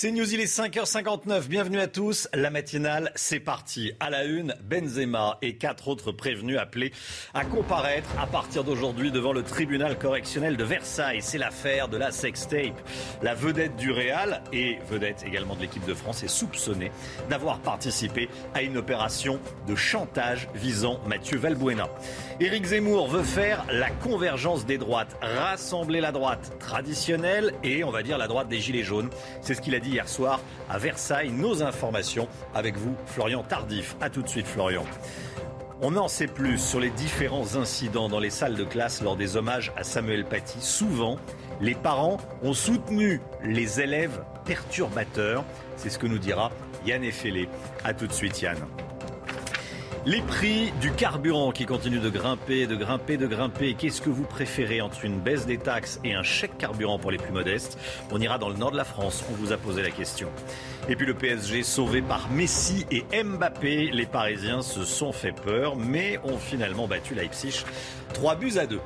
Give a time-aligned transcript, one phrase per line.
[0.00, 1.48] C'est News, il est 5h59.
[1.48, 2.28] Bienvenue à tous.
[2.32, 3.90] La matinale, c'est parti.
[3.98, 6.92] À la une, Benzema et quatre autres prévenus appelés
[7.34, 11.18] à comparaître à partir d'aujourd'hui devant le tribunal correctionnel de Versailles.
[11.20, 12.80] C'est l'affaire de la sextape.
[13.22, 16.92] La vedette du Real et vedette également de l'équipe de France est soupçonnée
[17.28, 21.88] d'avoir participé à une opération de chantage visant Mathieu Valbuena.
[22.38, 28.04] Éric Zemmour veut faire la convergence des droites, rassembler la droite traditionnelle et on va
[28.04, 29.10] dire la droite des gilets jaunes.
[29.40, 31.30] C'est ce qu'il a dit hier soir à Versailles.
[31.30, 33.96] Nos informations avec vous, Florian Tardif.
[34.00, 34.84] A tout de suite, Florian.
[35.80, 39.36] On en sait plus sur les différents incidents dans les salles de classe lors des
[39.36, 40.60] hommages à Samuel Paty.
[40.60, 41.18] Souvent,
[41.60, 45.44] les parents ont soutenu les élèves perturbateurs.
[45.76, 46.50] C'est ce que nous dira
[46.84, 47.48] Yann Effelé.
[47.84, 48.58] A tout de suite, Yann.
[50.06, 53.74] Les prix du carburant qui continuent de grimper, de grimper, de grimper.
[53.74, 57.18] Qu'est-ce que vous préférez entre une baisse des taxes et un chèque carburant pour les
[57.18, 57.78] plus modestes?
[58.10, 60.28] On ira dans le nord de la France, on vous a posé la question.
[60.88, 63.90] Et puis le PSG sauvé par Messi et Mbappé.
[63.92, 67.64] Les Parisiens se sont fait peur, mais ont finalement battu Leipzig
[68.14, 68.80] 3 buts à 2.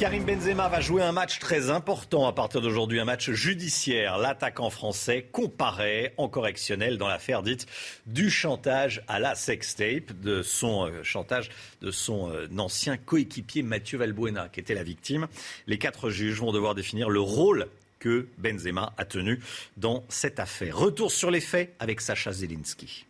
[0.00, 4.16] Karim Benzema va jouer un match très important à partir d'aujourd'hui, un match judiciaire.
[4.16, 7.66] L'attaquant français comparaît en correctionnel dans l'affaire dite
[8.06, 11.50] du chantage à la sextape, de son euh, chantage
[11.82, 15.28] de son euh, ancien coéquipier Mathieu Valbuena, qui était la victime.
[15.66, 17.66] Les quatre juges vont devoir définir le rôle
[17.98, 19.42] que Benzema a tenu
[19.76, 20.78] dans cette affaire.
[20.78, 23.04] Retour sur les faits avec Sacha Zelinski.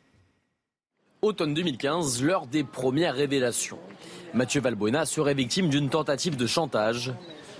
[1.22, 3.78] Automne 2015, l'heure des premières révélations.
[4.32, 7.12] Mathieu Valbuena serait victime d'une tentative de chantage.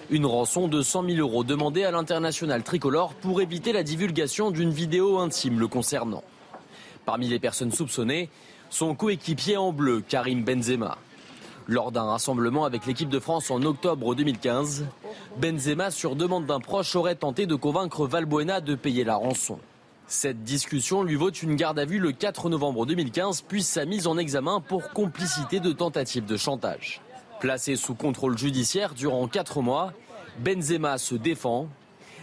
[0.09, 4.71] Une rançon de 100 000 euros demandée à l'international tricolore pour éviter la divulgation d'une
[4.71, 6.23] vidéo intime le concernant.
[7.05, 8.29] Parmi les personnes soupçonnées,
[8.71, 10.99] son coéquipier en bleu, Karim Benzema.
[11.67, 14.87] Lors d'un rassemblement avec l'équipe de France en octobre 2015,
[15.39, 19.59] Benzema, sur demande d'un proche, aurait tenté de convaincre Valbuena de payer la rançon.
[20.11, 24.09] Cette discussion lui vaut une garde à vue le 4 novembre 2015, puis sa mise
[24.09, 27.01] en examen pour complicité de tentative de chantage.
[27.39, 29.93] Placé sous contrôle judiciaire durant 4 mois,
[30.41, 31.69] Benzema se défend.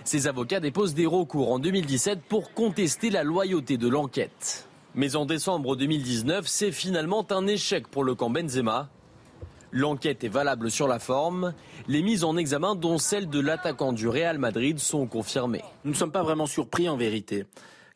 [0.03, 4.68] Ses avocats déposent des recours en 2017 pour contester la loyauté de l'enquête.
[4.94, 8.90] Mais en décembre 2019, c'est finalement un échec pour le camp Benzema.
[9.72, 11.54] L'enquête est valable sur la forme.
[11.88, 15.64] Les mises en examen, dont celle de l'attaquant du Real Madrid, sont confirmées.
[15.86, 17.46] Nous ne sommes pas vraiment surpris en vérité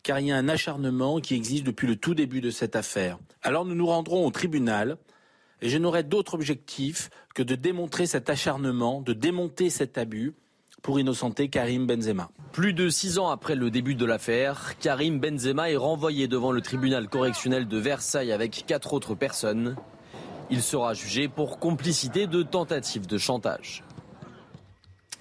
[0.03, 3.17] car il y a un acharnement qui existe depuis le tout début de cette affaire.
[3.43, 4.97] Alors nous nous rendrons au tribunal
[5.61, 10.33] et je n'aurai d'autre objectif que de démontrer cet acharnement, de démonter cet abus
[10.81, 12.31] pour innocenter Karim Benzema.
[12.51, 16.61] Plus de six ans après le début de l'affaire, Karim Benzema est renvoyé devant le
[16.61, 19.75] tribunal correctionnel de Versailles avec quatre autres personnes.
[20.49, 23.83] Il sera jugé pour complicité de tentative de chantage.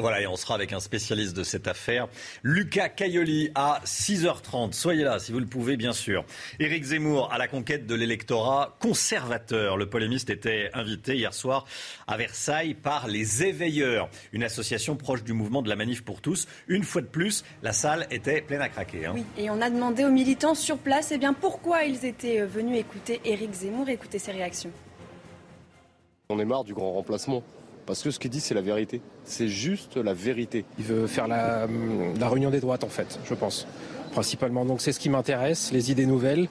[0.00, 2.08] Voilà, et on sera avec un spécialiste de cette affaire,
[2.42, 4.72] Lucas Caioli, à 6h30.
[4.72, 6.24] Soyez là, si vous le pouvez, bien sûr.
[6.58, 9.76] Éric Zemmour, à la conquête de l'électorat conservateur.
[9.76, 11.66] Le polémiste était invité hier soir
[12.06, 16.48] à Versailles par les Éveilleurs, une association proche du mouvement de la manif pour tous.
[16.66, 19.04] Une fois de plus, la salle était pleine à craquer.
[19.04, 19.12] Hein.
[19.14, 22.78] Oui, et on a demandé aux militants sur place eh bien, pourquoi ils étaient venus
[22.78, 24.72] écouter Éric Zemmour, écouter ses réactions.
[26.30, 27.42] On est marre du grand remplacement.
[27.90, 29.00] Parce que ce qu'il dit, c'est la vérité.
[29.24, 30.64] C'est juste la vérité.
[30.78, 31.66] Il veut faire la,
[32.20, 33.66] la réunion des droites, en fait, je pense.
[34.12, 34.64] Principalement.
[34.64, 36.48] Donc c'est ce qui m'intéresse, les idées nouvelles,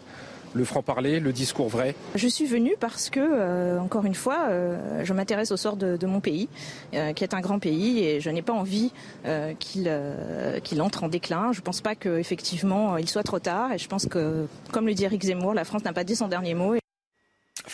[0.53, 1.95] le franc-parler, le discours vrai.
[2.15, 5.95] Je suis venue parce que, euh, encore une fois, euh, je m'intéresse au sort de,
[5.95, 6.49] de mon pays,
[6.93, 8.91] euh, qui est un grand pays, et je n'ai pas envie
[9.25, 11.53] euh, qu'il euh, qu'il entre en déclin.
[11.53, 14.93] Je ne pense pas qu'effectivement il soit trop tard, et je pense que, comme le
[14.93, 16.75] dit Eric Zemmour, la France n'a pas dit son dernier mot.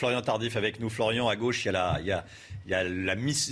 [0.05, 0.91] Florian Tardif avec nous.
[0.91, 2.83] Florian, à gauche, il y a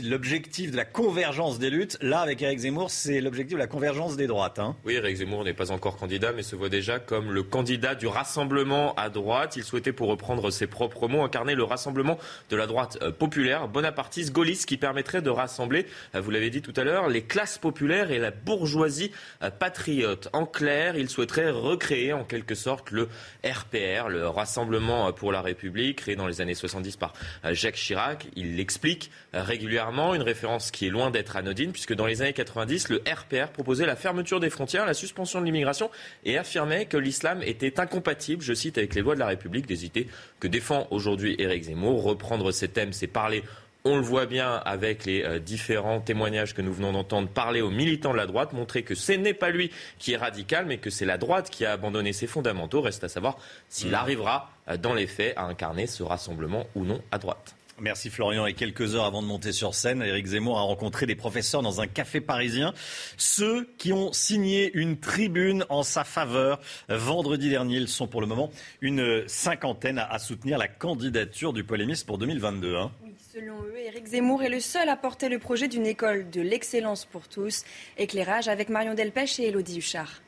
[0.03, 1.97] l'objectif de la convergence des luttes.
[1.99, 4.59] Là, avec Eric Zemmour, c'est l'objectif de la convergence des droites.
[4.59, 4.75] Hein.
[4.85, 8.05] Oui, Eric Zemmour n'est pas encore candidat, mais se voit déjà comme le candidat du
[8.05, 9.55] rassemblement à droite.
[9.55, 12.19] Il souhaitait, pour reprendre ses propres mots, incarner le rassemblement
[12.51, 16.61] de la droite euh, populaire, bonapartiste, gaulliste, qui permettrait de rassembler, euh, vous l'avez dit
[16.61, 19.09] tout à l'heure, les classes populaires et la bourgeoisie
[19.41, 20.29] euh, patriote.
[20.33, 23.09] En clair, il souhaiterait recréer en quelque sorte le
[23.43, 27.13] RPR, le Rassemblement pour la République, créé dans les années 70 par
[27.51, 28.27] Jacques Chirac.
[28.35, 32.89] Il l'explique régulièrement, une référence qui est loin d'être anodine, puisque dans les années 90,
[32.89, 35.89] le RPR proposait la fermeture des frontières, la suspension de l'immigration
[36.23, 39.85] et affirmait que l'islam était incompatible, je cite, avec les lois de la République, des
[39.85, 40.07] idées
[40.39, 42.03] que défend aujourd'hui Éric Zemmour.
[42.03, 43.43] Reprendre ces thèmes, c'est parler
[43.85, 47.69] on le voit bien avec les euh, différents témoignages que nous venons d'entendre parler aux
[47.69, 50.89] militants de la droite, montrer que ce n'est pas lui qui est radical, mais que
[50.89, 52.81] c'est la droite qui a abandonné ses fondamentaux.
[52.81, 53.37] Reste à savoir
[53.67, 53.95] s'il mmh.
[53.95, 57.55] arrivera euh, dans les faits à incarner ce rassemblement ou non à droite.
[57.81, 58.45] Merci Florian.
[58.45, 61.81] Et quelques heures avant de monter sur scène, Éric Zemmour a rencontré des professeurs dans
[61.81, 62.73] un café parisien.
[63.17, 67.77] Ceux qui ont signé une tribune en sa faveur vendredi dernier.
[67.77, 68.51] Ils sont pour le moment
[68.81, 72.75] une cinquantaine à soutenir la candidature du polémiste pour 2022.
[72.75, 72.91] Hein.
[73.33, 77.05] Selon eux, Éric Zemmour est le seul à porter le projet d'une école de l'excellence
[77.05, 77.63] pour tous.
[77.97, 80.21] Éclairage avec Marion Delpech et Elodie Huchard.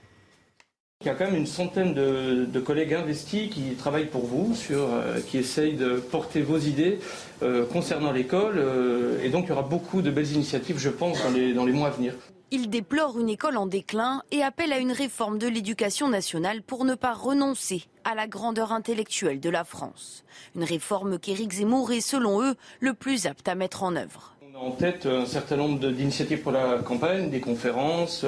[1.01, 5.21] Il y a quand même une centaine de, collègues investis qui travaillent pour vous, euh,
[5.21, 6.97] qui essayent de porter vos idées
[7.43, 8.55] euh, concernant l'école.
[8.57, 11.89] Euh, et donc il y aura beaucoup de belles initiatives, je pense, dans les mois
[11.89, 12.15] à venir.
[12.51, 16.85] Il déplore une école en déclin et appelle à une réforme de l'éducation nationale pour
[16.85, 20.23] ne pas renoncer à la grandeur intellectuelle de la France.
[20.55, 24.71] Une réforme qu'Éric Zemmour est, selon eux, le plus apte à mettre en œuvre en
[24.71, 28.25] tête un certain nombre d'initiatives pour la campagne, des conférences,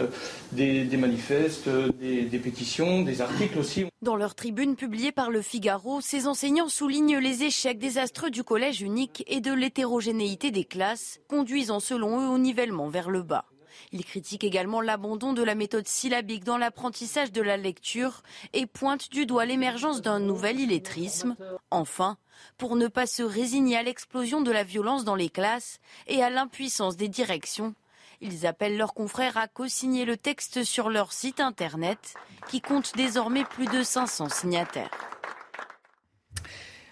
[0.51, 1.69] des, manifestes,
[1.99, 3.85] des, des, pétitions, des articles aussi.
[4.01, 8.81] Dans leur tribune publiée par le Figaro, ces enseignants soulignent les échecs désastreux du collège
[8.81, 13.45] unique et de l'hétérogénéité des classes, conduisant selon eux au nivellement vers le bas.
[13.91, 18.21] Ils critiquent également l'abandon de la méthode syllabique dans l'apprentissage de la lecture
[18.53, 21.35] et pointent du doigt l'émergence d'un nouvel illettrisme.
[21.71, 22.17] Enfin,
[22.57, 26.29] pour ne pas se résigner à l'explosion de la violence dans les classes et à
[26.29, 27.75] l'impuissance des directions,
[28.19, 32.15] ils appellent leurs confrères à co-signer le texte sur leur site internet
[32.49, 35.16] qui compte désormais plus de 500 signataires.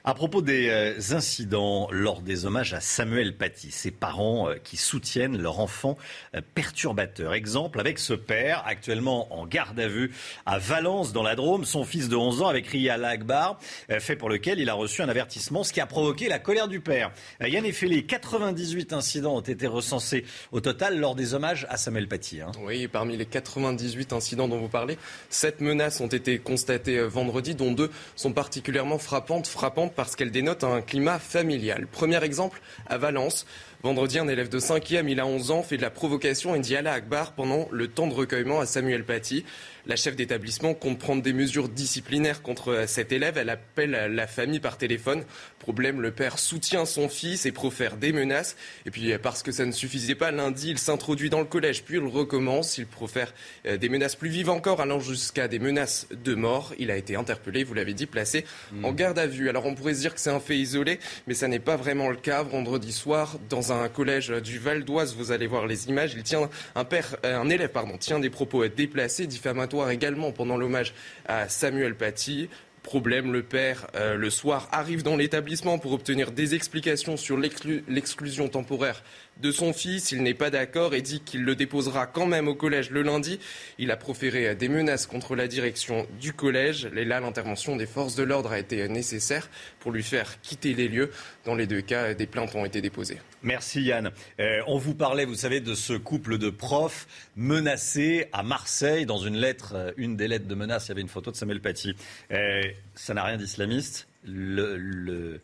[0.07, 4.77] À propos des euh, incidents lors des hommages à Samuel Paty, ses parents euh, qui
[4.77, 5.97] soutiennent leur enfant
[6.35, 7.33] euh, perturbateur.
[7.33, 10.11] Exemple avec ce père, actuellement en garde à vue
[10.45, 11.65] à Valence dans la Drôme.
[11.65, 13.57] Son fils de 11 ans avait crié à l'Akbar,
[13.99, 16.81] fait pour lequel il a reçu un avertissement, ce qui a provoqué la colère du
[16.81, 17.11] père.
[17.41, 22.41] Yann Effelé, 98 incidents ont été recensés au total lors des hommages à Samuel Paty.
[22.41, 22.51] Hein.
[22.63, 24.99] Oui, parmi les 98 incidents dont vous parlez,
[25.31, 30.63] 7 menaces ont été constatées vendredi, dont deux sont particulièrement frappantes, frappantes parce qu'elle dénote
[30.63, 31.87] un climat familial.
[31.87, 33.45] Premier exemple, à Valence,
[33.85, 36.75] Vendredi, un élève de 5e, il a 11 ans, fait de la provocation et dit
[36.75, 39.45] Allah Akbar pendant le temps de recueillement à Samuel Paty.
[39.85, 43.37] La chef d'établissement compte prendre des mesures disciplinaires contre cet élève.
[43.37, 45.23] Elle appelle la famille par téléphone.
[45.59, 48.55] Problème, le père soutient son fils et profère des menaces.
[48.87, 51.97] Et puis, parce que ça ne suffisait pas, lundi, il s'introduit dans le collège, puis
[51.97, 52.79] il recommence.
[52.79, 53.31] Il profère
[53.67, 56.73] euh, des menaces plus vives encore, allant jusqu'à des menaces de mort.
[56.79, 58.45] Il a été interpellé, vous l'avez dit, placé
[58.81, 58.95] en hmm.
[58.95, 59.49] garde à vue.
[59.49, 62.09] Alors, on pourrait se dire que c'est un fait isolé, mais ça n'est pas vraiment
[62.09, 62.41] le cas.
[62.41, 66.13] Vendredi soir, dans un collège du Val d'Oise, vous allez voir les images.
[66.15, 66.85] Il tient un
[67.25, 70.93] euh, un élève, pardon, tient des propos déplacés, diffamatoires également pendant l'hommage
[71.25, 72.49] à Samuel Paty.
[72.83, 78.47] Problème, le père, euh, le soir, arrive dans l'établissement pour obtenir des explications sur l'exclusion
[78.47, 79.03] temporaire
[79.41, 80.11] de son fils.
[80.11, 83.39] Il n'est pas d'accord et dit qu'il le déposera quand même au collège le lundi.
[83.77, 86.89] Il a proféré des menaces contre la direction du collège.
[86.95, 89.49] Et là, l'intervention des forces de l'ordre a été nécessaire
[89.79, 91.11] pour lui faire quitter les lieux.
[91.45, 93.19] Dans les deux cas, des plaintes ont été déposées.
[93.43, 94.11] Merci Yann.
[94.39, 99.05] Euh, on vous parlait, vous savez, de ce couple de profs menacés à Marseille.
[99.05, 101.35] Dans une lettre, euh, une des lettres de menace, il y avait une photo de
[101.35, 101.95] Samuel Paty.
[102.31, 102.63] Euh,
[102.95, 104.07] ça n'a rien d'islamiste.
[104.27, 105.39] Il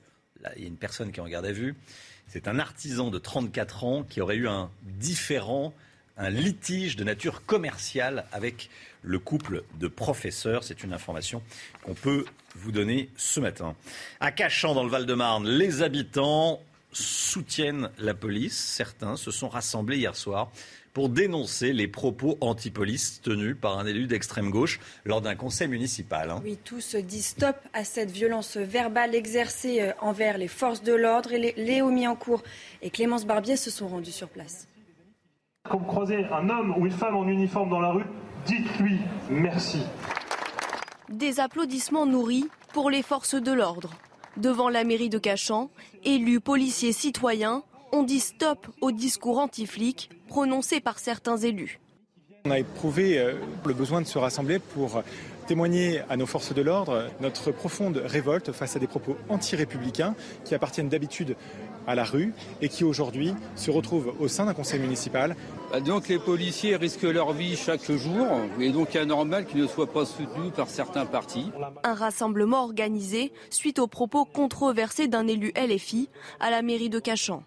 [0.57, 1.75] y a une personne qui est en garde à vue.
[2.31, 5.73] C'est un artisan de 34 ans qui aurait eu un différent,
[6.15, 8.69] un litige de nature commerciale avec
[9.01, 10.63] le couple de professeurs.
[10.63, 11.43] C'est une information
[11.83, 12.23] qu'on peut
[12.55, 13.75] vous donner ce matin.
[14.21, 16.61] À Cachan, dans le Val-de-Marne, les habitants
[16.93, 18.57] soutiennent la police.
[18.57, 20.53] Certains se sont rassemblés hier soir
[20.93, 26.31] pour dénoncer les propos anti-police tenus par un élu d'extrême gauche lors d'un conseil municipal.
[26.31, 26.41] Hein.
[26.43, 31.31] Oui, tous disent stop à cette violence verbale exercée euh, envers les forces de l'ordre.
[31.31, 32.43] Et Léo Miancourt
[32.81, 34.67] et Clémence Barbier se sont rendus sur place.
[35.69, 38.05] Quand vous croisez un homme ou une femme en uniforme dans la rue,
[38.45, 38.97] dites-lui
[39.29, 39.83] merci.
[41.09, 43.91] Des applaudissements nourris pour les forces de l'ordre.
[44.37, 45.69] Devant la mairie de Cachan,
[46.03, 51.81] élus, policiers, citoyens ont dit stop au discours anti-flic prononcé par certains élus.
[52.45, 53.33] On a éprouvé euh,
[53.65, 55.03] le besoin de se rassembler pour
[55.45, 60.55] témoigner à nos forces de l'ordre notre profonde révolte face à des propos anti-républicains qui
[60.55, 61.35] appartiennent d'habitude
[61.85, 65.35] à la rue et qui aujourd'hui se retrouvent au sein d'un conseil municipal.
[65.69, 68.25] Bah, donc les policiers risquent leur vie chaque jour
[68.57, 71.51] et donc il est normal qu'ils ne soient pas soutenus par certains partis.
[71.83, 76.07] Un rassemblement organisé suite aux propos controversés d'un élu LFI
[76.39, 77.43] à la mairie de Cachan.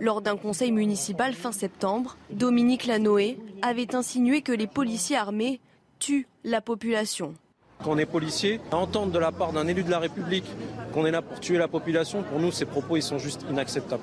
[0.00, 5.60] Lors d'un conseil municipal fin septembre, Dominique Lanoé avait insinué que les policiers armés
[5.98, 7.34] tuent la population.
[7.82, 10.46] Quand on est policier, entendre de la part d'un élu de la République
[10.92, 14.02] qu'on est là pour tuer la population, pour nous, ces propos, ils sont juste inacceptables.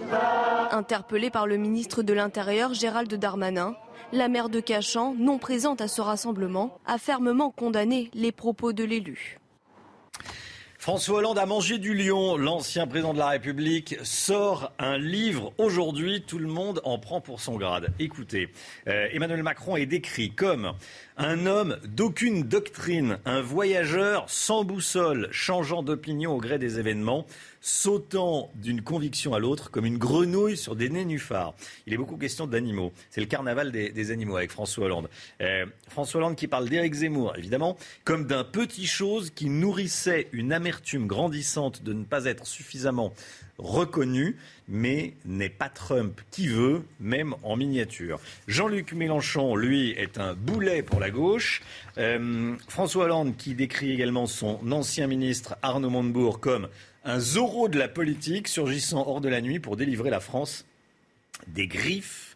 [0.71, 3.75] Interpellé par le ministre de l'Intérieur, Gérald Darmanin,
[4.13, 8.83] la maire de Cachan, non présente à ce rassemblement, a fermement condamné les propos de
[8.83, 9.39] l'élu.
[10.85, 12.37] François Hollande a mangé du lion.
[12.37, 16.21] L'ancien président de la République sort un livre aujourd'hui.
[16.21, 17.91] Tout le monde en prend pour son grade.
[17.97, 18.49] Écoutez,
[18.87, 20.73] euh, Emmanuel Macron est décrit comme
[21.17, 27.25] un homme d'aucune doctrine, un voyageur sans boussole, changeant d'opinion au gré des événements,
[27.61, 31.55] sautant d'une conviction à l'autre comme une grenouille sur des nénuphars.
[31.87, 32.91] Il est beaucoup question d'animaux.
[33.09, 35.09] C'est le carnaval des, animaux avec François Hollande.
[35.41, 40.53] Euh, François Hollande qui parle d'Éric Zemmour, évidemment, comme d'un petit chose qui nourrissait une
[40.53, 43.13] amertume grandissante de ne pas être suffisamment
[43.57, 48.19] reconnu, mais n'est pas Trump qui veut, même en miniature.
[48.47, 51.61] Jean-Luc Mélenchon, lui, est un boulet pour la gauche.
[51.97, 56.67] Euh, François Hollande, qui décrit également son ancien ministre Arnaud Montebourg comme
[57.03, 60.65] un Zorro de la politique surgissant hors de la nuit pour délivrer la France
[61.47, 62.34] des griffes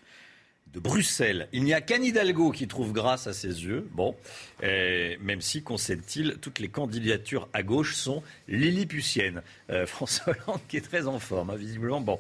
[0.74, 1.48] de Bruxelles.
[1.52, 3.88] Il n'y a qu'Anne Hidalgo qui trouve grâce à ses yeux.
[3.92, 4.16] Bon,
[4.62, 9.42] même si, concède-t-il, toutes les candidatures à gauche sont lilliputiennes.
[9.70, 12.02] Euh, François Hollande qui est très en forme, hein, visiblement.
[12.02, 12.20] Bon,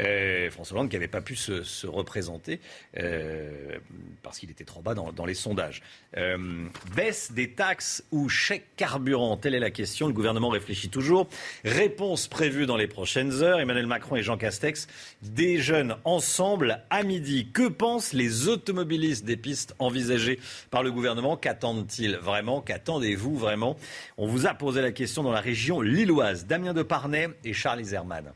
[0.00, 2.60] euh, François Hollande qui n'avait pas pu se, représenter
[2.98, 3.78] euh,
[4.22, 5.82] parce qu'il était trop bas dans, les sondages.
[6.16, 10.06] Euh, baisse des taxes ou chèque carburant Telle est la question.
[10.06, 11.28] Le gouvernement réfléchit toujours.
[11.64, 13.60] Réponse prévue dans les prochaines heures.
[13.60, 14.88] Emmanuel Macron et Jean Castex
[15.22, 17.48] déjeunent ensemble à midi.
[17.52, 20.40] Que pensent les automobilistes des pistes envisagées
[20.70, 21.36] par le gouvernement?
[21.36, 22.60] Qu'attendent-ils vraiment?
[22.60, 23.76] Qu'attendez-vous vraiment?
[24.16, 26.46] On vous a posé la question dans la région lilloise.
[26.46, 28.32] Damien Deparnay et Charles Iserman.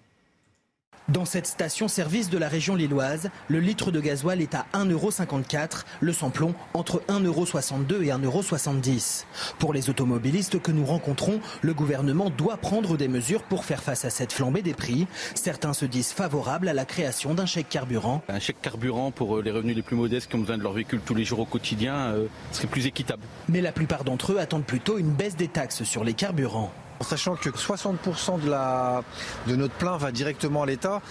[1.11, 6.15] Dans cette station-service de la région lilloise, le litre de gasoil est à 1,54€, le
[6.15, 9.27] samplon entre 1,62€ et 1,70€.
[9.59, 14.07] Pour les automobilistes que nous rencontrons, le gouvernement doit prendre des mesures pour faire face
[14.07, 15.07] à cette flambée des prix.
[15.35, 18.23] Certains se disent favorables à la création d'un chèque carburant.
[18.31, 20.73] Un chèque carburant pour euh, les revenus les plus modestes qui ont besoin de leur
[20.73, 23.23] véhicule tous les jours au quotidien euh, serait plus équitable.
[23.51, 26.73] Mais la plupart d'entre eux attendent plutôt une baisse des taxes sur les carburants.
[27.05, 29.03] En sachant que 60% de, la,
[29.47, 31.03] de notre plein va directement à l'État,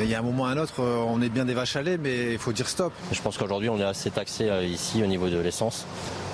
[0.00, 1.82] il y a un moment ou un autre, euh, on est bien des vaches à
[1.82, 2.90] lait, mais il faut dire stop.
[3.12, 5.84] Je pense qu'aujourd'hui, on est assez taxé euh, ici au niveau de l'essence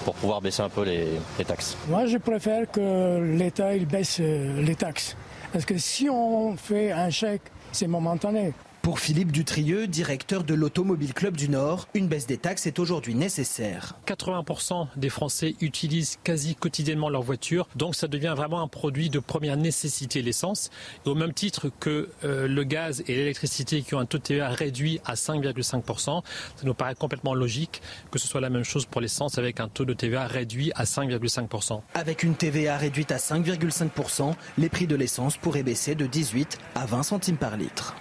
[0.04, 1.76] pour pouvoir baisser un peu les, taxes.
[1.88, 5.16] Moi, je préfère que l'État il baisse euh, les taxes.
[5.52, 8.52] Parce que si on fait un chèque, c'est momentané.
[8.82, 13.14] Pour Philippe Dutrieux, directeur de l'Automobile Club du Nord, une baisse des taxes est aujourd'hui
[13.14, 13.94] nécessaire.
[14.06, 19.18] 80% des Français utilisent quasi quotidiennement leur voiture, donc ça devient vraiment un produit de
[19.18, 20.70] première nécessité, l'essence.
[21.04, 24.48] Au même titre que euh, le gaz et l'électricité qui ont un taux de TVA
[24.48, 26.22] réduit à 5,5%,
[26.56, 29.68] ça nous paraît complètement logique que ce soit la même chose pour l'essence avec un
[29.68, 31.82] taux de TVA réduit à 5,5%.
[31.92, 36.86] Avec une TVA réduite à 5,5%, les prix de l'essence pourraient baisser de 18 à
[36.86, 37.94] 20 centimes par litre.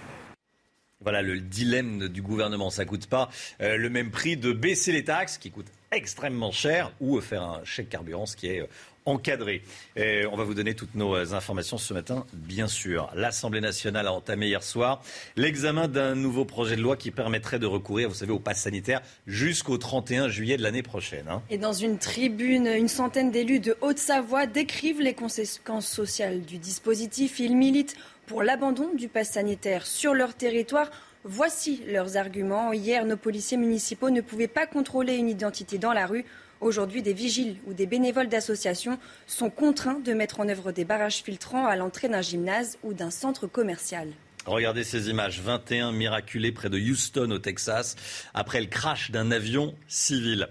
[1.02, 2.68] Voilà le dilemme du gouvernement.
[2.68, 3.30] Ça coûte pas
[3.62, 7.64] euh, le même prix de baisser les taxes, qui coûtent extrêmement cher, ou faire un
[7.64, 8.66] chèque carburant, ce qui est euh,
[9.06, 9.62] encadré.
[9.96, 13.10] on va vous donner toutes nos euh, informations ce matin, bien sûr.
[13.14, 15.02] L'Assemblée nationale a entamé hier soir
[15.36, 19.00] l'examen d'un nouveau projet de loi qui permettrait de recourir, vous savez, au pass sanitaire
[19.26, 21.28] jusqu'au 31 juillet de l'année prochaine.
[21.30, 21.40] Hein.
[21.48, 27.40] Et dans une tribune, une centaine d'élus de Haute-Savoie décrivent les conséquences sociales du dispositif.
[27.40, 27.96] Ils militent
[28.30, 30.88] pour l'abandon du pass sanitaire sur leur territoire.
[31.24, 32.72] Voici leurs arguments.
[32.72, 36.24] Hier, nos policiers municipaux ne pouvaient pas contrôler une identité dans la rue.
[36.60, 41.24] Aujourd'hui, des vigiles ou des bénévoles d'associations sont contraints de mettre en œuvre des barrages
[41.24, 44.06] filtrants à l'entrée d'un gymnase ou d'un centre commercial.
[44.46, 45.40] Regardez ces images.
[45.40, 47.96] 21 miraculés près de Houston, au Texas,
[48.32, 50.46] après le crash d'un avion civil.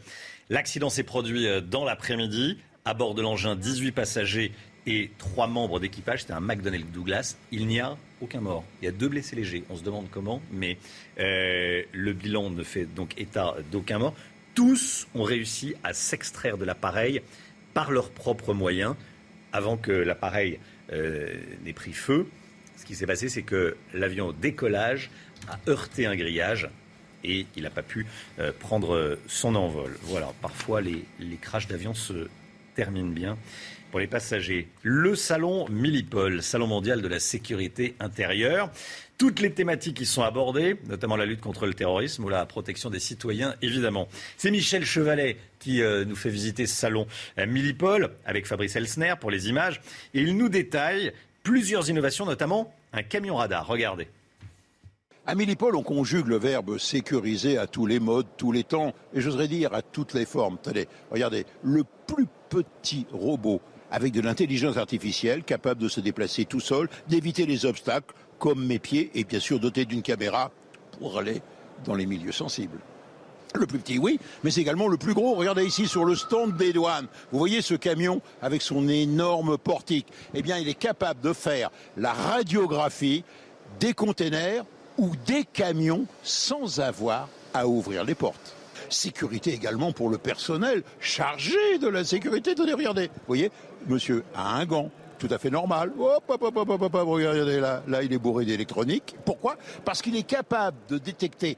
[0.50, 2.58] L'accident s'est produit euh, dans l'après-midi.
[2.84, 4.52] À bord de l'engin, 18 passagers
[4.90, 6.22] et trois membres d'équipage.
[6.22, 7.38] C'était un McDonnell Douglas.
[7.52, 8.66] Il n'y a aucun mort.
[8.82, 9.64] Il y a deux blessés légers.
[9.70, 10.78] On se demande comment, mais
[11.20, 14.16] euh, le bilan ne fait donc état d'aucun mort.
[14.56, 17.22] Tous ont réussi à s'extraire de l'appareil
[17.76, 18.96] par leurs propres moyens
[19.54, 20.60] avant que l'appareil
[20.92, 22.28] euh, n'ait pris feu.
[22.76, 25.12] Ce qui s'est passé, c'est que l'avion au décollage
[25.48, 26.68] a heurté un grillage
[27.24, 28.08] et il n'a pas pu
[28.40, 29.96] euh, prendre son envol.
[30.04, 32.28] Voilà, parfois les, les crashs d'avion se
[32.76, 33.38] terminent bien
[33.90, 34.68] pour les passagers.
[34.84, 38.72] Le salon Millipol, salon mondial de la sécurité intérieure.
[39.18, 42.90] toutes les thématiques qui sont abordées, notamment la lutte contre le terrorisme ou la protection
[42.90, 44.08] des citoyens, évidemment.
[44.38, 47.06] C'est Michel Chevalet qui euh, nous fait visiter ce salon
[47.36, 49.82] à Millipol avec Fabrice Elsner pour les images.
[50.14, 51.12] Il nous détaille
[51.44, 53.68] plusieurs innovations, notamment un camion radar.
[53.68, 54.08] Regardez.
[55.26, 59.22] À Millipol, on conjugue le verbe sécuriser à tous les modes, tous les temps, et
[59.22, 60.58] j'oserais dire à toutes les formes.
[60.64, 66.60] Tenez, regardez, le plus petit robot avec de l'intelligence artificielle capable de se déplacer tout
[66.60, 70.52] seul, d'éviter les obstacles, comme mes pieds, et bien sûr doté d'une caméra
[71.00, 71.42] pour aller
[71.86, 72.80] dans les milieux sensibles.
[73.56, 75.34] Le plus petit, oui, mais c'est également le plus gros.
[75.34, 77.08] Regardez ici sur le stand des douanes.
[77.32, 80.08] Vous voyez ce camion avec son énorme portique.
[80.36, 83.24] Eh bien, il est capable de faire la radiographie
[83.80, 84.66] des containers
[84.98, 88.59] ou des camions sans avoir à ouvrir les portes.
[88.90, 92.56] Sécurité également pour le personnel chargé de la sécurité.
[92.56, 93.08] Tenez, regardez.
[93.08, 93.52] Vous voyez,
[93.88, 95.92] monsieur a un gant, tout à fait normal.
[96.00, 99.16] Hop, hop, hop, hop, hop, regardez là, là, il est bourré d'électronique.
[99.26, 99.58] Pourquoi?
[99.86, 101.58] Parce qu'il est capable de détecter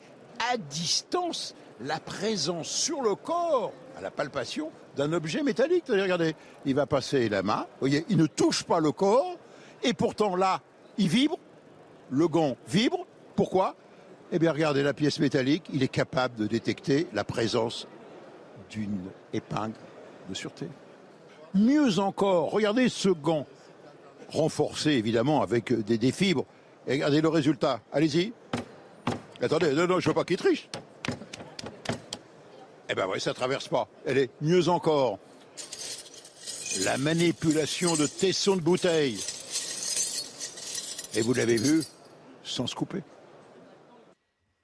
[0.52, 5.86] à distance la présence sur le corps, à la palpation, d'un objet métallique.
[5.88, 6.36] Regardez,
[6.66, 9.38] il va passer la main, vous voyez, il ne touche pas le corps,
[9.84, 10.62] et pourtant là,
[10.98, 11.40] il vibre,
[12.10, 13.06] le gant vibre.
[13.36, 13.76] Pourquoi?
[14.34, 17.86] Eh bien, regardez la pièce métallique, il est capable de détecter la présence
[18.70, 19.76] d'une épingle
[20.30, 20.68] de sûreté.
[21.54, 23.46] Mieux encore, regardez ce gant,
[24.30, 26.46] renforcé évidemment avec des, des fibres.
[26.88, 27.82] Et regardez le résultat.
[27.92, 28.32] Allez-y.
[29.42, 30.70] Attendez, non, non, je ne veux pas qu'il triche.
[32.90, 33.90] Eh ben oui, ça traverse pas.
[34.06, 35.20] Elle est mieux encore.
[36.86, 39.20] La manipulation de tessons de bouteilles.
[41.16, 41.84] Et vous l'avez vu,
[42.44, 43.04] sans se couper.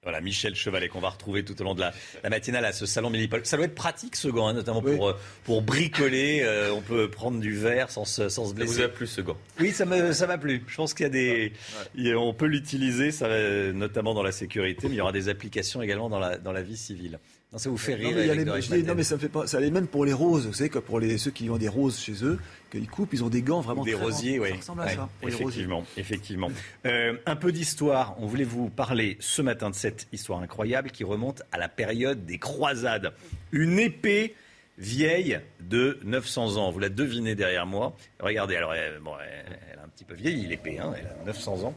[0.08, 1.92] Voilà, Michel Chevalet qu'on va retrouver tout au long de la,
[2.24, 3.44] la matinale à ce salon Millipol.
[3.44, 6.40] Ça doit être pratique ce gant, hein, notamment pour, euh, pour bricoler.
[6.44, 8.72] Euh, on peut prendre du verre sans se, sans se blesser.
[8.72, 9.36] Ça vous a plu ce gant?
[9.60, 10.64] Oui, ça m'a ça m'a plu.
[10.66, 11.52] Je pense qu'il y a des,
[11.94, 15.12] il y a- on peut l'utiliser, va- notamment dans la sécurité, mais il y aura
[15.12, 17.18] des applications également dans la, dans la vie civile.
[17.50, 18.10] Non, ça vous fait rire.
[18.10, 19.46] Non mais, y a les- non, ça me fait pas.
[19.46, 20.46] Ça allait même pour les roses.
[20.46, 22.38] Vous savez que pour les, ceux qui ont des roses chez eux,
[22.70, 24.50] qu'ils coupent, ils ont des gants vraiment Des très rosiers, oui.
[24.50, 25.08] Ça ressemble à Ouais, ça.
[25.18, 26.50] pour les effectivement, effectivement.
[26.84, 28.16] Euh, un peu d'histoire.
[28.18, 32.26] On voulait vous parler ce matin de cette histoire incroyable qui remonte à la période
[32.26, 33.14] des croisades.
[33.52, 34.34] Une épée
[34.76, 36.70] vieille de 900 ans.
[36.70, 37.96] Vous la devinez derrière moi.
[38.20, 41.24] Regardez, alors, elle, bon, elle, elle a un petit peu vieilli l'épée, hein, elle a
[41.24, 41.74] 900 ans.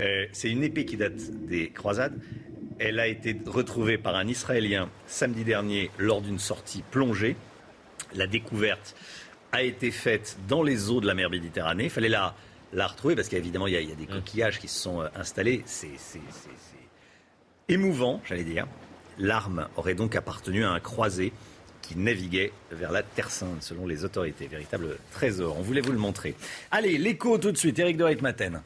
[0.00, 1.14] Euh, C'est une épée qui date
[1.46, 2.14] des croisades.
[2.84, 7.36] Elle a été retrouvée par un Israélien samedi dernier lors d'une sortie plongée.
[8.14, 8.96] La découverte
[9.52, 11.84] a été faite dans les eaux de la mer Méditerranée.
[11.84, 12.34] Il fallait la,
[12.72, 15.00] la retrouver parce qu'évidemment, il, y a- il y a des coquillages qui se sont
[15.00, 15.62] euh, installés.
[15.64, 15.90] C'est
[17.68, 18.66] émouvant, j'allais dire.
[19.18, 21.32] L'arme aurait donc appartenu à un croisé
[21.82, 24.46] qui naviguait vers la Terre Sainte, selon les autorités.
[24.48, 25.56] Véritable trésor.
[25.58, 26.34] On voulait vous le montrer.
[26.70, 27.78] Allez, l'écho tout de suite.
[27.78, 28.62] Eric de Ritmaten.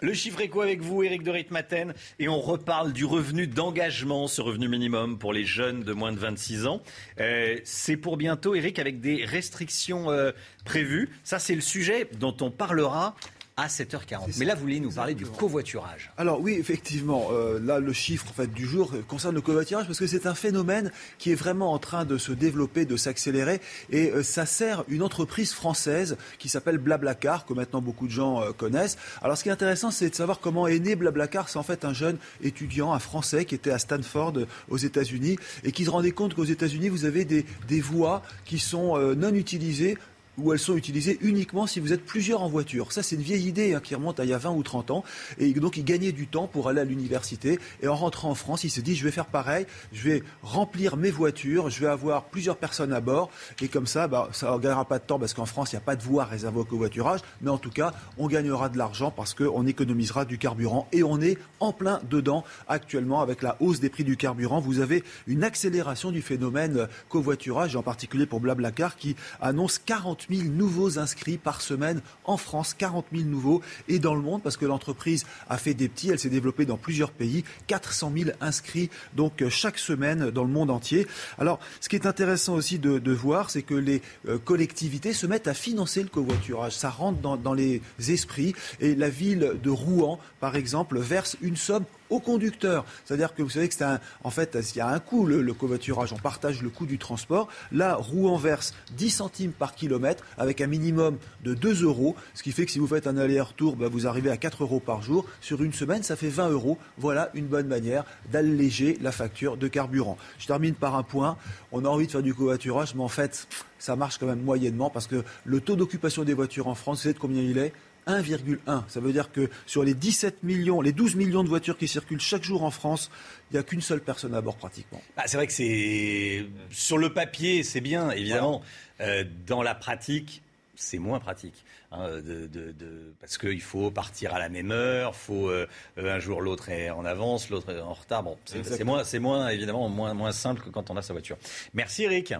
[0.00, 4.40] Le chiffre éco avec vous, Éric de Ritmaten, et on reparle du revenu d'engagement, ce
[4.40, 6.82] revenu minimum pour les jeunes de moins de 26 ans.
[7.18, 10.30] Euh, c'est pour bientôt, Éric, avec des restrictions euh,
[10.64, 11.10] prévues.
[11.24, 13.16] Ça, c'est le sujet dont on parlera
[13.58, 14.38] à 7h40.
[14.38, 16.12] Mais là, vous voulez nous parler du covoiturage.
[16.16, 19.98] Alors oui, effectivement, euh, là le chiffre en fait du jour concerne le covoiturage parce
[19.98, 24.12] que c'est un phénomène qui est vraiment en train de se développer, de s'accélérer et
[24.12, 28.52] euh, ça sert une entreprise française qui s'appelle Blablacar que maintenant beaucoup de gens euh,
[28.52, 28.96] connaissent.
[29.22, 31.48] Alors ce qui est intéressant, c'est de savoir comment est né Blablacar.
[31.48, 34.34] C'est en fait un jeune étudiant, un Français qui était à Stanford
[34.68, 38.60] aux États-Unis et qui se rendait compte qu'aux États-Unis vous avez des, des voies qui
[38.60, 39.98] sont non utilisées
[40.38, 42.92] où elles sont utilisées uniquement si vous êtes plusieurs en voiture.
[42.92, 44.90] Ça, c'est une vieille idée hein, qui remonte à il y a 20 ou 30
[44.90, 45.04] ans.
[45.38, 47.58] Et donc, il gagnait du temps pour aller à l'université.
[47.82, 50.96] Et en rentrant en France, il se dit, je vais faire pareil, je vais remplir
[50.96, 53.30] mes voitures, je vais avoir plusieurs personnes à bord.
[53.60, 55.82] Et comme ça, bah, ça ne gagnera pas de temps parce qu'en France, il n'y
[55.82, 57.20] a pas de voie réservée au covoiturage.
[57.40, 60.88] Mais en tout cas, on gagnera de l'argent parce qu'on économisera du carburant.
[60.92, 64.60] Et on est en plein dedans actuellement avec la hausse des prix du carburant.
[64.60, 69.78] Vous avez une accélération du phénomène euh, covoiturage, et en particulier pour Blablacar qui annonce
[69.78, 74.42] 40 000 nouveaux inscrits par semaine en France, 40 000 nouveaux, et dans le monde,
[74.42, 78.30] parce que l'entreprise a fait des petits, elle s'est développée dans plusieurs pays, 400 000
[78.40, 81.06] inscrits, donc euh, chaque semaine dans le monde entier.
[81.38, 85.26] Alors, ce qui est intéressant aussi de, de voir, c'est que les euh, collectivités se
[85.26, 86.72] mettent à financer le covoiturage.
[86.72, 91.56] Ça rentre dans, dans les esprits, et la ville de Rouen, par exemple, verse une
[91.56, 92.84] somme au conducteur.
[93.04, 95.54] C'est-à-dire que vous savez que c'est un, en fait, il y a un coût, le,
[95.54, 97.48] covoiturage, on partage le coût du transport.
[97.72, 102.52] Là, Rouen verse 10 centimes par kilomètre avec un minimum de 2 euros, ce qui
[102.52, 105.24] fait que si vous faites un aller-retour, bah, vous arrivez à 4 euros par jour.
[105.40, 106.78] Sur une semaine, ça fait 20 euros.
[106.98, 110.16] Voilà une bonne manière d'alléger la facture de carburant.
[110.38, 111.36] Je termine par un point.
[111.72, 113.46] On a envie de faire du covoiturage, mais en fait,
[113.78, 117.02] ça marche quand même moyennement parce que le taux d'occupation des voitures en France, vous
[117.04, 117.72] savez de combien il est?
[118.08, 118.82] 1,1.
[118.88, 122.20] Ça veut dire que sur les 17 millions, les 12 millions de voitures qui circulent
[122.20, 123.10] chaque jour en France,
[123.50, 125.00] il n'y a qu'une seule personne à bord pratiquement.
[125.16, 128.62] Bah, c'est vrai que c'est sur le papier, c'est bien, évidemment.
[129.00, 130.42] Euh, dans la pratique,
[130.74, 131.64] c'est moins pratique.
[131.90, 135.66] Hein, de, parce qu'il faut partir à la même heure, faut euh,
[135.96, 138.22] un jour l'autre est en avance, l'autre est en retard.
[138.22, 141.38] Bon, c'est moins, c'est moins évidemment moins, moins simple que quand on a sa voiture.
[141.72, 142.34] Merci Eric.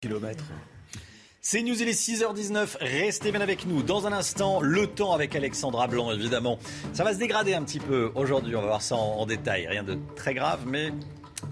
[0.00, 0.44] Kilomètres.
[1.46, 2.78] C'est News, il est 6h19.
[2.80, 3.82] Restez bien avec nous.
[3.82, 6.58] Dans un instant, le temps avec Alexandra Blanc, évidemment.
[6.94, 8.56] Ça va se dégrader un petit peu aujourd'hui.
[8.56, 9.66] On va voir ça en détail.
[9.66, 10.90] Rien de très grave, mais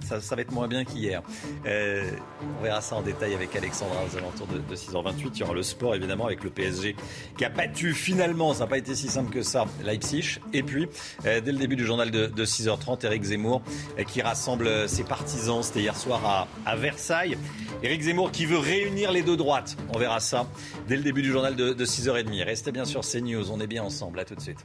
[0.01, 1.23] ça, va être moins bien qu'hier.
[1.67, 2.11] Euh,
[2.59, 5.31] on verra ça en détail avec Alexandra aux alentours de, 6h28.
[5.35, 6.97] Il y aura le sport évidemment avec le PSG
[7.37, 10.39] qui a battu finalement, ça n'a pas été si simple que ça, Leipzig.
[10.53, 10.89] Et puis,
[11.27, 13.63] euh, dès le début du journal de, 6h30, Eric Zemmour
[13.99, 15.63] euh, qui rassemble ses partisans.
[15.63, 17.37] C'était hier soir à, Versailles.
[17.83, 19.77] Eric Zemmour qui veut réunir les deux droites.
[19.95, 20.47] On verra ça
[20.89, 22.45] dès le début du journal de, de 6h30.
[22.45, 24.21] Restez bien sur CNews, on est bien ensemble.
[24.21, 24.65] À tout de suite.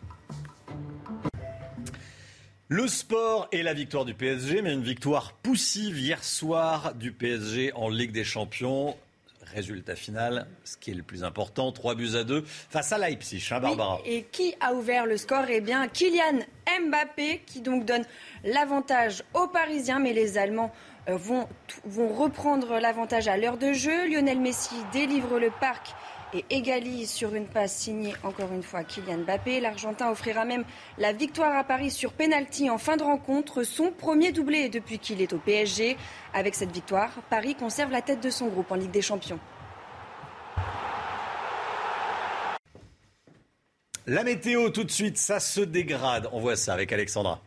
[2.70, 7.72] Le sport et la victoire du PSG, mais une victoire poussive hier soir du PSG
[7.74, 8.98] en Ligue des Champions.
[9.54, 13.48] Résultat final, ce qui est le plus important, 3 buts à 2 face à Leipzig,
[13.52, 14.02] hein, Barbara.
[14.06, 15.46] et qui a ouvert le score?
[15.48, 16.40] Eh bien, Kylian
[16.88, 18.04] Mbappé, qui donc donne
[18.44, 20.74] l'avantage aux Parisiens, mais les Allemands
[21.08, 21.48] euh, vont,
[21.86, 24.10] vont reprendre l'avantage à l'heure de jeu.
[24.10, 25.96] Lionel Messi délivre le parc
[26.50, 29.60] égalise sur une passe signée encore une fois Kylian Mbappé.
[29.60, 30.64] L'Argentin offrira même
[30.98, 35.22] la victoire à Paris sur penalty en fin de rencontre, son premier doublé depuis qu'il
[35.22, 35.98] est au PSG.
[36.34, 39.40] Avec cette victoire, Paris conserve la tête de son groupe en Ligue des Champions.
[44.06, 46.30] La météo tout de suite, ça se dégrade.
[46.32, 47.42] On voit ça avec Alexandra.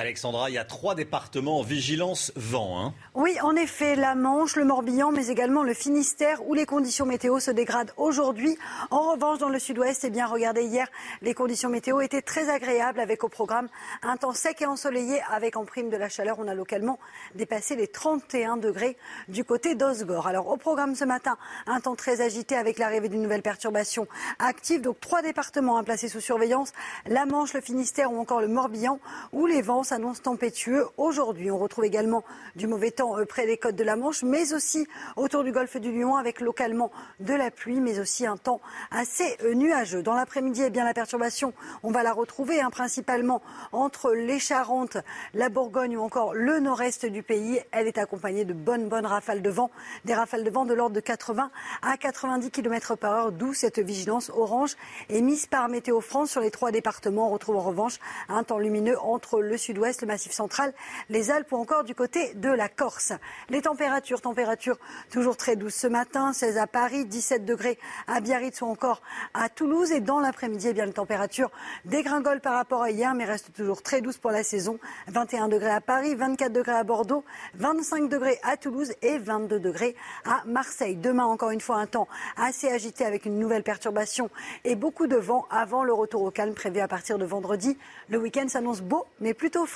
[0.00, 2.80] Alexandra, il y a trois départements en vigilance vent.
[2.80, 2.94] Hein.
[3.14, 7.38] Oui, en effet, la Manche, le Morbihan, mais également le Finistère, où les conditions météo
[7.38, 8.56] se dégradent aujourd'hui.
[8.90, 10.88] En revanche, dans le sud-ouest, eh bien, regardez, hier,
[11.20, 13.68] les conditions météo étaient très agréables, avec au programme
[14.02, 16.38] un temps sec et ensoleillé, avec en prime de la chaleur.
[16.38, 16.98] On a localement
[17.34, 18.96] dépassé les 31 degrés
[19.28, 20.26] du côté d'Osgore.
[20.26, 21.36] Alors, au programme ce matin,
[21.66, 24.08] un temps très agité avec l'arrivée d'une nouvelle perturbation
[24.38, 24.80] active.
[24.80, 26.72] Donc, trois départements à placer sous surveillance
[27.04, 28.98] la Manche, le Finistère ou encore le Morbihan,
[29.32, 30.86] où les vents s'annonce tempétueux.
[30.98, 32.22] Aujourd'hui, on retrouve également
[32.54, 35.78] du mauvais temps euh, près des côtes de la Manche, mais aussi autour du golfe
[35.78, 38.60] du Lion, avec localement de la pluie, mais aussi un temps
[38.92, 40.04] assez euh, nuageux.
[40.04, 44.96] Dans l'après-midi, eh bien, la perturbation, on va la retrouver hein, principalement entre les Charentes,
[45.34, 47.60] la Bourgogne ou encore le nord-est du pays.
[47.72, 49.72] Elle est accompagnée de bonnes, bonnes rafales de vent,
[50.04, 51.50] des rafales de vent de l'ordre de 80
[51.82, 54.76] à 90 km par heure, d'où cette vigilance orange
[55.08, 57.26] émise par Météo France sur les trois départements.
[57.26, 57.98] On retrouve en revanche
[58.28, 60.72] un temps lumineux entre le sud ouest le Massif central,
[61.08, 63.12] les Alpes ou encore du côté de la Corse.
[63.48, 64.78] Les températures, températures
[65.10, 69.02] toujours très douces ce matin, 16 à Paris, 17 degrés à Biarritz ou encore
[69.34, 69.90] à Toulouse.
[69.92, 71.50] Et dans l'après-midi, eh bien, les températures
[71.84, 74.78] dégringolent par rapport à hier, mais restent toujours très douces pour la saison.
[75.08, 79.96] 21 degrés à Paris, 24 degrés à Bordeaux, 25 degrés à Toulouse et 22 degrés
[80.24, 80.96] à Marseille.
[80.96, 84.30] Demain, encore une fois, un temps assez agité avec une nouvelle perturbation
[84.64, 87.78] et beaucoup de vent avant le retour au calme prévu à partir de vendredi.
[88.08, 89.66] Le week-end s'annonce beau, mais plutôt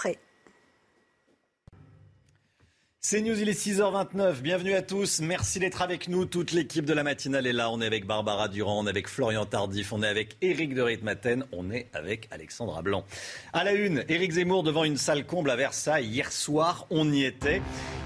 [3.07, 4.41] C'est News, il est 6h29.
[4.41, 5.21] Bienvenue à tous.
[5.21, 6.25] Merci d'être avec nous.
[6.25, 7.71] Toute l'équipe de la matinale est là.
[7.71, 10.81] On est avec Barbara Durand, on est avec Florian Tardif, on est avec Éric de
[10.81, 13.05] Ritmaten, on est avec Alexandra Blanc.
[13.53, 16.07] À la une, Éric Zemmour devant une salle comble à Versailles.
[16.07, 17.61] Hier soir, on y était.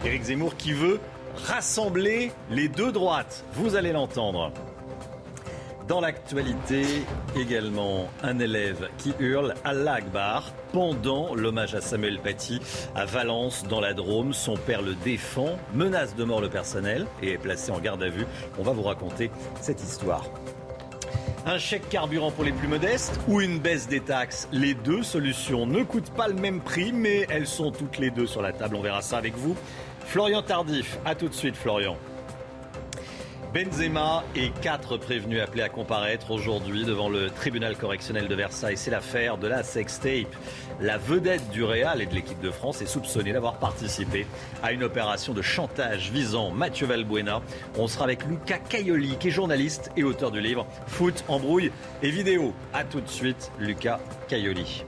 [0.05, 0.99] Éric Zemmour qui veut
[1.47, 3.45] rassembler les deux droites.
[3.53, 4.53] Vous allez l'entendre.
[5.89, 6.85] Dans l'actualité,
[7.35, 12.61] également, un élève qui hurle Allah Akbar pendant l'hommage à Samuel Paty
[12.95, 14.35] à Valence, dans la Drôme.
[14.35, 18.11] Son père le défend, menace de mort le personnel et est placé en garde à
[18.11, 18.27] vue.
[18.59, 19.31] On va vous raconter
[19.63, 20.27] cette histoire.
[21.47, 24.47] Un chèque carburant pour les plus modestes ou une baisse des taxes?
[24.53, 28.27] Les deux solutions ne coûtent pas le même prix, mais elles sont toutes les deux
[28.27, 28.77] sur la table.
[28.77, 29.57] On verra ça avec vous.
[30.05, 31.97] Florian Tardif, à tout de suite Florian.
[33.53, 38.77] Benzema et quatre prévenus appelés à comparaître aujourd'hui devant le tribunal correctionnel de Versailles.
[38.77, 40.35] C'est l'affaire de la sextape.
[40.83, 44.27] La vedette du Real et de l'équipe de France est soupçonnée d'avoir participé
[44.63, 47.41] à une opération de chantage visant Mathieu Valbuena.
[47.79, 52.11] On sera avec Luca Caioli, qui est journaliste et auteur du livre Foot, embrouille et
[52.11, 52.53] vidéo.
[52.75, 54.85] A tout de suite, Luca Caioli.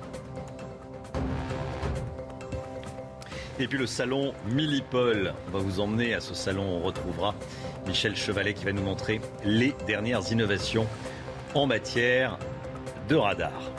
[3.58, 5.34] Et puis le salon Millipol.
[5.48, 6.62] On va vous emmener à ce salon.
[6.62, 7.34] On retrouvera
[7.86, 10.86] Michel Chevalet qui va nous montrer les dernières innovations
[11.54, 12.38] en matière
[13.08, 13.72] de radar.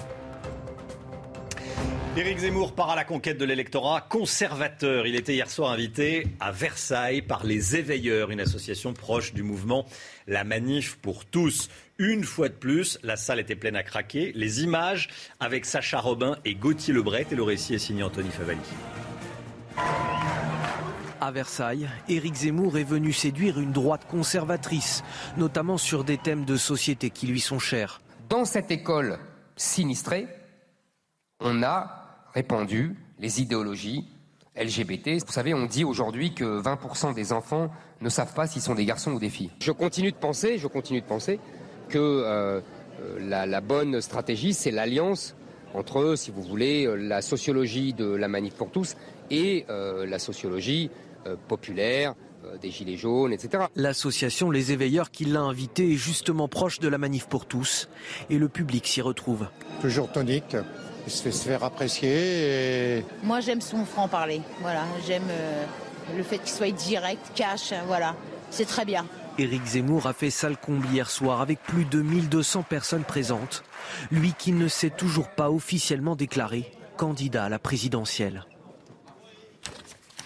[2.17, 5.07] Éric Zemmour part à la conquête de l'électorat conservateur.
[5.07, 9.85] Il était hier soir invité à Versailles par les Éveilleurs, une association proche du mouvement
[10.27, 11.69] La Manif pour tous.
[11.99, 14.33] Une fois de plus, la salle était pleine à craquer.
[14.35, 15.07] Les images
[15.39, 18.59] avec Sacha Robin et Gauthier Lebret et le récit est signé Anthony Favali.
[21.23, 25.03] À Versailles, Éric Zemmour est venu séduire une droite conservatrice,
[25.37, 28.01] notamment sur des thèmes de société qui lui sont chers.
[28.27, 29.19] Dans cette école
[29.55, 30.27] sinistrée,
[31.39, 34.07] on a répandu les idéologies
[34.59, 35.23] LGBT.
[35.23, 37.69] Vous savez, on dit aujourd'hui que 20% des enfants
[38.01, 39.51] ne savent pas s'ils sont des garçons ou des filles.
[39.59, 41.39] Je continue de penser, je continue de penser
[41.89, 42.61] que euh,
[43.19, 45.35] la, la, bonne stratégie, c'est l'alliance
[45.75, 48.95] entre, si vous voulez, la sociologie de la manif pour tous
[49.29, 51.10] et euh, la sociologie euh,
[51.47, 52.15] populaire,
[52.61, 53.65] des Gilets jaunes, etc.
[53.75, 57.89] L'association Les Éveilleurs qui l'a invité est justement proche de la manif pour tous
[58.29, 59.47] et le public s'y retrouve.
[59.81, 60.55] Toujours tonique,
[61.05, 62.97] il se fait se faire apprécier.
[62.97, 63.05] Et...
[63.23, 64.41] Moi, j'aime son franc-parler.
[64.61, 65.65] Voilà, j'aime euh,
[66.15, 67.73] le fait qu'il soit direct, cash.
[67.87, 68.15] Voilà,
[68.49, 69.05] c'est très bien.
[69.37, 73.63] Éric Zemmour a fait salle comble hier soir avec plus de 1200 personnes présentes.
[74.11, 78.45] Lui qui ne s'est toujours pas officiellement déclaré candidat à la présidentielle.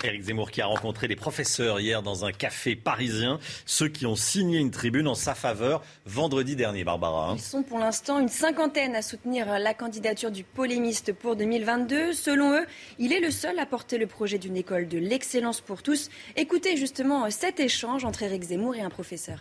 [0.04, 4.16] Éric Zemmour qui a rencontré des professeurs hier dans un café parisien, ceux qui ont
[4.16, 7.34] signé une tribune en sa faveur vendredi dernier, Barbara.
[7.36, 12.14] Ils sont pour l'instant une cinquantaine à soutenir la candidature du polémiste pour 2022.
[12.14, 12.66] Selon eux,
[13.00, 16.10] il est le seul à porter le projet d'une école de l'excellence pour tous.
[16.36, 19.40] Écoutez justement cet échange entre Éric Zemmour et un professeur.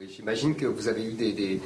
[0.00, 1.60] J'imagine que vous avez eu des, des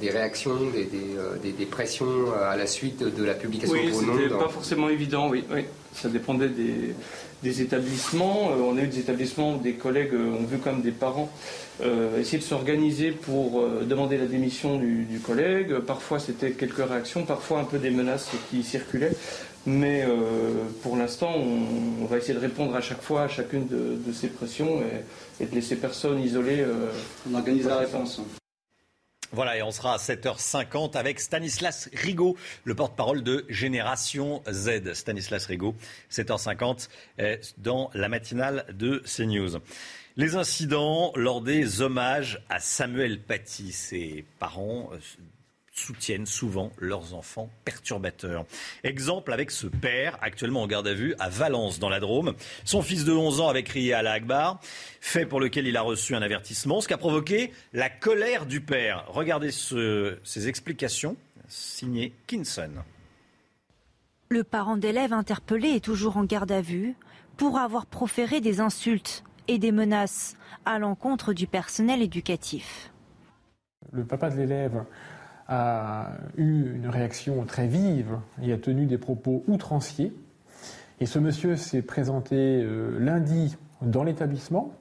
[0.00, 3.86] des réactions, des, des, euh, des, des, pressions à la suite de la publication oui,
[3.86, 4.38] de vos noms c'était dans...
[4.38, 5.44] pas forcément évident, oui.
[5.52, 5.64] oui.
[5.92, 6.94] Ça dépendait des,
[7.42, 8.50] des établissements.
[8.50, 11.30] Euh, on a eu des établissements où des collègues euh, ont vu comme des parents
[11.82, 15.78] euh, essayer de s'organiser pour euh, demander la démission du, du collègue.
[15.80, 19.12] Parfois, c'était quelques réactions, parfois un peu des menaces qui circulaient.
[19.66, 20.14] Mais euh,
[20.82, 24.12] pour l'instant, on, on, va essayer de répondre à chaque fois à chacune de, de
[24.12, 26.64] ces pressions et, et, de laisser personne isolée.
[27.30, 28.20] on organise la réponse.
[29.32, 34.94] Voilà, et on sera à 7h50 avec Stanislas Rigaud, le porte-parole de Génération Z.
[34.94, 35.74] Stanislas Rigaud,
[36.10, 36.88] 7h50
[37.58, 39.58] dans la matinale de CNews.
[40.16, 44.90] Les incidents lors des hommages à Samuel Paty, ses parents
[45.78, 48.44] soutiennent souvent leurs enfants perturbateurs.
[48.84, 52.34] Exemple avec ce père, actuellement en garde à vue à Valence, dans la Drôme.
[52.64, 54.60] Son fils de 11 ans avait crié à la Akbar,
[55.00, 58.60] fait pour lequel il a reçu un avertissement, ce qui a provoqué la colère du
[58.60, 59.04] père.
[59.08, 61.16] Regardez ce, ces explications,
[61.48, 62.70] signées Kinson.
[64.28, 66.96] Le parent d'élève interpellé est toujours en garde à vue
[67.36, 72.90] pour avoir proféré des insultes et des menaces à l'encontre du personnel éducatif.
[73.92, 74.84] Le papa de l'élève
[75.48, 80.12] a eu une réaction très vive et a tenu des propos outranciers.
[81.00, 84.72] Et ce monsieur s'est présenté euh, lundi dans l'établissement,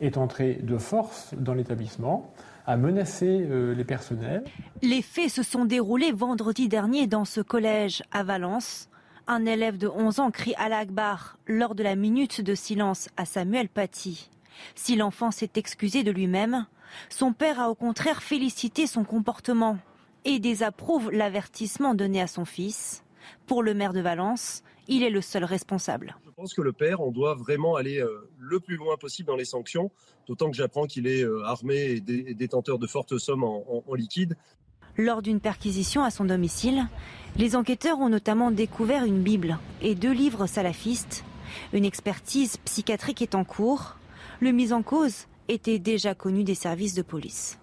[0.00, 2.32] est entré de force dans l'établissement,
[2.66, 4.44] a menacé euh, les personnels.
[4.82, 8.88] Les faits se sont déroulés vendredi dernier dans ce collège à Valence.
[9.26, 13.26] Un élève de 11 ans crie à l'Akbar lors de la minute de silence à
[13.26, 14.30] Samuel Paty.
[14.74, 16.66] Si l'enfant s'est excusé de lui-même,
[17.10, 19.76] son père a au contraire félicité son comportement
[20.24, 23.04] et désapprouve l'avertissement donné à son fils.
[23.46, 26.16] Pour le maire de Valence, il est le seul responsable.
[26.24, 29.36] Je pense que le père, on doit vraiment aller euh, le plus loin possible dans
[29.36, 29.90] les sanctions,
[30.26, 33.64] d'autant que j'apprends qu'il est euh, armé et, dé et, détenteur de fortes sommes en,
[33.68, 34.36] en, en liquide.
[34.96, 36.86] Lors d'une perquisition à son domicile,
[37.36, 41.24] les enquêteurs ont notamment découvert une Bible et deux livres salafistes.
[41.72, 43.96] Une expertise psychiatrique est en cours.
[44.40, 47.58] Le mis en cause était déjà connu des services de police.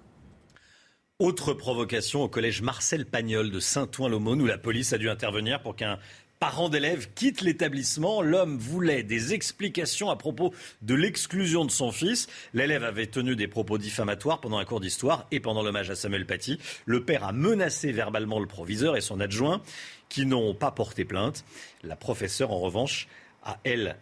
[1.19, 5.77] Autre provocation au collège Marcel Pagnol de Saint-Ouen-l'Aumône où la police a dû intervenir pour
[5.77, 5.97] qu'un
[6.41, 8.21] parent d'élève quitte l'établissement.
[8.21, 12.27] L'homme voulait des explications à propos de l'exclusion de son fils.
[12.53, 16.25] L'élève avait tenu des propos diffamatoires pendant un cours d'histoire et pendant l'hommage à Samuel
[16.25, 16.59] Paty.
[16.85, 19.61] Le père a menacé verbalement le proviseur et son adjoint
[20.09, 21.45] qui n'ont pas porté plainte.
[21.85, 23.07] La professeure, en revanche,
[23.41, 23.95] a elle,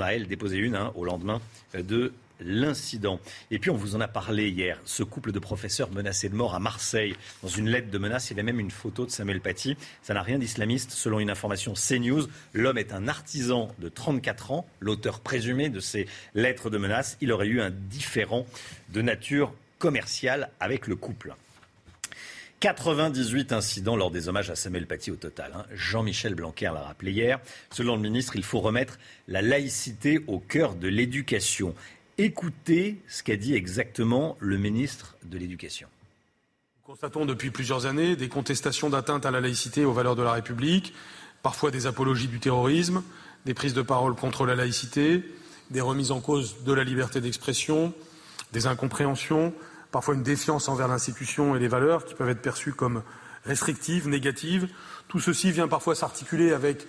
[0.00, 1.40] a elle déposé une hein, au lendemain
[1.72, 3.20] de l'incident.
[3.50, 6.54] Et puis on vous en a parlé hier, ce couple de professeurs menacés de mort
[6.54, 7.14] à Marseille.
[7.42, 9.76] Dans une lettre de menace, il y avait même une photo de Samuel Paty.
[10.02, 12.26] Ça n'a rien d'islamiste, selon une information CNews.
[12.52, 17.16] L'homme est un artisan de 34 ans, l'auteur présumé de ces lettres de menace.
[17.20, 18.46] Il aurait eu un différend
[18.90, 21.34] de nature commerciale avec le couple.
[22.60, 25.52] 98 incidents lors des hommages à Samuel Paty au total.
[25.54, 25.66] Hein.
[25.74, 27.38] Jean-Michel Blanquer l'a rappelé hier.
[27.70, 31.74] Selon le ministre, il faut remettre la laïcité au cœur de l'éducation.
[32.18, 35.86] Écoutez ce qu'a dit exactement le ministre de l'Éducation.
[36.78, 40.22] Nous constatons depuis plusieurs années des contestations d'atteinte à la laïcité et aux valeurs de
[40.22, 40.94] la République
[41.42, 43.02] parfois des apologies du terrorisme,
[43.44, 45.22] des prises de parole contre la laïcité,
[45.70, 47.92] des remises en cause de la liberté d'expression,
[48.52, 49.52] des incompréhensions,
[49.92, 53.02] parfois une défiance envers l'institution et les valeurs qui peuvent être perçues comme
[53.44, 54.68] restrictives, négatives.
[55.06, 56.86] Tout ceci vient parfois s'articuler avec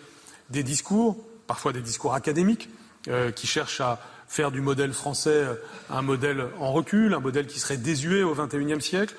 [0.49, 2.69] des discours, parfois des discours académiques,
[3.09, 5.55] euh, qui cherchent à faire du modèle français euh,
[5.89, 9.15] un modèle en recul, un modèle qui serait désuet au XXIe siècle.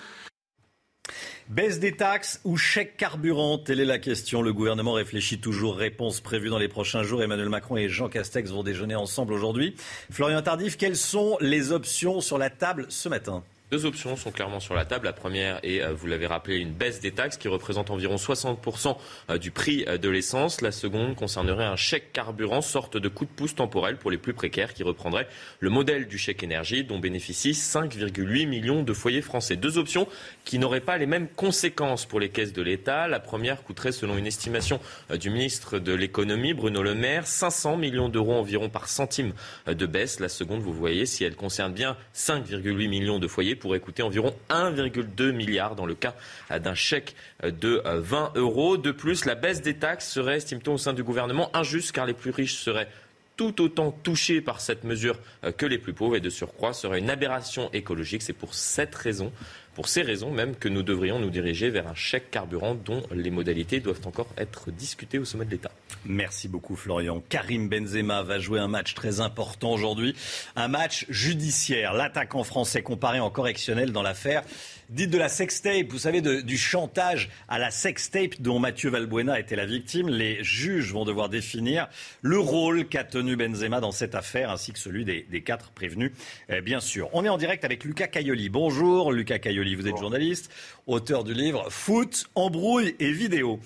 [1.49, 4.43] Baisse des taxes ou chèque carburant Telle est la question.
[4.43, 5.77] Le gouvernement réfléchit toujours.
[5.77, 7.23] Réponse prévue dans les prochains jours.
[7.23, 9.75] Emmanuel Macron et Jean Castex vont déjeuner ensemble aujourd'hui.
[10.11, 13.43] Florian Tardif, quelles sont les options sur la table ce matin?
[13.71, 15.05] Deux options sont clairement sur la table.
[15.05, 18.97] La première est, euh, vous l'avez rappelé, une baisse des taxes qui représente environ 60%
[19.29, 20.63] euh, du prix euh, de l'essence.
[20.63, 24.33] La seconde concernerait un chèque carburant, sorte de coup de pouce temporel pour les plus
[24.33, 25.29] précaires qui reprendrait
[25.61, 29.57] le modèle du chèque énergie dont bénéficient 5,8 millions de foyers français.
[29.57, 30.09] Deux options
[30.47, 33.07] qui n'auraient pas les mêmes conséquences pour les caisses de l'État.
[33.07, 34.81] La première coûterait, selon une estimation
[35.15, 39.35] du ministre de l'économie, Bruno Le Maire, 500 millions d'euros environ par centime
[39.67, 40.21] de baisse.
[40.21, 44.35] La seconde, vous voyez, si elle concerne bien 5,8 millions de foyers, pourrait coûter environ
[44.51, 46.15] 1,2 milliard dans le cas
[46.51, 48.77] d'un chèque de 20 euros.
[48.77, 52.15] De plus, la baisse des taxes serait, estime-t-on au sein du gouvernement, injuste car les
[52.15, 52.89] plus riches seraient
[53.37, 55.19] tout autant touchés par cette mesure
[55.57, 58.23] que les plus pauvres et de surcroît serait une aberration écologique.
[58.23, 59.33] C'est pour cette raison
[59.79, 63.31] pour ces raisons même que nous devrions nous diriger vers un chèque carburant dont les
[63.31, 65.71] modalités doivent encore être discutées au sommet de l'État.
[66.05, 67.23] Merci beaucoup Florian.
[67.29, 70.17] Karim Benzema va jouer un match très important aujourd'hui,
[70.57, 71.93] un match judiciaire.
[71.93, 74.43] L'attaquant français comparé en correctionnel dans l'affaire
[74.89, 79.55] Dites de la sextape, vous savez, du chantage à la sextape dont Mathieu Valbuena était
[79.55, 80.09] la victime.
[80.09, 81.89] Les juges vont devoir définir
[82.23, 86.13] le rôle qu'a tenu Benzema dans cette affaire, ainsi que celui des, quatre prévenus,
[86.49, 87.11] eh, bien sûr.
[87.13, 88.49] On est en direct avec Lucas Caioli.
[88.49, 90.51] Bonjour, Lucas Caioli, vous êtes journaliste,
[90.87, 93.61] auteur du livre Foot, embrouille et vidéo.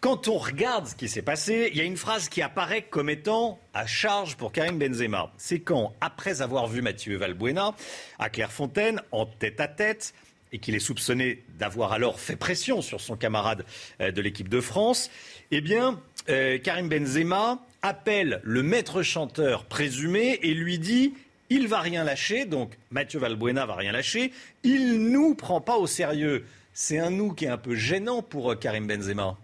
[0.00, 3.10] Quand on regarde ce qui s'est passé, il y a une phrase qui apparaît comme
[3.10, 5.30] étant à charge pour Karim Benzema.
[5.36, 7.74] C'est quand, après avoir vu Mathieu Valbuena
[8.18, 10.14] à Clairefontaine, en tête à tête,
[10.52, 13.64] et qu'il est soupçonné d'avoir alors fait pression sur son camarade
[14.00, 15.10] euh, de l'équipe de France,
[15.50, 21.14] eh bien, euh, Karim Benzema appelle le maître chanteur présumé et lui dit
[21.50, 25.86] il va rien lâcher, donc Mathieu Valbuena va rien lâcher, il nous prend pas au
[25.86, 26.44] sérieux.
[26.72, 29.36] C'est un nous qui est un peu gênant pour euh, Karim Benzema.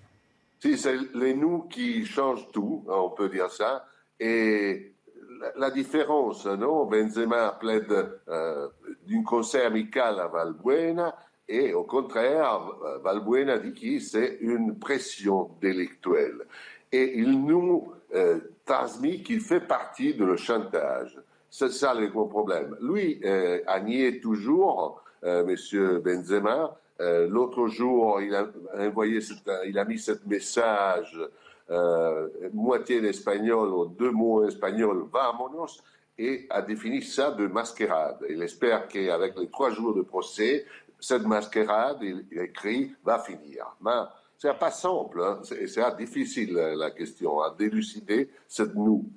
[0.60, 3.86] Si, c'est les nous qui changent tout, hein, on peut dire ça.
[4.18, 4.92] Et
[5.56, 8.68] la, différence, non Benzema plaide euh,
[9.06, 11.14] d'un conseil amical à Valbuena
[11.48, 12.60] et au contraire,
[13.02, 16.44] Valbuena dit que c'est une pression délictuelle.
[16.92, 21.18] Et il nous euh, transmet qu'il fait partie de le chantage.
[21.50, 22.76] C'est ça le gros problème.
[22.80, 26.76] Lui euh, a nié toujours, euh, Monsieur Benzema.
[27.00, 29.20] L'autre jour, il a envoyé,
[29.66, 31.16] il a mis ce message
[32.52, 35.82] moitié d'espagnol ou deux mots espagnols, vamonos,
[36.18, 38.18] et a défini ça de masquerade.
[38.28, 40.66] Il espère qu'avec les trois jours de procès,
[40.98, 43.66] cette masquerade, il, écrit, va finir.
[43.80, 44.02] Mais
[44.36, 45.40] c'est pas simple, hein.
[45.42, 49.08] c'est difficile la question à délucider, c'est nous.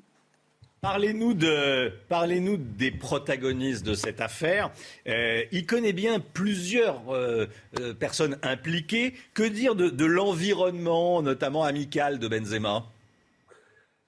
[0.82, 4.72] Parlez-nous de, parlez-nous des protagonistes de cette affaire.
[5.08, 7.46] Euh, il connaît bien plusieurs euh,
[7.80, 9.13] euh, personnes impliquées.
[9.36, 12.86] Que dire de, l'environnement, notamment amical, de Benzema?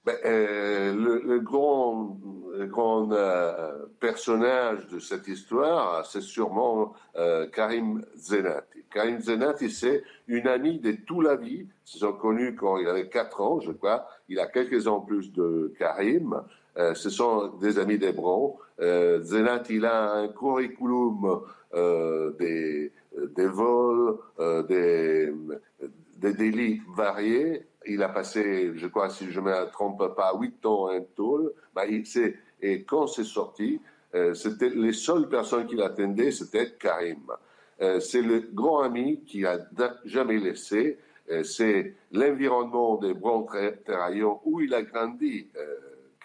[0.03, 2.17] Ben, le, grand,
[2.61, 3.07] grand
[3.99, 6.93] personnage de cette histoire, c'est sûrement
[7.53, 8.79] Karim Zenati.
[8.91, 11.67] Karim Zenati, c'est une amie de toute la vie.
[11.85, 14.07] Ils se sont connus quand il avait 4 ans, je crois.
[14.27, 16.43] Il a quelques ans plus de Karim.
[16.77, 18.57] Euh, ce sont des amis d'Hébron.
[18.79, 21.41] Euh, Zenat, il a un curriculum
[21.73, 22.91] euh, des,
[23.35, 25.33] des, vols, euh, des,
[26.17, 27.67] des, délits variés.
[27.85, 31.53] Il a passé, je crois, si je ne me trompe pas, huit ans en tôle.
[31.75, 33.81] Bah, et quand c'est sorti,
[34.35, 37.31] c'était les seules personnes qui l'attendaient, c'était Karim.
[37.99, 39.59] C'est le grand ami qui a
[40.05, 40.97] jamais laissé.
[41.43, 43.47] c'est l'environnement des bons
[43.85, 45.47] terraillons où il a grandi.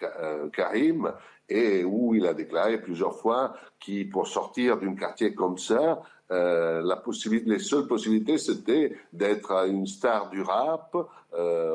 [0.03, 1.11] Euh, Karim,
[1.47, 6.81] et où il a déclaré plusieurs fois qu'il, pour sortir d'un quartier comme ça, euh,
[6.83, 10.95] la possibilité, les seules possibilités, c'était d'être une star du rap
[11.33, 11.73] euh,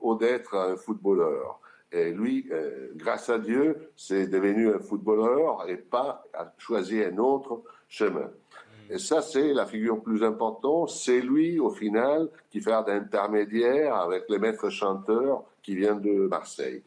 [0.00, 1.60] ou, d'être un footballeur.
[1.92, 2.48] Et lui,
[2.94, 8.28] grâce à Dieu, c'est devenu un footballeur et pas a choisi un autre chemin.
[8.28, 8.94] Mm.
[8.94, 10.90] Et ça, c'est la figure plus importante.
[10.90, 16.82] C'est lui, au final, qui fait d'intermédiaire avec les maîtres chanteurs qui viennent de Marseille.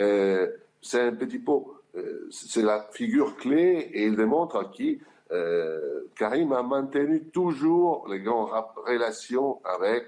[0.00, 0.48] Euh,
[0.80, 1.52] c'est un petit peu,
[1.96, 8.20] euh, c'est la figure clé et il démontre qui euh, Karim a maintenu toujours les
[8.20, 8.50] grandes
[8.86, 10.06] relations avec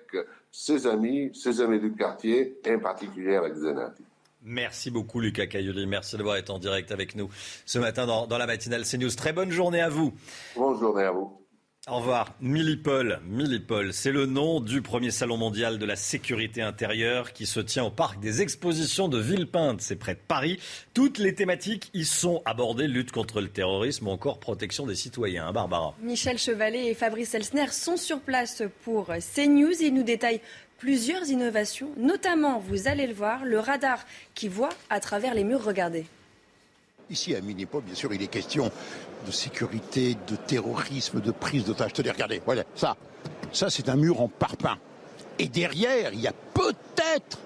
[0.51, 4.05] ses amis, ses amis du quartier, et en particulier avec Zenati.
[4.43, 7.31] Merci beaucoup Lucas Cayoli, merci d'avoir été en direct avec nous
[7.65, 9.15] ce matin dans, dans la matinale CNews.
[9.17, 10.13] Très bonne journée à vous.
[10.55, 11.44] Bonne journée à vous.
[11.91, 12.35] Au revoir.
[12.41, 17.61] Millipol, Millipol, c'est le nom du premier salon mondial de la sécurité intérieure qui se
[17.61, 20.59] tient au parc des expositions de Villepinte, c'est près de Paris.
[20.95, 25.49] Toutes les thématiques y sont abordées, lutte contre le terrorisme ou encore protection des citoyens.
[25.49, 25.95] Hein, Barbara.
[26.01, 30.41] Michel Chevalet et Fabrice Elsner sont sur place pour CNews et nous détaillent
[30.79, 35.63] plusieurs innovations, notamment, vous allez le voir, le radar qui voit à travers les murs.
[35.63, 36.07] Regardez.
[37.11, 38.73] Ici, à Millipol, bien sûr, il est question
[39.25, 41.93] de sécurité, de terrorisme, de prise d'otages.
[41.93, 42.97] Tenez, regardez, voilà, ça,
[43.53, 44.79] ça c'est un mur en parpaing.
[45.39, 47.39] Et derrière, il y a peut-être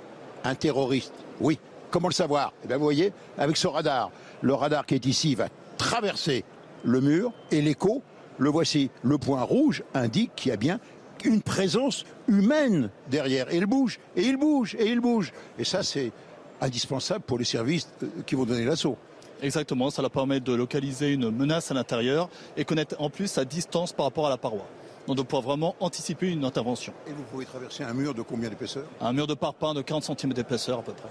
[0.45, 1.13] un terroriste.
[1.41, 1.59] Oui,
[1.91, 2.53] comment le savoir?
[2.65, 4.11] Eh bien, vous voyez, avec ce radar,
[4.43, 5.49] le radar qui est ici va
[5.79, 6.45] traverser
[6.85, 8.03] le mur et l'écho,
[8.39, 8.91] le voici.
[9.03, 10.81] Le point rouge indique qu'il y a bien
[11.25, 13.53] une présence humaine derrière.
[13.53, 15.33] Et il bouge, et il bouge, et il bouge.
[15.59, 16.13] Et ça, c'est
[16.61, 18.97] indispensable pour les services euh, qui vont donner l'assaut.
[19.43, 23.45] Exactement, ça leur permet de localiser une menace à l'intérieur et connaître en plus sa
[23.45, 24.67] distance par rapport à la paroi.
[25.07, 26.93] Donc de pouvoir vraiment anticiper une intervention.
[27.07, 30.19] Et vous pouvez traverser un mur de combien d'épaisseur Un mur de parpaing de 40
[30.19, 31.09] cm d'épaisseur à peu près.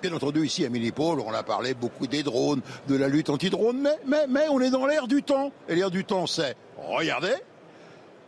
[0.00, 3.78] Bien entendu, ici à Millipol, on a parlé beaucoup des drones, de la lutte anti-drone,
[3.80, 5.52] mais, mais, mais on est dans l'air du temps.
[5.68, 7.34] Et l'air du temps, c'est, regardez,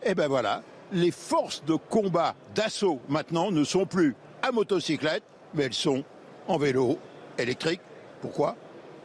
[0.03, 0.63] et ben voilà,
[0.93, 5.23] les forces de combat, d'assaut maintenant ne sont plus à motocyclette,
[5.55, 6.05] mais elles sont
[6.47, 6.99] en vélo
[7.37, 7.81] électrique.
[8.21, 8.57] Pourquoi?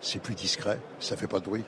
[0.06, 1.64] C'est plus discret, ça fait pas de bruit.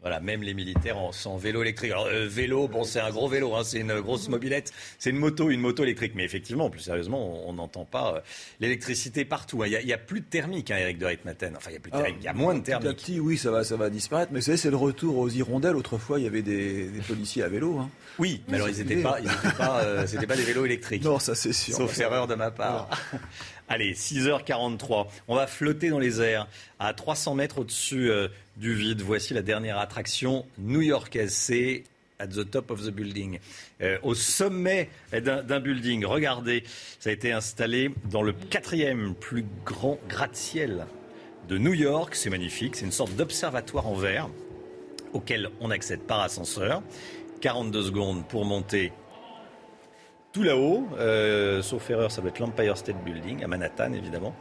[0.00, 1.90] Voilà, même les militaires en, sont en vélo électrique.
[1.90, 5.16] Alors, euh, vélo, bon, c'est un gros vélo, hein, c'est une grosse mobilette, c'est une
[5.16, 6.12] moto, une moto électrique.
[6.14, 8.20] Mais effectivement, plus sérieusement, on n'entend pas euh,
[8.60, 9.64] l'électricité partout.
[9.64, 9.66] hein.
[9.66, 11.56] Il n'y a, plus de thermique, hein, Eric de Reitmaten.
[11.56, 12.78] Enfin, il y a plus de Ah, thermique, il y a moins de Petit à
[12.78, 12.96] thermique.
[12.98, 14.30] petit, oui, ça va, ça va disparaître.
[14.32, 15.74] Mais vous savez, c'est le retour aux hirondelles.
[15.74, 17.78] Autrefois, il y avait des, des policiers à vélo.
[17.80, 17.90] hein.
[18.20, 21.02] Oui, mais alors ils n'étaient pas, ils étaient pas, euh, c'était pas des vélos électriques.
[21.04, 21.74] Non, ça c'est sûr.
[21.76, 22.88] Sauf erreur de ma part.
[23.70, 25.08] Allez, 6h43.
[25.28, 26.48] On va flotter dans les airs
[26.78, 29.02] à 300 mètres au-dessus euh, du vide.
[29.02, 31.34] Voici la dernière attraction new-yorkaise.
[31.34, 31.84] C'est
[32.18, 33.38] at the top of the building.
[33.82, 36.06] Euh, au sommet d'un building.
[36.06, 36.64] Regardez,
[36.98, 40.86] ça a été installé dans le quatrième plus grand gratte-ciel
[41.48, 42.14] de New York.
[42.14, 42.74] C'est magnifique.
[42.74, 44.30] C'est une sorte d'observatoire en verre
[45.12, 46.82] auquel on accède par ascenseur.
[47.42, 48.92] 42 secondes pour monter
[50.32, 54.34] tout là-haut, euh, sauf erreur, ça doit être l'Empire State Building, à Manhattan évidemment.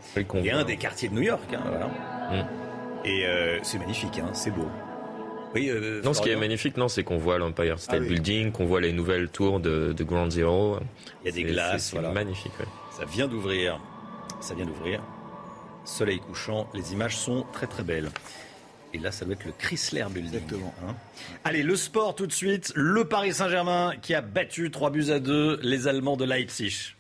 [0.43, 1.53] Et un des quartiers de New York.
[1.53, 2.47] hein, voilà.
[3.05, 4.67] Et euh, c'est magnifique, hein, c'est beau.
[5.55, 8.09] Oui, euh, Non, ce qui est magnifique, non, c'est qu'on voit l'Empire State Ah oui.
[8.09, 10.77] Building, qu'on voit les nouvelles tours de, de Ground Zero.
[11.23, 12.11] Il y a des glaces, c'est voilà.
[12.11, 12.51] magnifique.
[12.59, 12.65] ouais.
[12.91, 13.79] Ça vient d'ouvrir.
[14.41, 15.01] Ça vient d'ouvrir.
[15.85, 18.09] Soleil couchant, les images sont très très belles.
[18.97, 20.33] Et là, ça doit être le Chrysler Building.
[20.33, 20.73] Exactement.
[21.43, 22.71] Allez, le sport tout de suite.
[22.75, 26.95] Le Paris Saint-Germain qui a battu 3 buts à 2 les Allemands de Leipzig.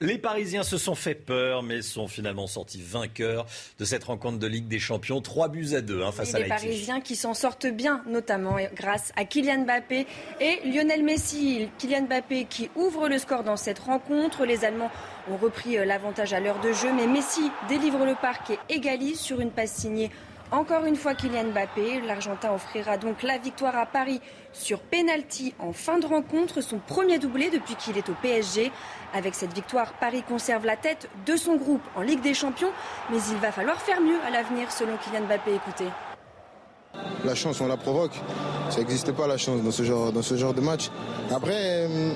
[0.00, 3.46] Les Parisiens se sont fait peur, mais sont finalement sortis vainqueurs
[3.78, 5.22] de cette rencontre de Ligue des Champions.
[5.22, 6.66] 3 buts à 2 hein, face Et à les Leipzig.
[6.66, 10.06] Parisiens qui s'en sortent bien, notamment grâce à Kylian Mbappé
[10.40, 11.68] et Lionel Messi.
[11.78, 14.44] Kylian Mbappé qui ouvre le score dans cette rencontre.
[14.44, 14.90] Les Allemands
[15.30, 19.18] ont repris euh, l'avantage à l'heure de jeu, mais Messi délivre le parc et égalise
[19.18, 20.10] sur une passe signée.
[20.52, 24.20] Encore une fois Kylian Mbappé, l'Argentin offrira donc la victoire à Paris
[24.52, 28.70] sur penalty en fin de rencontre, son premier doublé depuis qu'il est au PSG.
[29.12, 32.70] Avec cette victoire, Paris conserve la tête de son groupe en Ligue des Champions,
[33.10, 35.54] mais il va falloir faire mieux à l'avenir selon Kylian Mbappé.
[35.54, 35.88] Écoutez.
[37.24, 38.14] La chance, on la provoque.
[38.70, 39.82] Ça n'existe pas la chance dans ce
[40.36, 40.90] genre, de match.
[41.34, 42.14] Après, euh,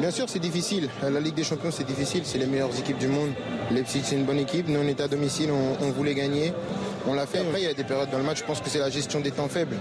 [0.00, 0.88] bien sûr, c'est difficile.
[1.00, 2.22] La Ligue des Champions, c'est difficile.
[2.24, 3.30] C'est les meilleures équipes du monde.
[3.70, 4.68] Leipzig, c'est une bonne équipe.
[4.68, 6.52] Nous, on est à domicile, on voulait gagner.
[7.06, 7.38] On l'a fait.
[7.38, 8.38] Après, il y a des périodes dans le match.
[8.38, 9.76] Je pense que c'est la gestion des temps faibles.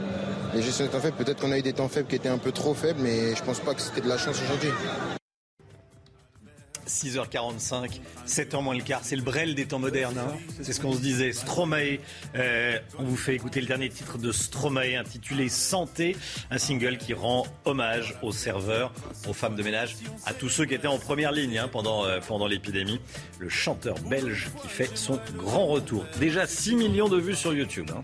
[0.54, 2.38] La gestion des temps faibles, peut-être qu'on a eu des temps faibles qui étaient un
[2.38, 4.70] peu trop faibles, mais je pense pas que c'était de la chance aujourd'hui.
[6.90, 10.18] 6h45, 7 h moins le quart, c'est le Brel des temps modernes.
[10.18, 10.34] hein.
[10.62, 11.32] c'est ce qu'on se disait.
[11.34, 12.00] Stromae,
[12.36, 16.16] euh, on vous fait écouter le dernier titre de Stromae intitulé Santé,
[16.52, 18.92] un single qui rend hommage aux serveurs,
[19.28, 22.20] aux femmes de ménage, à tous ceux qui étaient en première ligne hein, pendant, euh,
[22.28, 23.00] pendant l'épidémie.
[23.40, 26.06] Le chanteur belge qui fait son grand retour.
[26.20, 27.90] Déjà 6 millions de vues sur YouTube.
[27.96, 28.04] hein.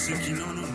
[0.00, 0.70] Ceux ont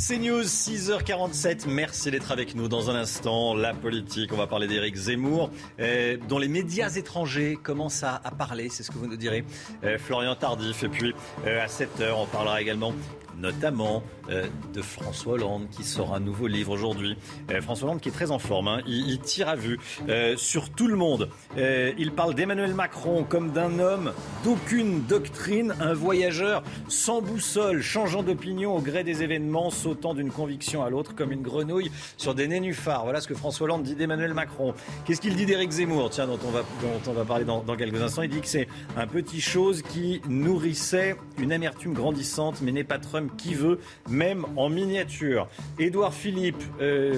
[0.00, 1.68] CNews, 6h47.
[1.68, 3.54] Merci d'être avec nous dans un instant.
[3.54, 5.50] La politique, on va parler d'Éric Zemmour,
[5.80, 9.44] euh, dont les médias étrangers commencent à, à parler, c'est ce que vous nous direz.
[9.84, 11.14] Euh, Florian Tardif, et puis
[11.46, 12.94] euh, à 7h, on parlera également
[13.40, 17.16] notamment euh, de François Hollande qui sort un nouveau livre aujourd'hui.
[17.50, 18.80] Euh, François Hollande qui est très en forme, hein.
[18.86, 19.78] il, tire à vue
[20.08, 21.28] euh, sur tout le monde.
[21.56, 24.12] Il parle d'Emmanuel Macron comme d'un homme
[24.44, 30.82] d'aucune doctrine, un voyageur sans boussole, changeant d'opinion au gré des événements, sautant d'une conviction
[30.82, 33.04] à l'autre comme une grenouille sur des nénuphars.
[33.04, 34.74] Voilà ce que François Hollande dit d'Emmanuel Macron.
[35.04, 37.76] Qu'est-ce qu'il dit d'Éric Zemmour, tiens, dont on va, dont on va parler dans, dans
[37.76, 38.22] quelques instants?
[38.22, 42.98] Il dit que c'est un petit chose qui nourrissait une amertume grandissante, mais n'est pas
[42.98, 45.48] Trump qui veut, même en miniature.
[45.78, 47.16] Édouard Philippe, euh,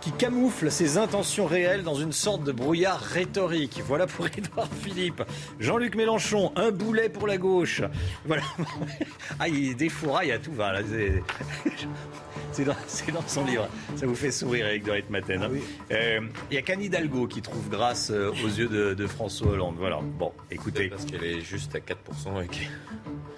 [0.00, 3.80] qui camoufle ses intentions réelles dans une sorte de brouillard rhétorique.
[3.86, 5.22] Voilà pour Édouard Philippe.
[5.58, 7.82] Jean-Luc Mélenchon, un boulet pour la gauche.
[8.26, 8.42] Voilà.
[9.40, 10.72] Ah, il défouraille à tout va.
[10.72, 10.80] là.
[12.52, 13.68] C'est- dans, son livre.
[13.96, 15.42] Ça vous fait sourire avec de Maten.
[15.42, 15.50] hein.
[15.90, 16.20] Euh,
[16.50, 19.74] Il y a qu'Anne Hidalgo qui trouve grâce euh, aux yeux de, de François Hollande.
[19.78, 19.98] Voilà.
[20.02, 20.88] Bon, écoutez.
[20.88, 22.48] Parce qu'elle est juste à 4% et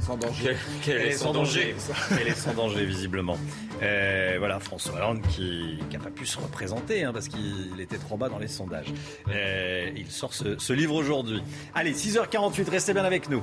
[0.01, 0.57] Sans danger.
[0.83, 1.75] qu'elle est sans danger.
[2.21, 3.39] Elle est sans danger, visiblement.
[3.83, 8.17] Euh, voilà, François Hollande qui n'a pas pu se représenter hein, parce qu'il était trop
[8.17, 8.93] bas dans les sondages.
[9.29, 11.43] Euh, il sort ce, ce livre aujourd'hui.
[11.75, 13.43] Allez, 6h48, restez bien avec nous.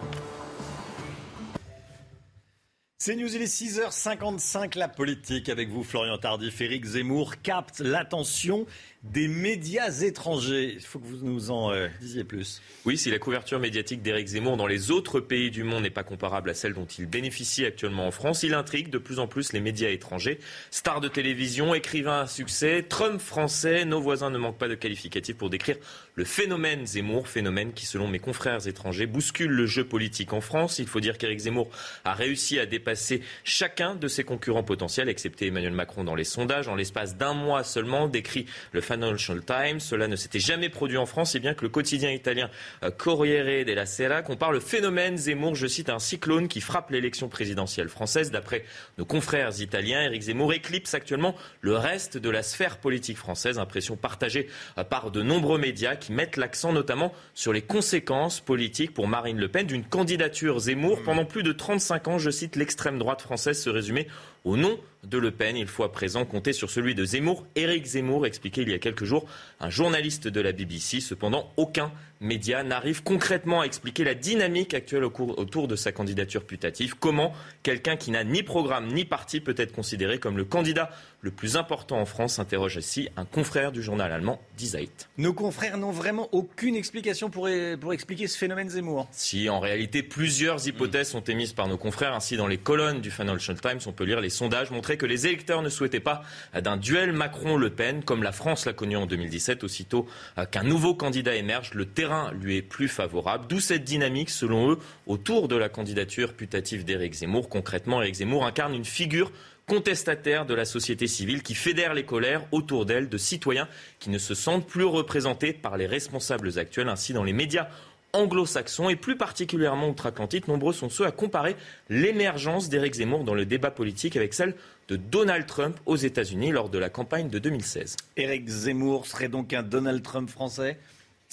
[3.05, 6.61] C'est News, il est 6h55, la politique avec vous, Florian Tardif.
[6.61, 8.65] Éric Zemmour capte l'attention
[9.03, 10.73] des médias étrangers.
[10.75, 12.61] Il faut que vous nous en euh, disiez plus.
[12.85, 16.03] Oui, si la couverture médiatique d'Éric Zemmour dans les autres pays du monde n'est pas
[16.03, 19.51] comparable à celle dont il bénéficie actuellement en France, il intrigue de plus en plus
[19.51, 20.39] les médias étrangers.
[20.71, 25.35] Star de télévision, écrivain à succès, Trump français, nos voisins ne manquent pas de qualificatifs
[25.35, 25.77] pour décrire
[26.15, 30.79] le phénomène Zemmour, phénomène qui, selon mes confrères étrangers, bouscule le jeu politique en France.
[30.79, 31.69] Il faut dire qu'Éric Zemmour
[32.05, 36.69] a réussi à dépasser chacun de ses concurrents potentiels, excepté Emmanuel Macron dans les sondages.
[36.69, 41.05] En l'espace d'un mois seulement, décrit le Financial Times, cela ne s'était jamais produit en
[41.05, 42.49] France, et bien que le quotidien italien
[42.83, 47.29] euh, Corriere della Sera compare le phénomène Zemmour, je cite, un cyclone qui frappe l'élection
[47.29, 48.31] présidentielle française.
[48.31, 48.63] D'après
[48.97, 53.95] nos confrères italiens, Éric Zemmour éclipse actuellement le reste de la sphère politique française, impression
[53.95, 59.07] partagée euh, par de nombreux médias qui mettent l'accent notamment sur les conséquences politiques pour
[59.07, 61.01] Marine Le Pen d'une candidature Zemmour.
[61.03, 64.07] Pendant plus de 35 ans, je cite, l'extrême droite française se résumait
[64.43, 65.57] au nom de Le Pen.
[65.57, 67.45] Il faut à présent compter sur celui de Zemmour.
[67.55, 69.25] Éric Zemmour expliquait il y a quelques jours
[69.59, 70.99] un journaliste de la BBC.
[71.01, 71.91] Cependant, aucun
[72.23, 76.95] média n'arrive concrètement à expliquer la dynamique actuelle autour de sa candidature putative.
[76.99, 80.89] Comment quelqu'un qui n'a ni programme ni parti peut être considéré comme le candidat
[81.21, 85.09] le plus important en France s'interroge ici un confrère du journal allemand Die Zeit.
[85.17, 87.47] Nos confrères n'ont vraiment aucune explication pour,
[87.79, 89.07] pour expliquer ce phénomène Zemmour.
[89.11, 93.11] Si en réalité plusieurs hypothèses sont émises par nos confrères, ainsi dans les colonnes du
[93.11, 96.77] Financial Times, on peut lire les sondages montraient que les électeurs ne souhaitaient pas d'un
[96.77, 99.63] duel Macron-Le Pen, comme la France l'a connu en 2017.
[99.63, 100.07] Aussitôt
[100.37, 103.45] euh, qu'un nouveau candidat émerge, le terrain lui est plus favorable.
[103.47, 107.49] D'où cette dynamique, selon eux, autour de la candidature putative d'Éric Zemmour.
[107.49, 109.31] Concrètement, Éric Zemmour incarne une figure
[109.67, 113.67] contestataire de la société civile qui fédère les colères autour d'elle de citoyens
[113.99, 116.89] qui ne se sentent plus représentés par les responsables actuels.
[116.89, 117.67] Ainsi, dans les médias
[118.13, 121.55] anglo-saxons et plus particulièrement outre-Atlantique, nombreux sont ceux à comparer
[121.89, 124.55] l'émergence d'Éric Zemmour dans le débat politique avec celle
[124.87, 127.95] de Donald Trump aux États-Unis lors de la campagne de 2016.
[128.17, 130.77] Éric Zemmour serait donc un Donald Trump français?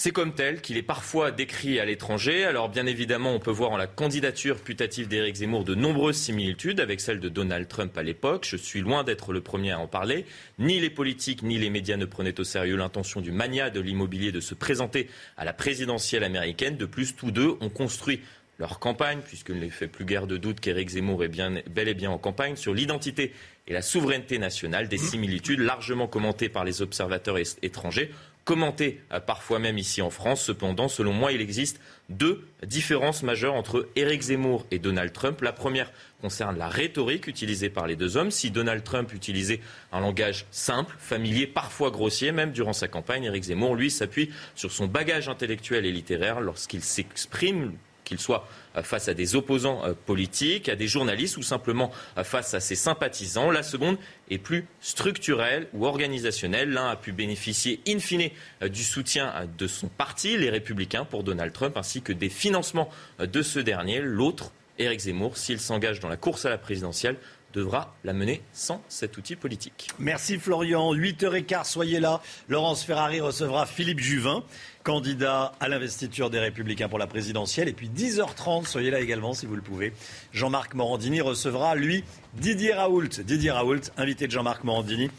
[0.01, 2.43] C'est comme tel qu'il est parfois décrit à l'étranger.
[2.43, 6.79] Alors bien évidemment, on peut voir en la candidature putative d'Éric Zemmour de nombreuses similitudes
[6.79, 8.47] avec celle de Donald Trump à l'époque.
[8.49, 10.25] Je suis loin d'être le premier à en parler.
[10.57, 14.31] Ni les politiques ni les médias ne prenaient au sérieux l'intention du mania de l'immobilier
[14.31, 16.77] de se présenter à la présidentielle américaine.
[16.77, 18.21] De plus, tous deux ont construit
[18.57, 21.93] leur campagne, puisqu'il ne fait plus guère de doute qu'Éric Zemmour est bien, bel et
[21.93, 23.33] bien en campagne, sur l'identité
[23.67, 28.11] et la souveraineté nationale, des similitudes largement commentées par les observateurs étrangers
[28.45, 30.43] commenté euh, parfois même ici en France.
[30.43, 31.79] Cependant, selon moi, il existe
[32.09, 35.41] deux différences majeures entre Éric Zemmour et Donald Trump.
[35.41, 38.31] La première concerne la rhétorique utilisée par les deux hommes.
[38.31, 39.61] Si Donald Trump utilisait
[39.91, 44.71] un langage simple, familier, parfois grossier, même durant sa campagne, Éric Zemmour, lui, s'appuie sur
[44.71, 47.73] son bagage intellectuel et littéraire lorsqu'il s'exprime
[48.11, 48.45] qu'il soit
[48.83, 51.91] face à des opposants politiques, à des journalistes ou simplement
[52.23, 53.51] face à ses sympathisants.
[53.51, 53.97] La seconde
[54.29, 56.71] est plus structurelle ou organisationnelle.
[56.71, 58.29] L'un a pu bénéficier in fine
[58.69, 62.89] du soutien de son parti, les Républicains, pour Donald Trump, ainsi que des financements
[63.19, 64.01] de ce dernier.
[64.01, 67.15] L'autre, Éric Zemmour, s'il s'engage dans la course à la présidentielle,
[67.53, 69.89] devra la mener sans cet outil politique.
[69.99, 70.95] Merci Florian.
[70.95, 72.21] 8h15, soyez là.
[72.47, 74.45] Laurence Ferrari recevra Philippe Juvin,
[74.83, 77.67] candidat à l'investiture des Républicains pour la présidentielle.
[77.67, 79.93] Et puis 10h30, soyez là également si vous le pouvez.
[80.33, 82.03] Jean-Marc Morandini recevra, lui,
[82.35, 83.21] Didier Raoult.
[83.23, 85.09] Didier Raoult, invité de Jean-Marc Morandini.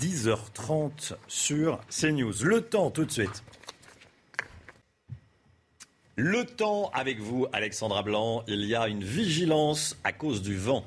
[0.00, 2.34] 10h30 sur CNews.
[2.42, 3.42] Le temps tout de suite.
[6.16, 8.42] Le temps avec vous, Alexandra Blanc.
[8.48, 10.84] Il y a une vigilance à cause du vent.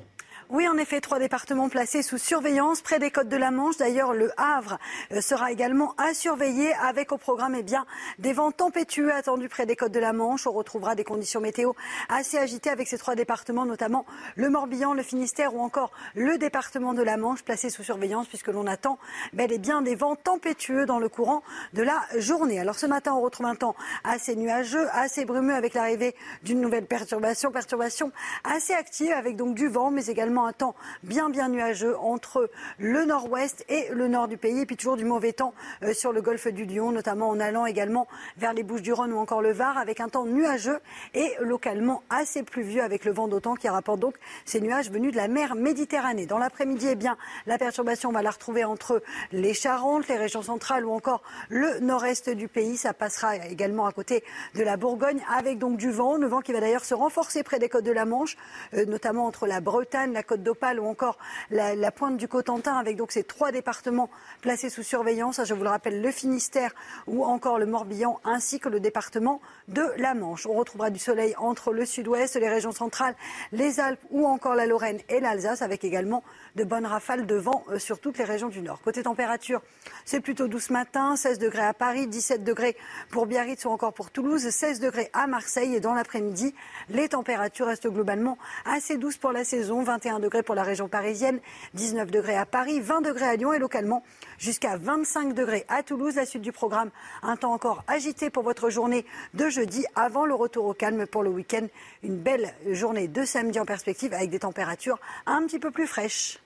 [0.52, 3.76] Oui, en effet, trois départements placés sous surveillance près des côtes de la Manche.
[3.76, 4.78] D'ailleurs, le Havre
[5.12, 7.86] euh, sera également à surveiller avec au programme eh bien,
[8.18, 10.48] des vents tempétueux attendus près des côtes de la Manche.
[10.48, 11.74] On retrouvera des conditions météo
[12.08, 16.94] assez agitées avec ces trois départements, notamment le Morbihan, le Finistère ou encore le département
[16.94, 18.98] de la Manche placé sous surveillance puisque l'on attend
[19.32, 21.44] bel et bien des vents tempétueux dans le courant
[21.74, 22.58] de la journée.
[22.58, 26.86] Alors ce matin, on retrouve un temps assez nuageux, assez brumeux avec l'arrivée d'une nouvelle
[26.86, 28.10] perturbation, perturbation
[28.42, 33.04] assez active avec donc du vent mais également un temps bien bien nuageux entre le
[33.04, 34.60] nord-ouest et le nord du pays.
[34.60, 37.66] Et puis toujours du mauvais temps euh, sur le golfe du Lion, notamment en allant
[37.66, 40.80] également vers les Bouches-du-Rhône ou encore le Var, avec un temps nuageux
[41.14, 44.14] et localement assez pluvieux avec le vent d'autant qui rapporte donc
[44.44, 46.26] ces nuages venus de la mer Méditerranée.
[46.26, 47.16] Dans l'après-midi, eh bien,
[47.46, 51.80] la perturbation, on va la retrouver entre les Charentes, les régions centrales ou encore le
[51.80, 52.76] nord-est du pays.
[52.76, 54.24] Ça passera également à côté
[54.54, 57.58] de la Bourgogne avec donc du vent, le vent qui va d'ailleurs se renforcer près
[57.58, 58.36] des côtes de la Manche,
[58.74, 61.18] euh, notamment entre la Bretagne, la Côte d'Opale ou encore
[61.50, 64.08] la, pointe du Cotentin, avec donc ces trois départements
[64.42, 65.40] placés sous surveillance.
[65.44, 66.72] Je vous le rappelle, le Finistère
[67.08, 70.46] ou encore le Morbihan, ainsi que le département de la Manche.
[70.46, 73.16] On retrouvera du soleil entre le sud-ouest, les régions centrales,
[73.50, 76.22] les Alpes ou encore la Lorraine et l'Alsace, avec également
[76.56, 78.80] de bonnes rafales de vent euh, sur toutes les régions du nord.
[78.82, 79.62] Côté température,
[80.04, 82.76] c'est plutôt doux ce matin, 16 degrés à Paris, 17 degrés
[83.10, 86.54] pour Biarritz ou encore pour Toulouse, 16 degrés à Marseille et dans l'après-midi,
[86.88, 91.40] les températures restent globalement assez douces pour la saison, 21 degrés pour la région parisienne,
[91.74, 94.02] 19 degrés à Paris, 20 degrés à Lyon et localement
[94.38, 96.16] jusqu'à 25 degrés à Toulouse.
[96.16, 96.90] La suite du programme,
[97.22, 101.22] un temps encore agité pour votre journée de jeudi avant le retour au calme pour
[101.22, 101.66] le week-end.
[102.02, 106.38] Une belle journée de samedi en perspective avec des températures un petit peu plus fraîches.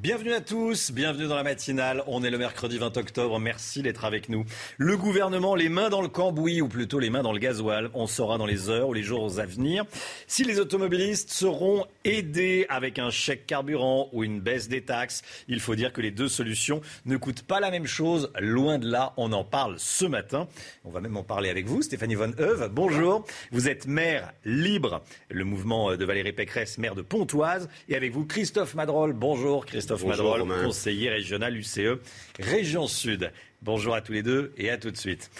[0.00, 2.04] Bienvenue à tous, bienvenue dans la matinale.
[2.06, 3.40] On est le mercredi 20 octobre.
[3.40, 4.44] Merci d'être avec nous.
[4.76, 7.90] Le gouvernement, les mains dans le cambouis, ou plutôt les mains dans le gasoil.
[7.94, 9.84] On saura dans les heures ou les jours à venir
[10.28, 15.22] si les automobilistes seront aidés avec un chèque carburant ou une baisse des taxes.
[15.48, 18.30] Il faut dire que les deux solutions ne coûtent pas la même chose.
[18.38, 20.46] Loin de là, on en parle ce matin.
[20.84, 22.70] On va même en parler avec vous, Stéphanie Von Heuve.
[22.72, 23.24] Bonjour.
[23.50, 27.68] Vous êtes maire libre, le mouvement de Valérie Pécresse, maire de Pontoise.
[27.88, 29.12] Et avec vous, Christophe Madrol.
[29.12, 29.87] Bonjour, Christophe.
[29.88, 31.98] Christophe Bonjour, conseiller régional UCE
[32.38, 33.32] Région Sud.
[33.62, 35.30] Bonjour à tous les deux et à tout de suite.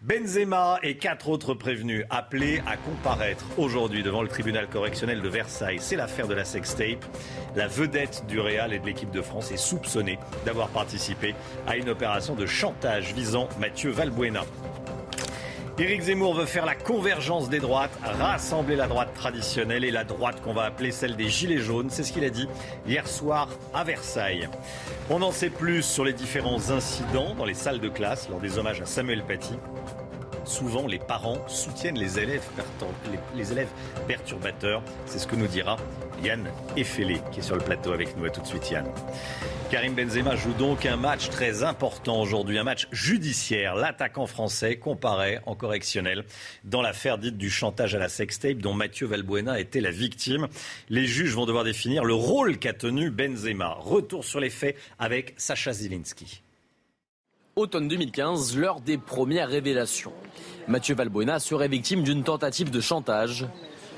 [0.00, 5.78] Benzema et quatre autres prévenus appelés à comparaître aujourd'hui devant le tribunal correctionnel de Versailles.
[5.80, 7.04] C'est l'affaire de la sextape.
[7.54, 11.34] La vedette du Real et de l'équipe de France est soupçonnée d'avoir participé
[11.66, 14.44] à une opération de chantage visant Mathieu Valbuena.
[15.80, 20.42] Éric Zemmour veut faire la convergence des droites, rassembler la droite traditionnelle et la droite
[20.42, 21.88] qu'on va appeler celle des Gilets jaunes.
[21.88, 22.48] C'est ce qu'il a dit
[22.84, 24.48] hier soir à Versailles.
[25.08, 28.58] On en sait plus sur les différents incidents dans les salles de classe lors des
[28.58, 29.54] hommages à Samuel Paty.
[30.44, 32.42] Souvent, les parents soutiennent les élèves,
[34.08, 34.82] perturbateurs.
[35.06, 35.76] C'est ce que nous dira
[36.24, 38.24] Yann Effelé, qui est sur le plateau avec nous.
[38.24, 38.86] À tout de suite, Yann.
[39.70, 43.74] Karim Benzema joue donc un match très important aujourd'hui, un match judiciaire.
[43.74, 46.24] L'attaquant français comparaît en correctionnel
[46.64, 50.48] dans l'affaire dite du chantage à la sextape dont Mathieu Valbuena était la victime.
[50.88, 53.76] Les juges vont devoir définir le rôle qu'a tenu Benzema.
[53.78, 56.40] Retour sur les faits avec Sacha Zilinski.
[57.54, 60.14] Automne 2015, l'heure des premières révélations.
[60.66, 63.46] Mathieu Valbuena serait victime d'une tentative de chantage.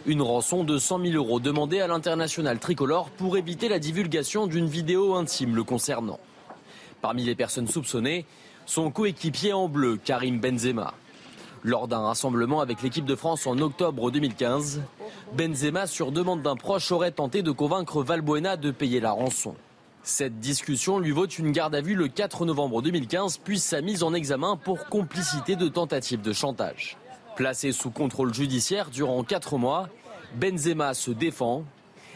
[0.06, 4.66] Une rançon de 100 000 euros demandée à l'international tricolore pour éviter la divulgation d'une
[4.66, 6.18] vidéo intime le concernant.
[7.02, 8.24] Parmi les personnes soupçonnées,
[8.64, 10.94] son coéquipier en bleu, Karim Benzema.
[11.62, 14.80] Lors d'un rassemblement avec l'équipe de France en octobre 2015,
[15.34, 19.54] Benzema, sur demande d'un proche, aurait tenté de convaincre Valbuena de payer la rançon.
[20.02, 24.02] Cette discussion lui vaut une garde à vue le 4 novembre 2015, puis sa mise
[24.02, 26.96] en examen pour complicité de tentative de chantage.
[27.40, 29.88] Placé sous contrôle judiciaire durant quatre mois,
[30.38, 31.64] Benzema se défend.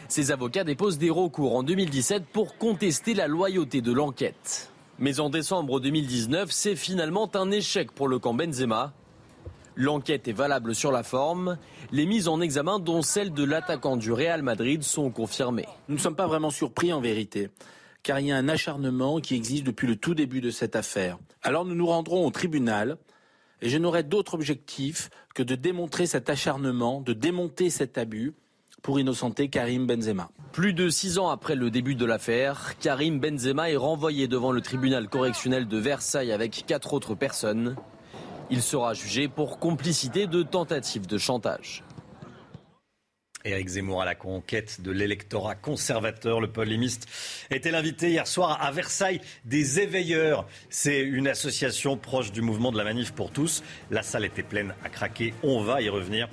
[0.07, 4.71] Ses avocats déposent des recours en 2017 pour contester la loyauté de l'enquête.
[4.99, 8.93] Mais en décembre 2019, c'est finalement un échec pour le camp Benzema.
[9.75, 11.57] L'enquête est valable sur la forme.
[11.91, 15.65] Les mises en examen, dont celle de l'attaquant du Real Madrid, sont confirmées.
[15.89, 17.49] Nous ne sommes pas vraiment surpris en vérité,
[18.03, 21.17] car il y a un acharnement qui existe depuis le tout début de cette affaire.
[21.41, 22.99] Alors nous nous rendrons au tribunal
[23.61, 28.33] et je n'aurai d'autre objectif que de démontrer cet acharnement, de démonter cet abus
[28.81, 30.29] pour innocenter Karim Benzema.
[30.51, 34.61] Plus de six ans après le début de l'affaire, Karim Benzema est renvoyé devant le
[34.61, 37.75] tribunal correctionnel de Versailles avec quatre autres personnes.
[38.51, 41.83] Il sera jugé pour complicité de tentative de chantage.
[43.45, 46.41] Éric Zemmour à la conquête de l'électorat conservateur.
[46.41, 47.07] Le polémiste
[47.51, 50.47] était l'invité hier soir à Versailles des éveilleurs.
[50.69, 53.63] C'est une association proche du mouvement de la manif pour tous.
[53.91, 55.33] La salle était pleine à craquer.
[55.43, 56.27] On va y revenir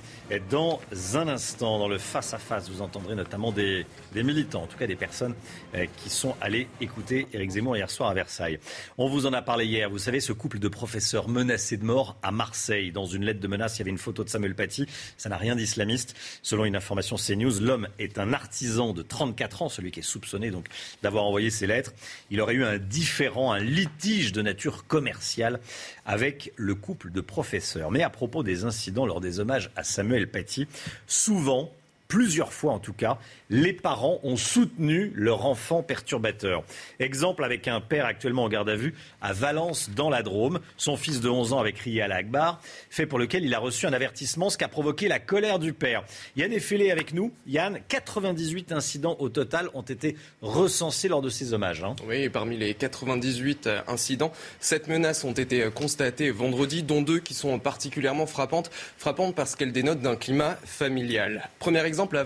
[0.49, 0.81] dans
[1.13, 1.79] un instant.
[1.79, 3.85] Dans le face-à-face, vous entendrez notamment des,
[4.15, 5.35] militants, en tout cas des personnes
[5.75, 8.59] euh, qui sont allées écouter Éric Zemmour hier soir à Versailles.
[8.97, 9.89] On vous en a parlé hier.
[9.89, 12.91] Vous savez, ce couple de professeurs menacés de mort à Marseille.
[12.91, 14.87] Dans une lettre de menace, il y avait une photo de Samuel Paty.
[15.17, 16.15] Ça n'a rien d'islamiste.
[16.41, 20.51] Selon une information CNews, l'homme est un artisan de 34 ans, celui qui est soupçonné
[20.51, 20.67] donc
[21.01, 21.93] d'avoir envoyé ces lettres.
[22.31, 25.59] Il aurait eu un différent, un litige de nature commerciale
[26.05, 27.91] avec le couple de professeurs.
[27.91, 30.67] Mais à propos des incidents lors des hommages à Samuel Paty,
[31.07, 31.71] souvent,
[32.13, 33.17] plusieurs fois en tout cas,
[33.49, 36.63] les parents ont soutenu leur enfant perturbateur.
[36.99, 40.59] Exemple avec un père actuellement en garde à vue à Valence dans la Drôme.
[40.77, 42.61] Son fils de 11 ans avait crié à l'Akbar,
[42.91, 45.73] fait pour lequel il a reçu un avertissement, ce qui a provoqué la colère du
[45.73, 46.03] père.
[46.35, 47.33] Yann est fêlé avec nous.
[47.47, 51.83] Yann, 98 incidents au total ont été recensés lors de ces hommages.
[51.83, 51.95] Hein.
[52.07, 57.57] Oui, parmi les 98 incidents, 7 menaces ont été constatées vendredi, dont deux qui sont
[57.57, 58.69] particulièrement frappantes.
[58.99, 61.49] Frappantes parce qu'elles dénotent d'un climat familial.
[61.57, 62.25] Premier exemple à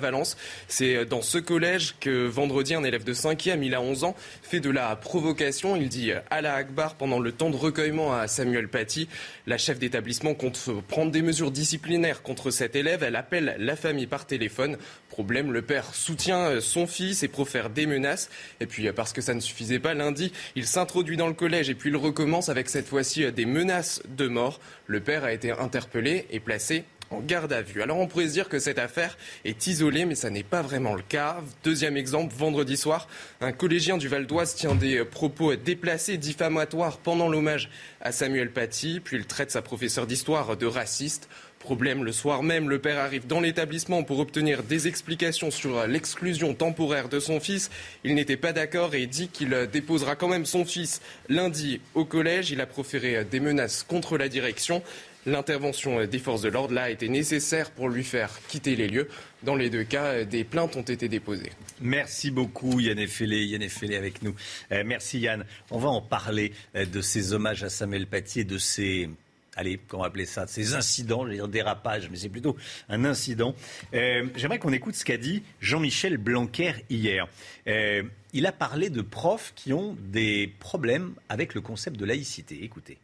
[0.68, 4.60] c'est dans ce collège que vendredi, un élève de 5e, il a 11 ans, fait
[4.60, 5.76] de la provocation.
[5.76, 9.08] Il dit Allah Akbar pendant le temps de recueillement à Samuel Paty.
[9.46, 13.04] La chef d'établissement compte prendre des mesures disciplinaires contre cet élève.
[13.04, 14.78] Elle appelle la famille par téléphone.
[15.10, 18.30] Problème, le père soutient son fils et profère des menaces.
[18.60, 21.76] Et puis, parce que ça ne suffisait pas, lundi, il s'introduit dans le collège et
[21.76, 24.60] puis il recommence avec cette fois-ci des menaces de mort.
[24.86, 27.82] Le père a été interpellé et placé en garde à vue.
[27.82, 30.96] Alors on pourrait se dire que cette affaire est isolée, mais ça n'est pas vraiment
[30.96, 31.42] le cas.
[31.64, 33.08] Deuxième exemple, vendredi soir,
[33.42, 37.70] un collégien du Val d'Oise tient des propos déplacés, diffamatoires pendant l'hommage
[38.02, 41.30] à Samuel Paty, puis il traite sa professeure d'histoire de raciste.
[41.60, 46.54] Problème, le soir même, le père arrive dans l'établissement pour obtenir des explications sur l'exclusion
[46.54, 47.72] temporaire de son fils.
[48.04, 52.52] Il n'était pas d'accord et dit qu'il déposera quand même son fils lundi au collège.
[52.52, 54.84] Il a proféré des menaces contre la direction.
[55.28, 59.10] L'intervention des forces de l'ordre là a été nécessaire pour lui faire quitter les lieux.
[59.44, 61.52] Dans les deux cas, des plaintes ont été déposées.
[61.82, 64.34] Merci beaucoup Yann Effelé, Yann Effelé avec nous.
[64.72, 65.44] Euh, merci Yann.
[65.70, 69.10] On va en parler euh, de ces hommages à Samuel Paty et de ces
[69.58, 72.56] allez, comment appeler ça, ces incidents, je vais dire dérapage, mais c'est plutôt
[72.88, 73.54] un incident.
[73.94, 77.28] Euh, j'aimerais qu'on écoute ce qu'a dit Jean-Michel Blanquer hier.
[77.66, 82.64] il a parlé de profs qui ont des problèmes avec le concept de laïcité.
[82.64, 82.98] Écoutez.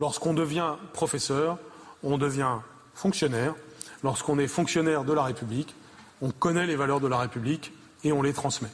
[0.00, 1.58] Lorsqu'on devient professeur,
[2.02, 2.58] on devient
[2.94, 3.54] fonctionnaire.
[4.02, 5.74] Lorsqu'on est fonctionnaire de la République,
[6.20, 7.72] on connaît les valeurs de la République
[8.02, 8.70] et on les transmet.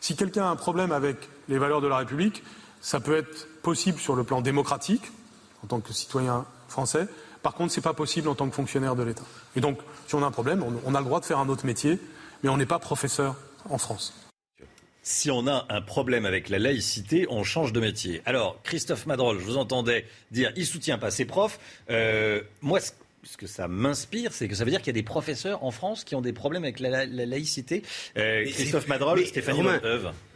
[0.00, 1.16] Si quelqu'un a un problème avec
[1.48, 2.42] les valeurs de la République,
[2.80, 5.12] ça peut être possible sur le plan démocratique,
[5.62, 7.08] en tant que citoyen français.
[7.42, 9.24] Par contre, ce n'est pas possible en tant que fonctionnaire de l'État.
[9.54, 11.66] Et donc, si on a un problème, on a le droit de faire un autre
[11.66, 12.00] métier,
[12.42, 13.36] mais on n'est pas professeur
[13.68, 14.27] en France
[15.08, 18.20] si on a un problème avec la laïcité, on change de métier.
[18.26, 21.58] Alors, Christophe Madrol, je vous entendais dire il soutient pas ses profs.
[21.88, 25.02] Euh, moi, ce que ça m'inspire, c'est que ça veut dire qu'il y a des
[25.02, 27.82] professeurs en France qui ont des problèmes avec la, laïcité.
[28.18, 29.80] Euh, Christophe Madrol, Stéphanie Romain,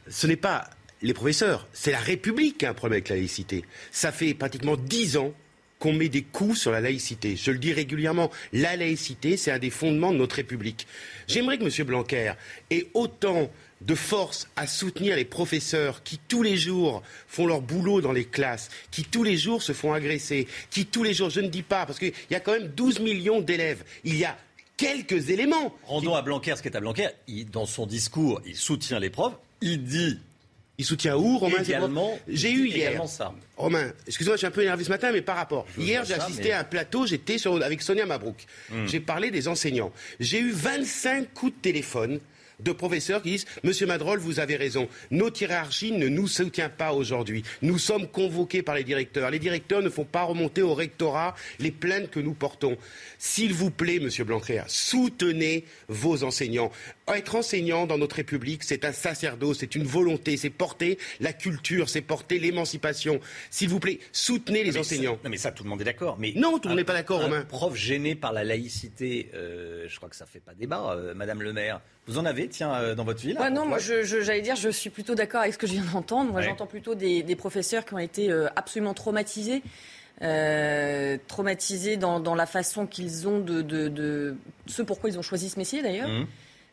[0.09, 0.71] Ce n'est pas
[1.03, 3.67] les professeurs, c'est la République qui a un problème avec la laïcité.
[3.91, 5.35] Ça fait pratiquement dix ans
[5.83, 7.35] qu'on met des coups sur la laïcité.
[7.37, 10.87] Je le dis régulièrement, la laïcité, c'est un des fondements de notre République.
[11.27, 11.87] J'aimerais que M.
[11.87, 12.35] Blanquer
[12.71, 13.51] ait autant
[13.87, 18.25] de force à soutenir les professeurs qui tous les jours font leur boulot dans les
[18.25, 21.63] classes, qui tous les jours se font agresser, qui tous les jours, je ne dis
[21.63, 24.37] pas, parce qu'il y a quand même 12 millions d'élèves, il y a
[24.77, 25.75] quelques éléments.
[25.85, 27.09] Rendons à Blanquer ce qu'est à Blanquer.
[27.53, 29.35] dans son discours, il soutient les profs.
[29.61, 30.19] Il dit
[30.79, 31.63] il soutient où, Romain
[32.27, 33.07] j'ai eu hier.
[33.07, 33.33] Ça.
[33.63, 35.67] Romain, excuse-moi, je suis un peu énervé ce matin, mais par rapport.
[35.79, 38.45] hier, j'ai assisté à un plateau, j'étais avec Sonia Mabrouk.
[38.71, 38.87] Hmm.
[38.87, 39.93] J'ai parlé des enseignants.
[40.19, 42.19] J'ai eu 25 coups de téléphone
[42.63, 44.89] de professeurs qui disent Monsieur Madrol, vous avez raison.
[45.11, 47.43] Notre hiérarchie ne nous soutient pas aujourd'hui.
[47.61, 49.31] Nous sommes convoqués par les directeurs.
[49.31, 52.77] Les directeurs ne font pas remonter au rectorat les plaintes que nous portons.
[53.19, 56.71] S'il vous plaît, Monsieur Blanquer, soutenez vos enseignants.
[57.09, 61.89] Être enseignant dans notre République, c'est un sacerdoce, c'est une volonté, c'est porter la culture,
[61.89, 63.21] c'est porter l'émancipation.
[63.55, 65.19] S'il vous plaît, soutenez les enseignants.
[65.23, 66.17] non, mais ça, tout le monde est d'accord.
[66.19, 67.45] Mais non, tout le monde n'est pas d'accord, un Romain.
[67.45, 71.43] Prof gêné par la laïcité, euh, je crois que ça fait pas débat, euh, Madame
[71.43, 71.83] le maire.
[72.07, 74.57] Vous en avez, tiens, euh, dans votre ville Ouais, non, moi, je- je- j'allais dire,
[74.57, 76.31] je suis plutôt d'accord avec ce que je viens d'entendre.
[76.33, 76.47] Moi, Ouais.
[76.47, 79.63] j'entends plutôt des, des professeurs qui ont été euh, absolument traumatisés.
[80.21, 84.37] euh, traumatisés dans, dans la façon qu'ils ont de, de, de
[84.67, 86.09] ce pourquoi ils ont choisi ce métier d'ailleurs.
[86.09, 86.27] Mmh.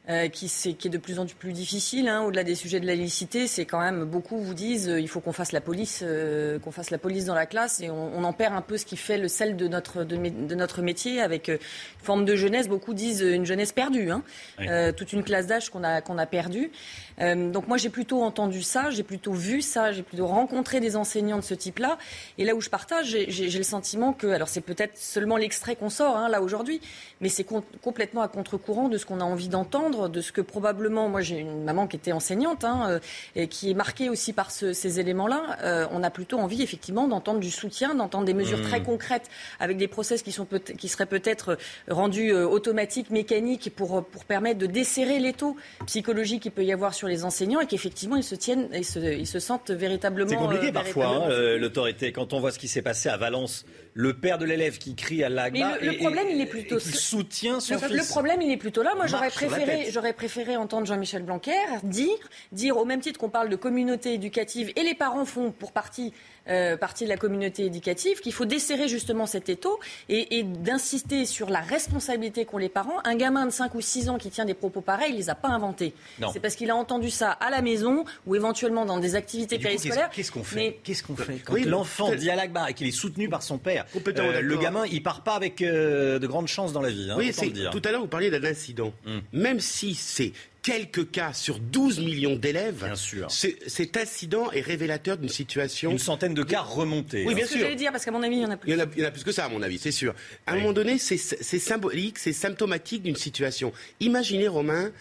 [0.10, 2.08] Euh, qui, est de plus en plus difficile.
[2.08, 2.22] hein.
[2.24, 5.20] Au-delà des sujets de la laïcité, c'est quand même beaucoup vous disent euh, il faut
[5.20, 8.24] qu'on fasse la police, euh, qu'on fasse la police dans la classe, et on, on
[8.24, 10.16] en perd un peu ce qui fait le sel de notre de,
[10.56, 11.60] notre métier avec une
[12.02, 12.68] forme de jeunesse.
[12.68, 14.24] Beaucoup disent une jeunesse perdue, hein.
[14.60, 14.66] Oui.
[14.98, 16.72] Toute une classe d'âge qu'on a qu'on a perdue.
[17.20, 21.38] Donc moi j'ai plutôt entendu ça, j'ai plutôt vu ça, j'ai plutôt rencontré des enseignants
[21.38, 21.98] de ce type-là.
[22.38, 25.90] Et là où je partage, j'ai- le sentiment que, alors c'est peut-être seulement l'extrait qu'on
[25.90, 26.80] sort hein, là aujourd'hui,
[27.20, 30.40] mais c'est com- complètement à contre-courant de ce qu'on a envie d'entendre, de ce que
[30.42, 33.00] probablement, moi j'ai une maman qui était enseignante hein, euh,
[33.36, 35.58] et qui est marquée aussi par ce- ces éléments-là.
[35.64, 38.64] Euh, on a plutôt envie effectivement d'entendre du soutien, d'entendre des mesures Mmh.
[38.70, 39.28] très concrètes
[39.60, 41.58] avec des process qui, sont peut qui seraient peut-être
[41.90, 45.56] rendus euh, automatiques, mécaniques pour, pour permettre de desserrer les taux
[45.88, 49.00] psychologiques qu'il peut y avoir sur les enseignants et qu'effectivement ils se tiennent et se,
[49.00, 50.30] ils se sentent véritablement.
[50.30, 52.12] C'est compliqué euh, parfois, hein, l'autorité.
[52.12, 53.66] Quand on voit ce qui s'est passé à Valence,
[54.00, 56.78] le père de l'élève qui crie à l'AGBA le, problème, et- il est plutôt.
[56.78, 57.98] qui soutient son le, fils.
[57.98, 58.96] le problème, il est plutôt là.
[58.96, 61.52] Moi, j'aurais préféré, j'aurais préféré entendre Jean-Michel Blanquer
[61.84, 62.08] dire,
[62.54, 66.14] dire au même titre qu'on parle de communauté éducative et les parents font pour partie.
[66.50, 69.80] Euh, partie de la communauté éducative, qu'il faut desserrer justement cet étau
[70.10, 73.00] et, et d'insister sur la responsabilité qu'ont les parents.
[73.06, 75.36] Un gamin de 5 ou 6 ans qui tient des propos pareils, il les a
[75.36, 75.94] pas inventés.
[76.34, 80.10] C'est parce qu'il a entendu ça à la maison ou éventuellement dans des activités périscolaires.
[80.12, 82.88] Qu'est-ce qu'on fait Mais- Qu'est-ce qu'on fait quand Oui, l'enfant dit à l'Akbar et qu'il
[82.88, 86.48] est soutenu par son père euh, Le gamin, il part pas avec euh, de grandes
[86.48, 87.10] chances dans la vie.
[87.12, 87.32] Hein, oui,
[87.72, 88.94] tout à l'heure vous parliez d'un incident.
[89.06, 89.22] Hum.
[89.34, 93.32] Même si c'est quelques cas sur 12 millions d'élèves, Bien sûr.
[93.32, 95.92] ce- cet incident est révélateur d'une situation.
[95.92, 97.24] Une centaine de cas remontés.
[97.26, 97.66] Oui, bien ce que sûr.
[97.66, 98.70] j'allais dire parce qu'à mon avis, il y en a plus.
[98.70, 99.92] Il y, en a, il y en a plus que ça, à mon avis, c'est
[99.92, 100.14] sûr.
[100.48, 103.72] À un moment donné, c'est symbolique, c'est symptomatique d'une situation.
[104.00, 104.92] Imaginez, Romain,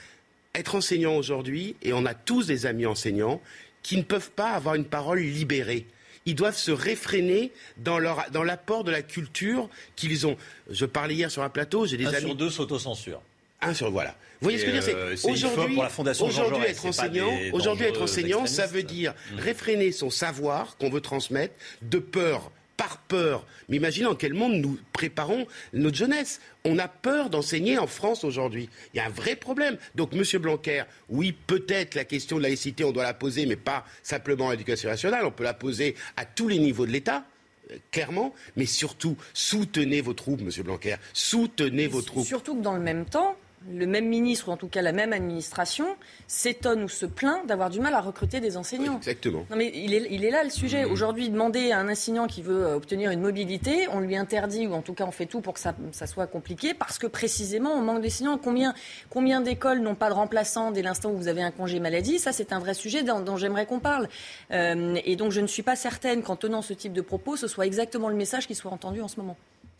[0.54, 3.40] être enseignant aujourd'hui, et on a tous des amis enseignants,
[3.82, 5.86] qui ne peuvent pas avoir une parole libérée.
[6.26, 10.36] Ils doivent se réfréner dans leur dans l'apport de la culture qu'ils ont.
[10.68, 12.26] Je parlais hier sur un plateau, j'ai des Un amis.
[12.26, 13.22] sur deux s'autocensure.
[13.60, 14.14] Un sur voilà.
[14.40, 16.42] Vous voyez Et, ce que je veux dire euh, C'est aujourd'hui, pour la Fondation Jean
[16.42, 19.38] aujourd'hui Jaurès, être enseignant, aujourd'hui être enseignant, ça veut dire Mm.
[19.40, 23.44] réfréner son savoir qu'on veut transmettre de peur, par peur.
[23.68, 26.40] Mais imaginez dans quel monde nous préparons notre jeunesse.
[26.64, 28.68] On a peur d'enseigner en France aujourd'hui.
[28.94, 29.76] Il y a un vrai problème.
[29.96, 33.84] Donc, Monsieur Blanquer, oui, peut-être la question de laïcité, on doit la poser, mais pas
[34.04, 35.24] simplement à l'éducation nationale.
[35.24, 37.24] On peut la poser à tous les niveaux de l'État.
[37.72, 40.94] euh, Clairement, mais surtout, soutenez vos troupes, Monsieur Blanquer.
[41.12, 42.26] Soutenez vos troupes.
[42.26, 43.34] Surtout que dans le même temps,
[43.70, 45.86] le même ministre, ou en tout cas la même administration,
[46.26, 48.96] s'étonne ou se plaint d'avoir du mal à recruter des enseignants.
[48.98, 49.46] Exactement.
[49.50, 50.84] Non mais il est, il est là le sujet.
[50.84, 50.92] Mmh.
[50.92, 54.74] Aujourd'hui, demander à un enseignant qui veut euh, obtenir une mobilité, on lui interdit, ou
[54.74, 57.72] en tout cas on fait tout pour que ça, ça soit compliqué, parce que précisément
[57.72, 58.38] on manque d'enseignants.
[58.38, 58.74] Combien,
[59.10, 62.18] combien d'écoles n'ont pas de remplaçants dès l'instant où vous avez un congé maladie?
[62.18, 64.08] Ça, c'est un vrai sujet dont, dont j'aimerais qu'on parle.
[64.50, 67.48] Euh, et donc je ne suis pas certaine qu'en tenant ce type de propos, ce
[67.48, 69.36] soit exactement le message qui soit entendu en ce moment.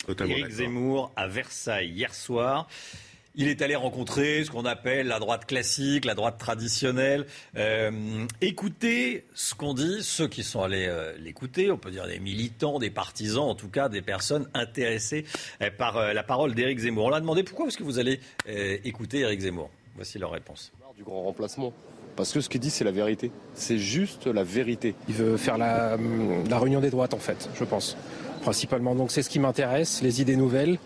[0.09, 0.49] Éric.
[0.49, 2.69] Zemmour à Versailles hier soir.
[3.41, 7.25] Il est allé rencontrer ce qu'on appelle la droite classique, la droite traditionnelle.
[7.57, 12.19] Euh, écoutez ce qu'ont dit ceux qui sont allés euh, l'écouter, on peut dire des
[12.19, 15.25] militants, des partisans, en tout cas des personnes intéressées
[15.63, 17.05] euh, par euh, la parole d'Éric Zemmour.
[17.05, 18.19] On l'a demandé pourquoi est-ce que vous allez
[18.49, 19.71] euh, écouter Éric Zemmour?
[19.95, 20.73] Voici leur réponse.
[20.97, 21.73] du grand remplacement.
[22.17, 23.31] Parce que ce qu'il dit, c'est la vérité.
[23.55, 24.97] C'est juste la vérité.
[25.09, 25.97] Il veut faire la,
[26.51, 27.97] la réunion des droites, en fait, je pense.
[28.43, 28.97] Principalement.
[28.97, 30.79] Donc c'est ce qui m'intéresse, les idées nouvelles,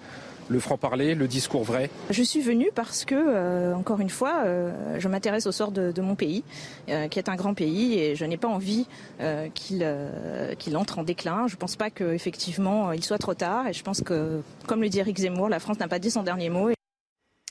[0.52, 1.90] le franc-parler, le discours vrai.
[2.10, 5.90] Je suis venue parce que, euh, encore une fois, euh, je m'intéresse au sort de,
[5.90, 6.44] de mon pays,
[6.88, 8.86] euh, qui est un grand pays, et je n'ai pas envie
[9.20, 11.46] euh, qu'il euh, entre en déclin.
[11.48, 14.88] Je ne pense pas qu'effectivement il soit trop tard, et je pense que, comme le
[14.88, 16.70] dit Eric Zemmour, la France n'a pas dit son dernier mot.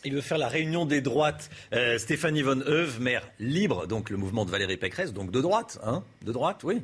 [0.04, 1.49] Il veut faire la réunion des droites.
[1.74, 5.80] Euh, Stéphanie Von Heuve, maire libre, donc le mouvement de Valérie Pécresse, donc de droite,
[5.84, 6.82] hein De droite, oui.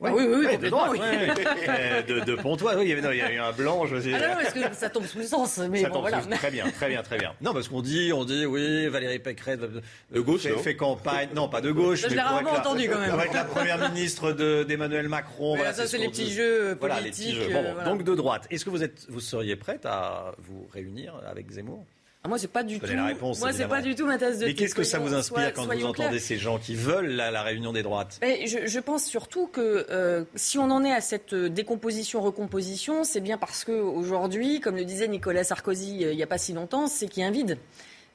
[0.00, 0.98] Ah oui, oui, oui, de droite, oui.
[1.00, 1.28] ouais.
[1.68, 3.84] Euh, de, de Pontoise, oui, il y avait- non, il y a eu un blanc,
[3.86, 4.12] je sais.
[4.14, 6.22] Ah non, parce que ça tombe sous le sens, mais Ça bon tombe voilà.
[6.22, 7.34] sous- Très bien, très bien, très bien.
[7.40, 11.48] Non, parce qu'on dit, on dit, oui, Valérie Pécresse de gauche, fait, fait campagne, non,
[11.48, 13.18] pas de gauche, Je l'ai rarement la- entendu, quand même.
[13.18, 15.52] Être la première ministre de- d'Emmanuel Macron.
[15.54, 17.52] Mais voilà, ça, ce c'est les petits jeux Voilà, les petits politiques, jeux.
[17.52, 17.88] Bon, euh, bon, voilà.
[17.90, 18.46] Donc de droite.
[18.50, 21.84] Est-ce que vous êtes, vous seriez prête à vous réunir avec Zemmour?
[22.24, 22.86] Ah, moi, c'est pas du tout.
[22.86, 23.38] la réponse.
[23.40, 24.46] Moi, c'est pas du tout ma tasse de thé.
[24.46, 27.42] Mais qu'est-ce que ça vous inspire quand vous entendez ces gens qui veulent la, la
[27.42, 28.18] réunion des droites?
[28.22, 33.04] Mais je, je pense surtout que euh, si on en est à cette euh, décomposition-recomposition,
[33.04, 36.38] c'est bien parce que aujourd'hui, comme le disait Nicolas Sarkozy euh, il n'y a pas
[36.38, 37.58] si longtemps, c'est qu'il y a un vide.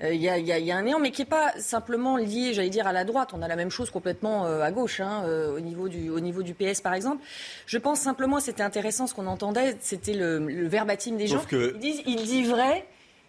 [0.01, 1.27] Euh, Il y, a, il y a- il y a un néant, mais qui n'est
[1.27, 3.29] pas simplement lié, j'allais dire, à la droite.
[3.33, 6.19] On a la même chose complètement euh, à gauche, hein, euh, au, niveau du, au
[6.19, 7.23] niveau du PS, par exemple.
[7.67, 11.47] Je pense simplement, c'était intéressant ce qu'on entendait, c'était le, le verbatim des Sauf gens.
[11.47, 12.85] que- Ils disent, il dit vrai,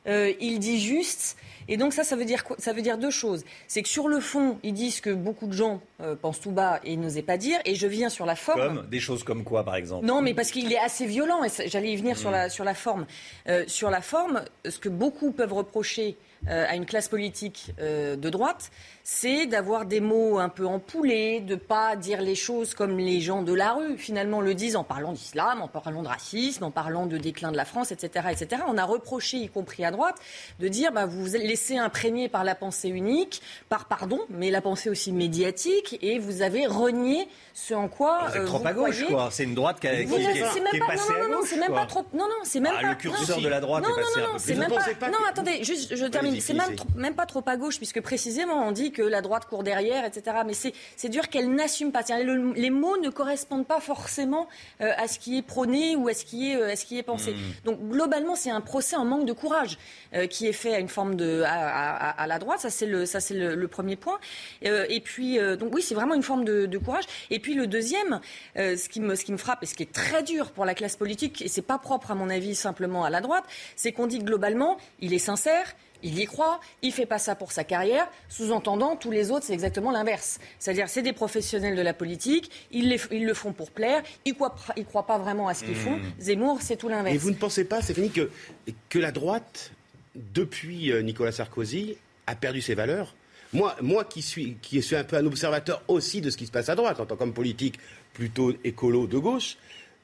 [0.07, 1.37] euh, il dit juste.
[1.67, 2.57] Et donc ça, ça veut dire quoi?
[2.59, 3.45] Ça veut dire deux choses.
[3.69, 6.81] C'est que sur le fond, ils disent que beaucoup de gens euh, pensent tout bas
[6.85, 7.59] et n'osaient pas dire.
[7.65, 8.61] Et je viens sur la forme.
[8.61, 11.69] Comme des choses comme quoi, par exemple Non, mais parce qu'il est assez violent, et
[11.69, 13.07] j'allais y venir sur, la, sur la forme.
[13.49, 16.17] Euh, sur la forme, ce que beaucoup peuvent reprocher
[16.49, 18.71] euh, à une classe politique euh, de droite,
[19.03, 23.43] c'est d'avoir des mots un peu empoulés, de pas dire les choses comme les gens
[23.43, 27.07] de la rue finalement le disent en parlant d'islam, en parlant de racisme, en parlant
[27.07, 28.63] de déclin de la France, etc., etc.
[28.67, 30.17] On a reproché, y compris à droite,
[30.59, 34.61] de dire bah, vous vous laissez imprégner par la pensée unique, par pardon, mais la
[34.63, 38.67] pensée aussi médiatique, et vous avez renié ce en quoi Vous êtes euh, trop vous
[38.67, 39.29] à gauche, quoi.
[39.31, 40.41] C'est une droite qui, a- qui- qui- est
[40.87, 42.05] passée non, non, non, c'est même pas trop.
[42.15, 42.89] Non, non, c'est même Ah, pas.
[42.91, 44.43] le curseur non, de la droite non, est passé non, un non, peu
[44.85, 45.07] plus pas.
[45.07, 46.34] Pas Non, attendez, juste, je termine.
[46.41, 49.63] C'est même, même pas trop à gauche, puisque précisément on dit que la droite court
[49.63, 50.37] derrière, etc.
[50.47, 52.03] Mais c'est dur qu'elle n'assume pas.
[52.23, 54.49] Le- les mots ne correspondent pas forcément
[54.81, 56.99] euh, à ce qui est prôné ou à ce qui est, euh, à ce qui
[56.99, 57.33] est pensé.
[57.33, 57.37] Hmm.
[57.65, 59.79] Donc globalement, c'est un procès en manque de courage
[60.15, 62.61] euh, qui est fait à une forme de à, à- à la droite.
[62.61, 64.19] Ça c'est le ça c'est le, le premier point.
[64.65, 67.05] Euh, et puis euh, donc oui, c'est vraiment une forme de, de courage.
[67.31, 68.21] Et puis le deuxième,
[68.57, 70.65] euh, ce qui me ce qui me frappe et ce qui est très dur pour
[70.65, 73.45] la classe politique et c'est pas propre à mon avis simplement à la droite,
[73.77, 75.75] c'est qu'on dit globalement, il est sincère.
[76.05, 79.55] Il y croit, il fait pas ça pour sa carrière, sous-entendant tous les autres, c'est
[79.55, 80.39] exactement l'inverse.
[80.59, 84.35] C'est-à-dire, c'est des professionnels de la politique, ils, les- ils le font pour plaire, ils
[84.35, 85.99] croient, ils croient pas vraiment à ce qu'ils font.
[86.21, 87.15] Zemmour, c'est tout l'inverse.
[87.15, 88.31] Et vous ne pensez pas, Stéphanie, que,
[88.91, 89.73] que la droite,
[90.15, 91.97] depuis euh, Nicolas Sarkozy,
[92.27, 93.15] a perdu ses valeurs?
[93.53, 96.51] Moi, moi qui, suis, qui suis un peu un observateur aussi de ce qui se
[96.53, 97.79] passe à droite, en tant qu'homme politique
[98.13, 99.57] plutôt écolo de gauche,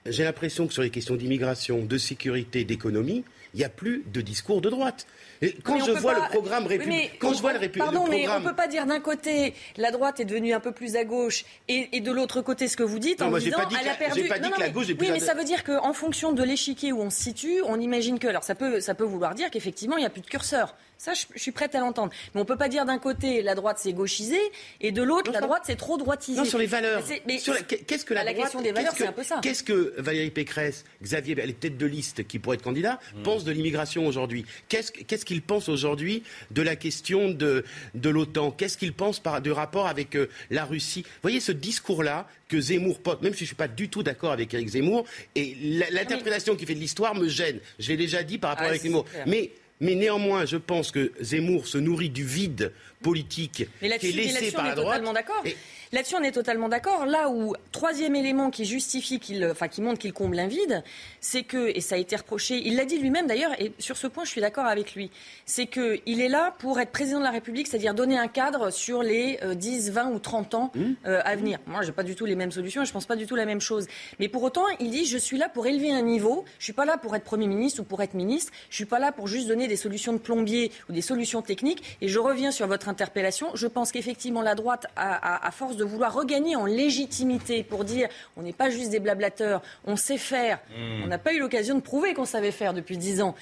[0.07, 4.21] j'ai l'impression que sur les questions d'immigration, de sécurité, d'économie, il n'y a plus de
[4.21, 5.07] discours de droite.
[5.43, 7.59] Et quand Mais je vois pas- le programme républicain, mais quand on- je vois le,
[7.59, 10.53] répu- Pardon, le mais programme, on peut pas dire d'un côté la droite est devenue
[10.53, 13.27] un peu plus à gauche et, et de l'autre côté ce que vous dites Non,
[13.27, 14.25] en moi, disant elle a la- perdu.
[14.29, 15.45] pas dit Non, non, que la mais- gauche est plus Oui, à- mais ça veut
[15.45, 18.81] dire qu'en fonction de l'échiquier où on se situe, on imagine que alors ça peut
[18.81, 20.75] ça peut vouloir dire qu'effectivement il n'y a plus de curseur.
[20.99, 22.13] Ça, je, je suis prête à l'entendre.
[22.35, 24.37] Mais on peut pas dire d'un côté la droite c'est gauchisé
[24.83, 26.39] et de l'autre la droite c'est trop droitisé.
[26.39, 27.03] Non, sur les valeurs.
[27.09, 29.39] Mais mais la- Qu'est-ce que la, la droite- question des valeurs, c'est un peu ça.
[29.43, 33.23] Qu'est-ce que Valérie Pécresse, Xavier, les têtes de liste qui pourraient être candidats, Hmm.
[33.23, 34.93] pensent de l'immigration aujourd'hui Qu'est-ce
[35.31, 37.65] qu'est-ce qu'ils pensent aujourd'hui de la question de,
[37.95, 38.51] de l'OTAN?
[38.51, 41.03] Qu'est-ce qu'ils pensent par, du rapport avec euh, la Russie?
[41.03, 44.03] Vous voyez ce discours-là que Zemmour porte, même si je ne suis pas du tout
[44.03, 45.05] d'accord avec Eric Zemmour,
[45.37, 47.61] et la- l'interprétation qu'il fait de l'histoire me gêne.
[47.79, 49.07] Je l'ai déjà dit par rapport Ah, c'est Zemmour.
[49.27, 49.53] Mais
[49.83, 52.73] mais néanmoins, je pense que Zemmour se nourrit du vide
[53.03, 54.89] politique Mais qui est là-dessus, mais laissé là-dessus, par on la est droite.
[54.97, 55.43] totalement d'accord.
[55.45, 55.57] Et-
[55.93, 57.05] Là-dessus, on est totalement d'accord.
[57.05, 60.85] Là où, troisième élément qui justifie qu'il, enfin, qui montre qu'il comble un vide,
[61.21, 64.07] c'est que, et ça a été reproché, il l'a dit lui-même d'ailleurs, et sur ce
[64.07, 65.11] point, je suis d'accord avec lui,
[65.47, 69.03] c'est qu'il est là pour être président de la République, c'est-à-dire donner un cadre sur
[69.03, 70.93] les euh, 10, 20 ou 30 ans Mmh.
[71.07, 71.59] euh, à venir.
[71.67, 73.61] Moi, j'ai pas du tout les mêmes solutions je pense pas du tout la même
[73.61, 73.89] chose.
[74.21, 76.85] Mais pour autant, il dit, je suis là pour élever un niveau, je suis pas
[76.85, 79.49] là pour être Premier ministre ou pour être ministre, je suis pas là pour juste
[79.49, 81.83] donner des solutions de plombier ou des solutions techniques.
[82.01, 83.49] Et je reviens sur votre interpellation.
[83.55, 87.85] Je pense qu'effectivement, la droite, à, à- à force de vouloir regagner en légitimité pour
[87.85, 91.05] dire on n'est pas juste des blablateurs, on sait faire, Mmh.
[91.05, 93.35] on n'a pas eu l'occasion de prouver qu'on savait faire depuis dix ans,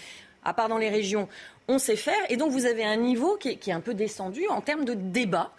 [0.44, 1.28] à part dans les régions.
[1.70, 3.92] On sait faire, et donc vous avez un niveau qui est, qui est un peu
[3.94, 5.52] descendu en termes de débat,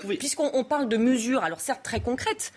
[0.00, 2.52] pouvez- puisqu'on on parle de mesures, alors certes très concrètes,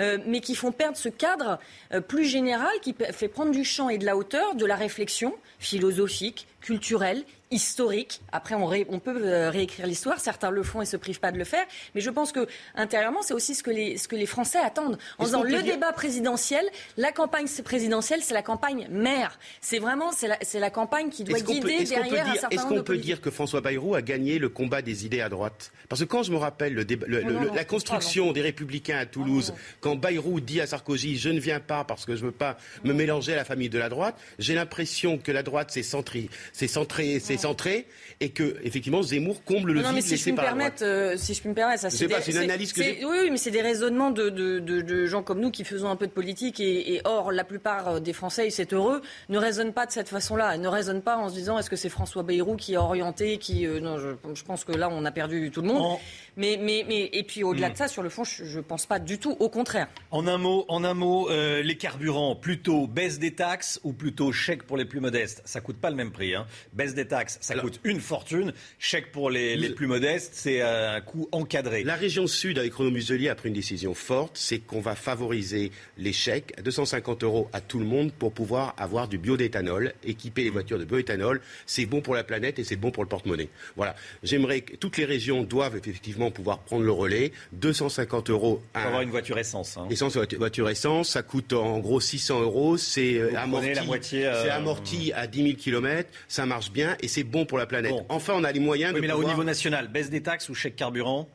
[0.00, 1.58] euh, mais qui font perdre ce cadre
[1.92, 5.34] euh, plus général qui fait prendre du champ et de la hauteur de la réflexion
[5.60, 8.20] philosophique, culturelle, historique.
[8.30, 11.32] Après, on, ré- on peut euh, réécrire l'histoire, certains le font et se privent pas
[11.32, 14.16] de le faire, mais je pense que intérieurement, c'est aussi ce que les, ce que
[14.16, 14.98] les Français attendent.
[15.18, 16.64] En disant le dire- débat présidentiel,
[16.96, 19.38] la campagne présidentielle, c'est la campagne mère.
[19.60, 22.96] C'est vraiment, c'est la, campagne qui doit guider peut derrière un certain est-ce qu'on peut
[22.98, 26.22] dire que François Bayrou a gagné le combat des idées à droite Parce que quand
[26.22, 28.98] je me rappelle le débat- le- Non, le- non, le- non, la construction des Républicains
[28.98, 32.26] à Toulouse, quand Bayrou dit à Sarkozy je ne viens pas parce que je ne
[32.26, 35.70] veux pas me mélanger à la famille de la droite, j'ai l'impression que la droite
[35.70, 37.86] s'est centrée, centrée, centrée,
[38.20, 40.82] et que effectivement Zemmour comble le non, mais vide si je me la droite.
[40.82, 43.50] euh, si je puis me permettre, ça c'est une analyse que Oui, oui, mais c'est
[43.50, 46.60] des raisonnements de, de- de- de gens comme nous qui faisons un peu de politique
[46.60, 49.92] et, et or la plupart euh, des Français, et c'est heureux, ne raisonnent pas de
[49.92, 52.82] cette façon-là, ne raisonnent pas en se disant est-ce que c'est François Bayrou qui a
[52.82, 55.98] orienté, qui euh, je pense que là on a perdu tout le monde.
[56.38, 57.72] Mais, mais, mais, et puis au-delà Hmm.
[57.72, 59.36] de ça, sur le fond, je ne pense pas du tout.
[59.40, 59.88] Au contraire.
[60.10, 64.32] En un mot, en un mot euh, les carburants, plutôt baisse des taxes ou plutôt
[64.32, 65.42] chèque pour les plus modestes?
[65.44, 66.34] Ça coûte pas le même prix.
[66.34, 66.46] Hein.
[66.72, 68.52] Baisse des taxes, ça coûte une fortune.
[68.78, 71.82] Chèque pour les, les plus modestes, c'est un coût encadré.
[71.82, 75.72] La région sud, avec Renaud Muselier, a pris une décision forte, c'est qu'on va favoriser
[75.96, 80.44] les chèques à 250 euros à tout le monde pour pouvoir avoir du biodéthanol, équiper
[80.44, 81.40] les voitures de bioéthanol.
[81.66, 83.48] C'est bon pour la planète et c'est bon pour le porte-monnaie.
[83.76, 83.96] Voilà.
[84.22, 87.32] J'aimerais que toutes les régions doivent effectivement pouvoir prendre le relais.
[87.52, 88.62] 250 euros.
[88.74, 89.76] Faut avoir une voiture essence.
[89.76, 89.86] hein.
[89.90, 92.76] Essence, voiture, voiture essence, ça coûte en gros 600 euros.
[92.76, 96.08] C'est euh, amorti, la moitié, euh, c'est amorti à 10 000 km.
[96.28, 97.94] Ça marche bien et c'est bon pour la planète.
[98.08, 100.48] Enfin, on a les moyens Oui, de mais là, au niveau national, baisse des taxes
[100.48, 101.28] ou chèque carburant?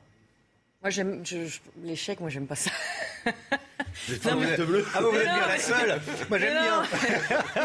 [0.81, 2.69] Moi, j'aime je- je- les chèques, moi, j'aime pas ça.
[3.25, 3.31] Non,
[4.37, 4.47] mais-
[4.93, 6.81] Ah, vous êtes bien la seule Moi, j'aime bien.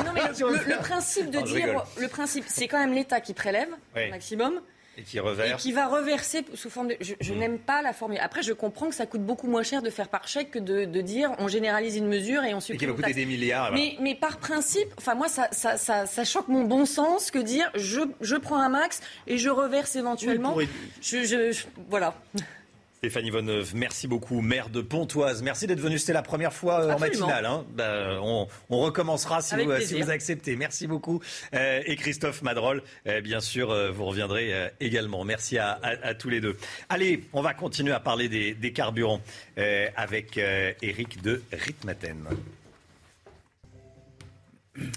[0.04, 0.12] non.
[0.14, 3.34] Mais le, le principe de Non, je dire, le principe, c'est quand même l'État qui
[3.34, 4.02] prélève Oui.
[4.06, 4.60] au maximum.
[4.99, 5.62] Et qui Et reverse.
[5.62, 6.96] qui va reverser sous forme de.
[7.01, 7.38] Je, je Mm.
[7.38, 8.18] n'aime pas la formule.
[8.20, 10.84] Après, je comprends que ça coûte beaucoup moins cher de faire par chèque que de,
[10.86, 12.78] de dire on généralise une mesure et on Et supprime.
[12.80, 13.70] qui va coûter des milliards.
[13.72, 17.38] Mais, mais par principe, enfin moi, ça, ça, ça, ça choque mon bon sens que
[17.38, 20.55] dire je, je prends un max et je reverse éventuellement.
[20.57, 20.68] Oui,
[21.01, 22.14] je- je- voilà.
[22.99, 25.40] Stéphanie Vonneuve, merci beaucoup, maire de Pontoise.
[25.44, 25.99] Merci d'être venue.
[26.01, 27.46] C'était la première fois euh, en matinale.
[27.46, 27.64] hein.
[27.74, 30.05] Ben, on, on recommencera si Avec vous, si plaisir.
[30.05, 30.57] vous acceptez.
[30.57, 31.20] Merci beaucoup.
[31.55, 35.22] Euh, et Christophe Madrol, euh, bien sûr, euh, vous reviendrez euh, également.
[35.24, 36.57] Merci à, à- à tous les deux.
[36.88, 39.20] Allez, on va continuer à parler des, des carburants
[39.59, 42.26] euh, avec euh, Eric de Ritmaten.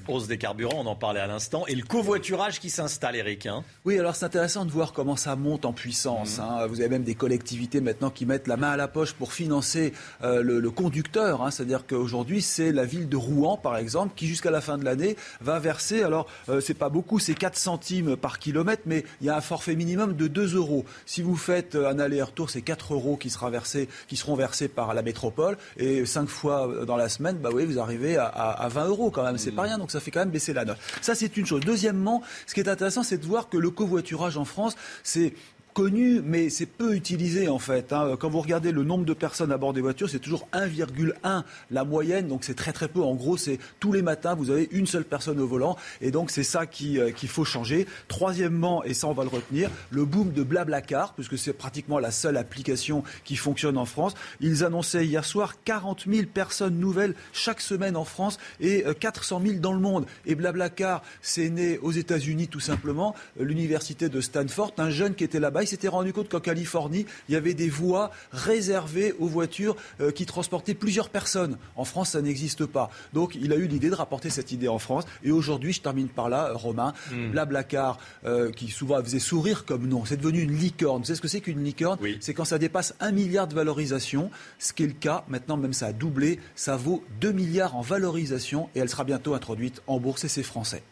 [0.07, 1.65] Hausse des carburants, on en parlait à l'instant.
[1.67, 3.45] Et le covoiturage qui s'installe, Eric.
[3.45, 3.63] hein.
[3.85, 6.37] Oui, alors c'est intéressant de voir comment ça monte en puissance.
[6.37, 6.43] Mhm.
[6.43, 6.67] hein.
[6.67, 9.93] Vous avez même des collectivités maintenant qui mettent la main à la poche pour financer
[10.23, 11.41] euh, le, le conducteur.
[11.41, 11.51] hein.
[11.51, 15.15] C'est-à-dire qu'aujourd'hui, c'est la ville de Rouen, par exemple, qui jusqu'à la fin de l'année
[15.41, 16.03] va verser.
[16.03, 19.41] Alors, euh, c'est pas beaucoup, c'est 4 centimes par kilomètre, mais il y a un
[19.41, 20.85] forfait minimum de 2 euros.
[21.05, 24.67] Si vous faites euh, un aller-retour, c'est 4 euros qui, sera versé, qui seront versés
[24.67, 25.57] par la métropole.
[25.77, 29.11] Et 5 fois dans la semaine, bah oui, vous arrivez à, à- à 20 euros
[29.11, 29.37] quand même.
[29.37, 30.77] C'est pas rien, donc ça fait quand même baisser la note.
[31.01, 31.61] Ça, c'est une chose.
[31.61, 35.33] Deuxièmement, ce qui est intéressant, c'est de voir que le covoiturage en France, c'est
[35.73, 37.93] connu, mais c'est peu utilisé en fait.
[37.93, 38.15] hein.
[38.19, 41.83] Quand vous regardez le nombre de personnes à bord des voitures, c'est toujours 1,1 la
[41.83, 43.01] moyenne, donc c'est très très peu.
[43.01, 46.31] En gros, c'est tous les matins, vous avez une seule personne au volant, et donc
[46.31, 47.87] c'est ça euh, qu'il faut changer.
[48.07, 52.11] Troisièmement, et ça on va le retenir, le boom de Blablacar, puisque c'est pratiquement la
[52.11, 54.13] seule application qui fonctionne en France.
[54.39, 59.41] Ils annonçaient hier soir 40 000 personnes nouvelles chaque semaine en France et euh, 400
[59.45, 60.05] 000 dans le monde.
[60.25, 65.23] Et Blablacar, c'est né aux États-Unis tout simplement, euh, l'université de Stanford, un jeune qui
[65.23, 69.27] était là-bas, il s'était rendu compte qu'en Californie, il y avait des voies réservées aux
[69.27, 71.57] voitures euh, qui transportaient plusieurs personnes.
[71.75, 72.89] En France, ça n'existe pas.
[73.13, 75.05] Donc, il a eu l'idée de rapporter cette idée en France.
[75.23, 77.31] Et aujourd'hui, je termine par là, Romain, Hmm.
[77.31, 81.01] Blablacar, euh, qui souvent faisait sourire comme nom, c'est devenu une licorne.
[81.01, 84.29] Vous savez ce que c'est qu'une licorne C'est quand ça dépasse un milliard de valorisation,
[84.59, 85.23] ce qui est le cas.
[85.27, 86.39] Maintenant, même ça a doublé.
[86.55, 90.43] Ça vaut 2 milliards en valorisation et elle sera bientôt introduite en bourse et c'est
[90.43, 90.83] français.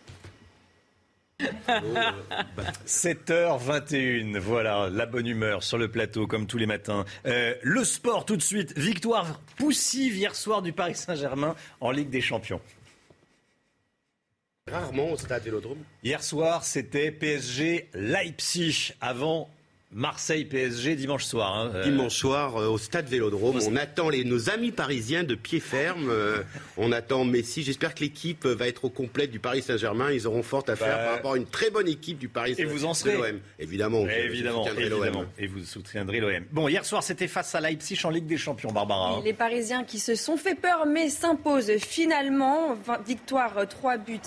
[2.86, 7.06] 7h21, voilà, la bonne humeur sur le plateau comme tous les matins.
[7.26, 12.10] Euh, le sport tout de suite, victoire poussive hier soir du Paris Saint-Germain en Ligue
[12.10, 12.62] des Champions.
[14.70, 15.80] Rarement au stade Vélodrome.
[16.04, 19.50] Hier soir, c'était PSG Leipzig avant
[19.92, 21.56] Marseille PSG dimanche soir.
[21.58, 21.72] hein.
[21.74, 23.60] Euh, Dimanche soir euh, au stade Vélodrome.
[23.68, 26.10] On attend les, nos amis parisiens de pied ferme.
[26.12, 26.44] euh,
[26.78, 27.64] on attend Messi.
[27.64, 30.12] J'espère que l'équipe va être au complet du Paris Saint-Germain.
[30.12, 32.54] Ils auront fort à faire Bah, par rapport à une très bonne équipe du Paris
[32.60, 33.40] Et vous en de serez l'OM.
[33.58, 34.06] Évidemment.
[34.08, 35.26] Évidemment, évidemment.
[35.40, 36.44] Et vous soutiendrez l'OM.
[36.52, 39.16] Bon, hier soir, c'était face à Leipzig en Ligue des Champions, Barbara.
[39.16, 39.22] hein.
[39.26, 42.78] Les Parisiens qui se sont fait peur mais s'imposent finalement.
[43.08, 44.20] Victoire euh, 3 buts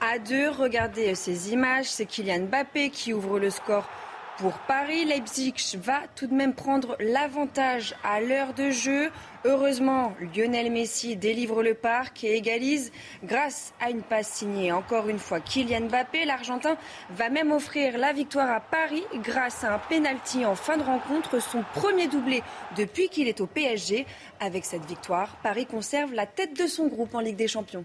[0.00, 0.48] à 2.
[0.48, 1.86] Regardez ces images.
[1.90, 3.86] C'est Kylian Mbappé qui ouvre le score
[4.38, 5.04] pour Paris.
[5.04, 9.10] Leipzig va tout de même prendre l'avantage à l'heure de jeu.
[9.44, 15.18] Heureusement, Lionel Messi délivre le parc et égalise grâce à une passe signée encore une
[15.18, 16.24] fois Kylian Mbappé.
[16.24, 16.76] L'Argentin
[17.10, 21.40] va même offrir la victoire à Paris grâce à un penalty en fin de rencontre,
[21.40, 22.42] son premier doublé
[22.76, 24.06] depuis qu'il est au PSG.
[24.40, 27.84] Avec cette victoire, Paris conserve la tête de son groupe en Ligue des Champions.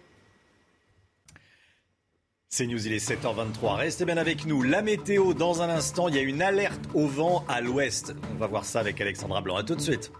[2.51, 3.75] C'est News, il est 7h23.
[3.75, 4.63] Restez bien avec nous.
[4.63, 8.15] La météo, dans un instant, il y a une alerte au vent à l'ouest.
[8.33, 9.55] On va voir ça avec Alexandra Blanc.
[9.55, 10.11] À tout de suite.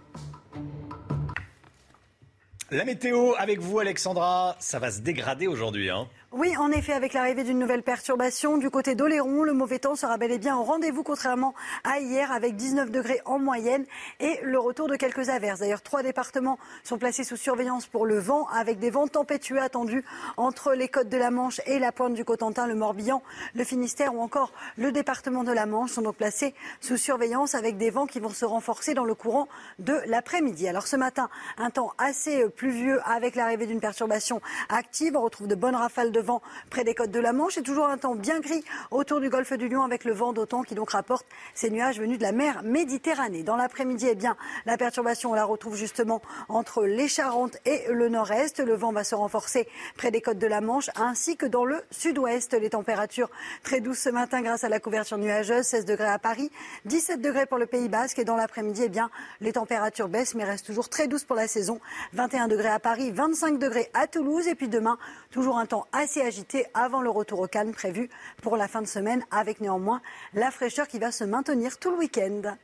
[2.70, 5.90] La météo avec vous, Alexandra, ça va se dégrader aujourd'hui.
[5.90, 6.06] Hein.
[6.32, 10.16] Oui, en effet, avec l'arrivée d'une nouvelle perturbation du côté d'Oléron, le mauvais temps sera
[10.16, 13.84] bel et bien au rendez-vous, contrairement à hier, avec 19 degrés en moyenne
[14.20, 15.58] et le retour de quelques averses.
[15.58, 20.04] D'ailleurs, trois départements sont placés sous surveillance pour le vent, avec des vents tempétueux attendus
[20.36, 23.24] entre les côtes de la Manche et la pointe du Cotentin, le Morbihan,
[23.56, 27.76] le Finistère ou encore le département de la Manche sont donc placés sous surveillance avec
[27.76, 29.48] des vents qui vont se renforcer dans le courant
[29.80, 30.68] de l'après-midi.
[30.68, 31.28] Alors ce matin,
[31.58, 35.16] un temps assez pluvieux avec l'arrivée d'une perturbation active.
[35.16, 37.86] On retrouve de bonnes rafales de vent près des côtes de la Manche et toujours
[37.86, 40.90] un temps bien gris autour du golfe du Lion avec le vent d'automne qui donc
[40.90, 43.42] rapporte ces nuages venus de la mer Méditerranée.
[43.42, 44.36] Dans l'après-midi, eh bien,
[44.66, 48.60] la perturbation, on la retrouve justement entre les Charentes et le nord-est.
[48.60, 51.80] Le vent va se renforcer près des côtes de la Manche ainsi que dans le
[51.90, 52.54] sud-ouest.
[52.54, 53.30] Les températures
[53.62, 56.50] très douces ce matin grâce à la couverture nuageuse, 16 degrés à Paris,
[56.86, 59.10] 17 degrés pour le Pays Basque et dans l'après-midi, eh bien,
[59.40, 61.80] les températures baissent mais restent toujours très douces pour la saison.
[62.14, 64.98] 21 degrés à Paris, 25 degrés à Toulouse et puis demain,
[65.30, 68.10] toujours un temps assez assez agité avant le retour au calme prévu
[68.42, 70.02] pour la fin de semaine, avec néanmoins
[70.34, 72.56] la fraîcheur qui va se maintenir tout le week-end.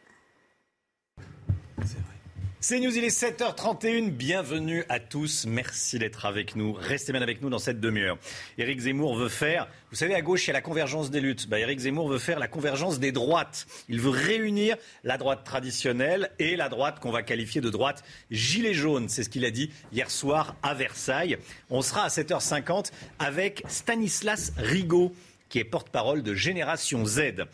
[2.69, 4.11] C'est News, il est 7h31.
[4.11, 5.47] Bienvenue à tous.
[5.47, 6.73] Merci d'être avec nous.
[6.73, 8.19] Restez bien avec nous dans cette demi-heure.
[8.59, 11.49] Éric Zemmour veut faire, vous savez, à gauche, il y a la convergence des luttes.
[11.49, 13.69] Bah, Éric Zemmour veut faire la convergence des droites.
[13.89, 14.75] Il veut réunir
[15.05, 18.03] la droite traditionnelle et la droite qu'on va qualifier de droite
[18.33, 19.09] gilet jaune.
[19.09, 21.39] C'est ce qu'il a dit hier soir à Versailles.
[21.71, 22.91] On sera à 7h50
[23.21, 25.15] avec Stanislas Rigaud,
[25.51, 27.45] qui est porte-parole de Génération Z.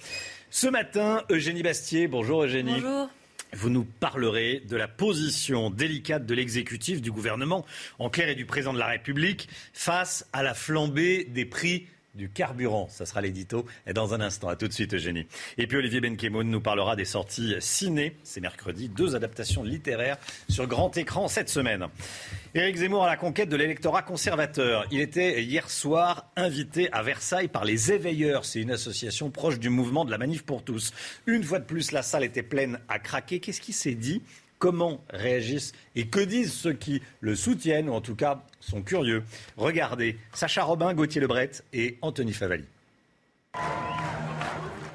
[0.49, 2.09] Ce matin, Eugénie Bastier.
[2.09, 2.81] Bonjour Eugénie.
[2.81, 3.11] Bonjour.
[3.55, 7.67] Vous nous parlerez de la position délicate de l'exécutif, du gouvernement,
[7.99, 12.29] en clair et du président de la République, face à la flambée des prix du
[12.29, 12.89] carburant.
[12.91, 14.49] Ça sera l'édito dans un instant.
[14.49, 15.27] À tout de suite, Eugénie.
[15.59, 18.17] Et puis Olivier Benkemoun nous parlera des sorties ciné.
[18.23, 18.89] C'est mercredi.
[18.89, 20.19] Deux adaptations littéraires
[20.49, 21.87] sur grand écran cette semaine.
[22.55, 24.87] Éric Zemmour à la conquête de l'électorat conservateur.
[24.91, 28.45] Il était hier soir invité à Versailles par les Éveilleurs.
[28.45, 30.93] C'est une association proche du mouvement de la Manif pour tous.
[31.27, 33.41] Une fois de plus, la salle était pleine à craquer.
[33.41, 34.23] Qu'est-ce qui s'est dit
[34.63, 39.25] Comment réagissent et que disent ceux qui le soutiennent, ou en tout cas sont curieux
[39.57, 42.67] Regardez, Sacha Robin, Gauthier Lebret et Anthony Favali.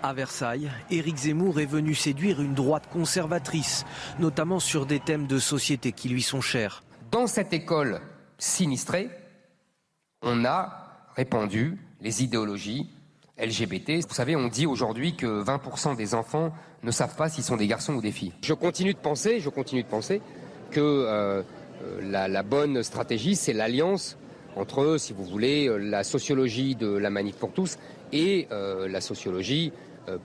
[0.02, 3.84] À Versailles, Éric Zemmour est venu séduire une droite conservatrice,
[4.19, 6.81] notamment sur des thèmes de société qui lui sont chers.
[7.11, 7.99] Dans cette école
[8.38, 9.10] sinistrée,
[10.22, 12.89] on a répandu les idéologies
[13.39, 14.07] LGBT.
[14.07, 16.53] Vous savez, on dit aujourd'hui que 20% des enfants
[16.84, 18.34] ne savent pas s'ils sont des garçons ou des filles.
[18.41, 20.22] Je continue de penser, je continue de penser
[20.72, 21.41] que euh,
[21.84, 24.18] euh, la, bonne stratégie, c'est l'alliance
[24.55, 27.77] entre, si vous voulez, euh, la sociologie de la manif pour tous
[28.14, 29.73] et la sociologie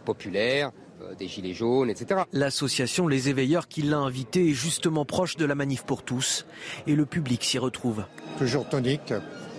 [0.05, 0.71] populaire,
[1.19, 2.21] des Gilets jaunes, etc.
[2.33, 6.47] L'association Les Éveilleurs qui l'a invité est justement proche de la manif pour tous
[6.87, 8.05] et le public s'y retrouve.
[8.39, 9.13] Toujours tonique,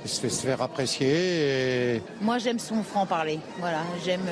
[0.03, 2.01] il se fait se faire apprécier.
[2.21, 4.25] Moi j'aime son franc-parler, voilà, j'aime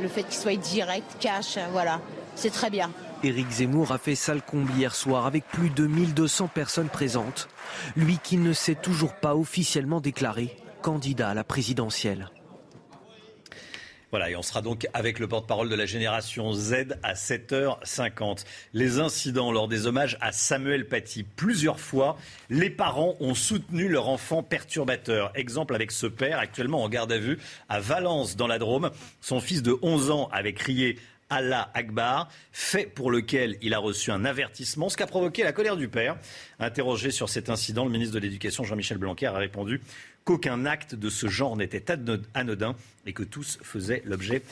[0.00, 2.00] le fait qu'il soit direct, cash, voilà,
[2.34, 2.90] c'est très bien.
[3.22, 7.48] Éric Zemmour a fait salle comble hier soir avec plus de 1200 personnes présentes.
[7.94, 12.30] Lui qui ne s'est toujours pas officiellement déclaré candidat à la présidentielle.
[14.10, 18.44] Voilà, et on sera donc avec le porte-parole de la génération Z à 7h50.
[18.74, 21.22] Les incidents lors des hommages à Samuel Paty.
[21.22, 22.16] Plusieurs fois,
[22.48, 25.30] les parents ont soutenu leur enfant perturbateur.
[25.36, 27.38] Exemple avec ce père, actuellement en garde à vue
[27.68, 28.90] à Valence, dans la Drôme.
[29.20, 30.98] Son fils de 11 ans avait crié
[31.30, 35.52] Allah Akbar, fait pour lequel il a reçu un avertissement, ce qui a provoqué la
[35.52, 36.16] colère du père.
[36.58, 39.80] Interrogé sur cet incident, le ministre de l'Éducation Jean-Michel Blanquer a répondu
[40.30, 41.86] qu'aucun acte de ce genre n'était
[42.34, 44.42] anodin et que tous faisaient l'objet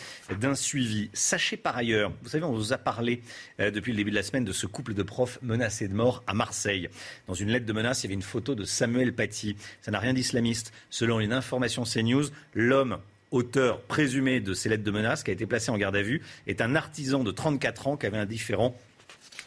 [0.41, 1.09] d'un suivi.
[1.13, 3.23] Sachez par ailleurs, vous savez, on vous a parlé
[3.61, 6.25] euh, depuis le début de la semaine de ce couple de profs menacés de mort
[6.27, 6.89] à Marseille.
[7.29, 9.55] Dans une lettre de menace, il y avait une photo de Samuel Paty.
[9.81, 10.73] Ça n'a rien d'islamiste.
[10.91, 12.25] Selon une information CNews,
[12.55, 12.99] l'homme
[13.31, 16.23] auteur présumé de ces lettres de menace, qui a été placé en garde à vue,
[16.49, 18.77] est un artisan de 34 ans qui avait un différent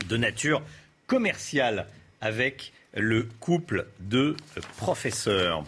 [0.08, 0.64] de nature
[1.08, 1.88] commerciale
[2.22, 4.38] avec le couple de
[4.78, 5.66] professeurs.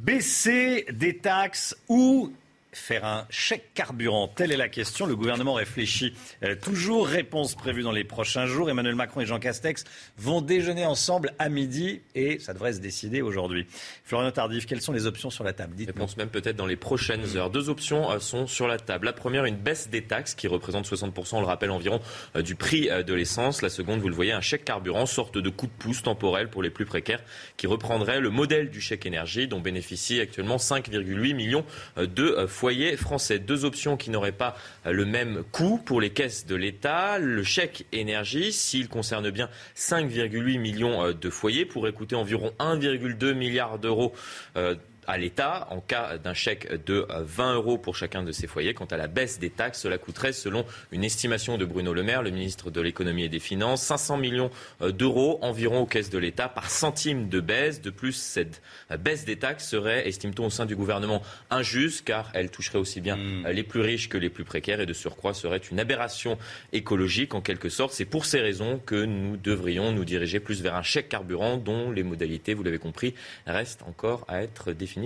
[0.00, 2.32] Baisser des taxes ou
[2.72, 5.06] faire un chèque carburant Telle est la question.
[5.06, 7.06] Le gouvernement réfléchit euh, toujours.
[7.06, 8.70] Réponse prévue dans les prochains jours.
[8.70, 9.84] Emmanuel Macron et Jean Castex
[10.18, 13.66] vont déjeuner ensemble à midi et ça devrait se décider aujourd'hui.
[14.04, 15.74] Florian Tardif, quelles sont les options sur la table?
[15.78, 17.50] Réponse même peut-être dans les prochaines heures.
[17.50, 19.06] Deux options euh, sont sur la table.
[19.06, 22.00] La première, une baisse des taxes qui représente 60%, on le rappelle, environ
[22.36, 23.62] euh, du prix de l'essence.
[23.62, 26.62] La seconde, vous le voyez, un chèque carburant, sorte de coup de pouce temporel pour
[26.62, 27.22] les plus précaires
[27.56, 31.64] qui reprendrait le modèle du chèque énergie dont bénéficient actuellement 5,8 millions
[31.96, 33.38] de foyers foyers français.
[33.38, 34.54] Deux options qui n'auraient pas
[34.84, 37.18] le même coût pour les caisses de l'État.
[37.18, 43.78] Le chèque énergie, s'il concerne bien 5,8 millions de foyers, pourrait coûter environ 1,2 milliard
[43.78, 44.12] d'euros
[45.08, 48.74] à l'État en cas d'un chèque de 20 euros pour chacun de ces foyers.
[48.74, 52.22] Quant à la baisse des taxes, cela coûterait, selon une estimation de Bruno Le Maire,
[52.22, 54.50] le ministre de l'économie et des finances, 500 millions
[54.82, 57.80] euh, d'euros environ aux caisses de l'État par centime de baisse.
[57.80, 58.60] De plus, cette
[59.00, 63.16] baisse des taxes serait, estime-t-on au sein du gouvernement, injuste car elle toucherait aussi bien
[63.16, 63.46] hmm.
[63.48, 66.36] les plus riches que les plus précaires et de surcroît serait une aberration
[66.74, 67.94] écologique en quelque sorte.
[67.94, 71.90] C'est pour ces raisons que nous devrions nous diriger plus vers un chèque carburant dont
[71.90, 73.14] les modalités, vous l'avez compris,
[73.46, 74.97] restent encore à être définies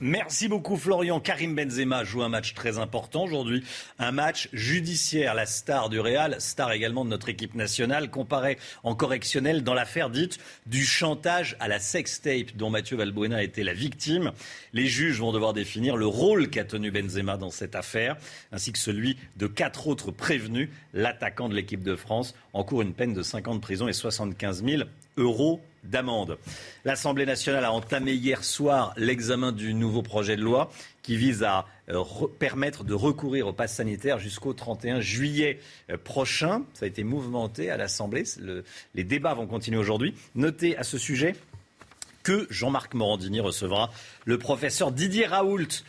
[0.00, 1.20] Merci beaucoup Florian.
[1.20, 3.64] Karim Benzema joue un match très important aujourd'hui,
[3.98, 5.34] un match judiciaire.
[5.34, 10.10] La star du Real, star également de notre équipe nationale, comparée en correctionnel dans l'affaire
[10.10, 14.32] dite du chantage à la sextape dont Mathieu Valbuena était la victime.
[14.74, 18.16] Les juges vont devoir définir le rôle qu'a tenu Benzema dans cette affaire,
[18.52, 20.68] ainsi que celui de quatre autres prévenus.
[20.92, 24.62] L'attaquant de l'équipe de France encourt une peine de 5 ans de prison et 75
[24.64, 24.82] 000
[25.16, 26.38] euros d'amende.
[26.84, 30.70] L'Assemblée nationale a entamé hier soir l'examen du nouveau projet de loi
[31.02, 32.02] qui vise à euh,
[32.38, 35.60] permettre de recourir au pass sanitaire jusqu'au 31 juillet
[35.90, 36.62] euh, prochain.
[36.74, 38.24] Ça a été mouvementé à l'Assemblée.
[38.94, 40.14] les débats vont continuer aujourd'hui.
[40.34, 41.36] Notez à ce sujet
[42.22, 43.92] que Jean-Marc Morandini recevra
[44.24, 45.84] le professeur Didier Raoult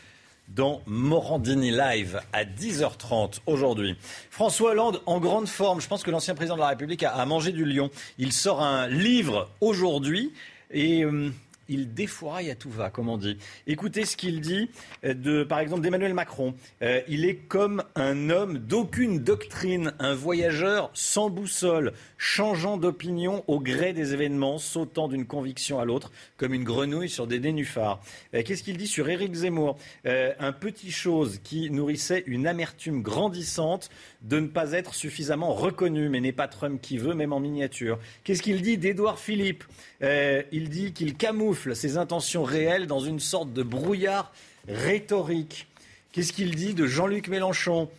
[0.47, 3.95] dans Morandini Live à 10h30 aujourd'hui.
[4.29, 5.81] François Hollande en grande forme.
[5.81, 7.89] Je pense que l'ancien président de la République a, mangé du lion.
[8.17, 10.33] Il sort un livre aujourd'hui
[10.71, 11.31] et euh,
[11.69, 13.37] il défouraille à tout va, comme on dit.
[13.65, 14.69] Écoutez ce qu'il dit,
[15.03, 16.53] euh, de, par exemple, d'Emmanuel Macron.
[16.81, 23.59] Euh, il est comme un homme d'aucune doctrine, un voyageur sans boussole, changeant d'opinion au
[23.59, 28.01] gré des événements, sautant d'une conviction à l'autre, comme une grenouille sur des nénuphars.
[28.33, 29.77] Euh, qu'est-ce qu'il dit sur Éric Zemmour?
[30.05, 33.89] Un petit chose qui nourrissait une amertume grandissante
[34.21, 37.99] de ne pas être suffisamment reconnu, mais n'est pas Trump qui veut, même en miniature.
[38.23, 39.63] Qu'est-ce qu'il dit d'Édouard Philippe?
[40.01, 44.31] Il dit qu'il camoufle ses intentions réelles dans une sorte de brouillard
[44.67, 45.67] rhétorique.
[46.11, 47.89] Qu'est-ce qu'il dit de Jean-Luc Mélenchon?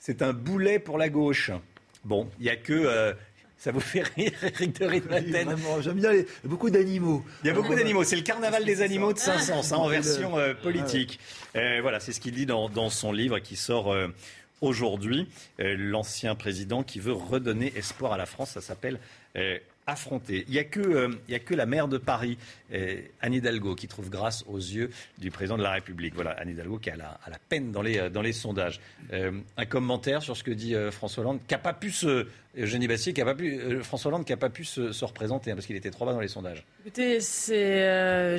[0.00, 1.50] C'est un boulet pour la gauche.
[2.04, 2.72] Bon, il n'y a que.
[2.72, 3.12] Euh,
[3.56, 5.56] ça vous fait rire, Eric de Ritmaten?
[5.80, 7.24] J'aime bien les, beaucoup d'animaux.
[7.42, 8.04] Il y a beaucoup d'animaux.
[8.04, 11.18] C'est le carnaval des animaux de Saint-Saëns, hein, en version euh, politique.
[11.56, 13.96] Euh, voilà, c'est ce qu'il dit dans, son livre qui sort
[14.60, 15.28] aujourd'hui.
[15.58, 18.98] L'ancien président qui veut redonner espoir à la France, ça s'appelle
[19.86, 22.38] Il n'y a, que, euh, a que la maire de Paris,
[22.72, 24.88] euh, Anne Hidalgo, qui trouve grâce aux yeux
[25.18, 26.14] du président de la République.
[26.14, 28.80] Voilà, Anne Hidalgo qui a la, la peine dans les, euh, dans les sondages.
[29.12, 32.26] un commentaire sur ce que dit François Hollande, qui n'a pas pu se.
[32.56, 35.54] Eugénie Bastier, qui a pas pu, François Hollande, qui n'a pas pu se, représenter, hein,
[35.56, 36.64] parce qu'il était trop bas dans les sondages.
[36.86, 38.36] Écoutez, j'espère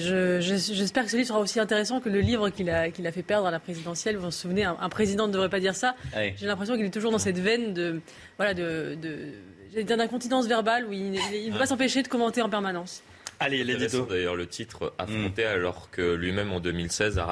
[1.04, 3.48] que ce livre sera aussi intéressant que le livre qu'il a, qu'il a fait perdre
[3.48, 4.16] à la présidentielle.
[4.16, 5.96] Vous vous souvenez, un, président ne devrait pas dire ça.
[6.14, 8.00] J'ai l'impression qu'il est toujours dans cette veine de.
[8.38, 8.98] Voilà, de
[9.84, 13.04] d'incontinence verbale où il ne peut pas s'empêcher de commenter en permanence.
[13.40, 14.06] Allez, l'édito.
[14.06, 15.48] D'ailleurs, le titre affronté mm.
[15.48, 17.26] alors que lui-même en 2016 a,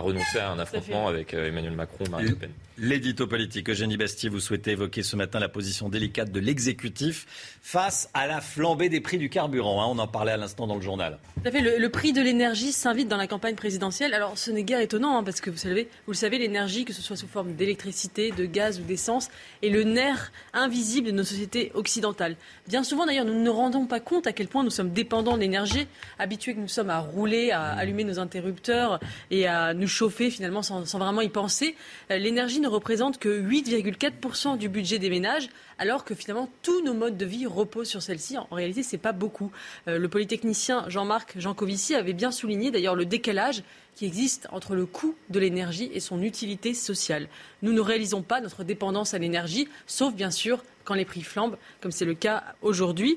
[0.00, 2.50] renoncé à un affrontement avec euh, Emmanuel Macron, Marine Le Pen.
[2.80, 3.70] L'édito politique.
[3.70, 8.40] Eugénie Bastier, vous souhaitez évoquer ce matin la position délicate de l'exécutif face à la
[8.40, 9.82] flambée des prix du carburant.
[9.82, 9.86] Hein.
[9.90, 11.18] on en parlait à l'instant dans le journal.
[11.42, 11.60] Tout à fait.
[11.60, 14.14] Le, prix de l'énergie s'invite dans la campagne présidentielle.
[14.14, 16.92] Alors, ce n'est guère étonnant, hein, parce que vous savez, vous le savez, l'énergie, que
[16.92, 19.28] ce soit sous forme d'électricité, de gaz ou d'essence,
[19.64, 22.36] est le nerf invisible de nos sociétés occidentales.
[22.68, 25.36] Bien souvent, d'ailleurs, nous ne nous rendons pas compte à quel point nous sommes dépendants
[25.36, 25.86] de l'énergie,
[26.18, 29.00] habitués que nous sommes à rouler, à allumer nos interrupteurs
[29.30, 31.74] et à nous chauffer finalement sans, sans vraiment y penser.
[32.10, 35.48] Euh, l'énergie ne représente que 8,4% du budget des ménages,
[35.78, 38.36] alors que finalement tous nos modes de vie reposent sur celle-ci.
[38.36, 39.50] En réalité, ce n'est pas beaucoup.
[39.88, 43.62] Euh, le polytechnicien Jean-Marc Jancovici avait bien souligné d'ailleurs le décalage
[43.94, 47.26] qui existe entre le coût de l'énergie et son utilité sociale.
[47.62, 51.56] Nous ne réalisons pas notre dépendance à l'énergie, sauf bien sûr quand les prix flambent,
[51.80, 53.16] comme c'est le cas aujourd'hui.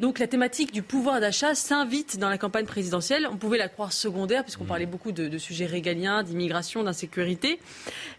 [0.00, 3.28] Donc la thématique du pouvoir d'achat s'invite dans la campagne présidentielle.
[3.30, 4.68] On pouvait la croire secondaire puisqu'on mmh.
[4.68, 7.60] parlait beaucoup de, sujets régaliens, d'immigration, d'insécurité.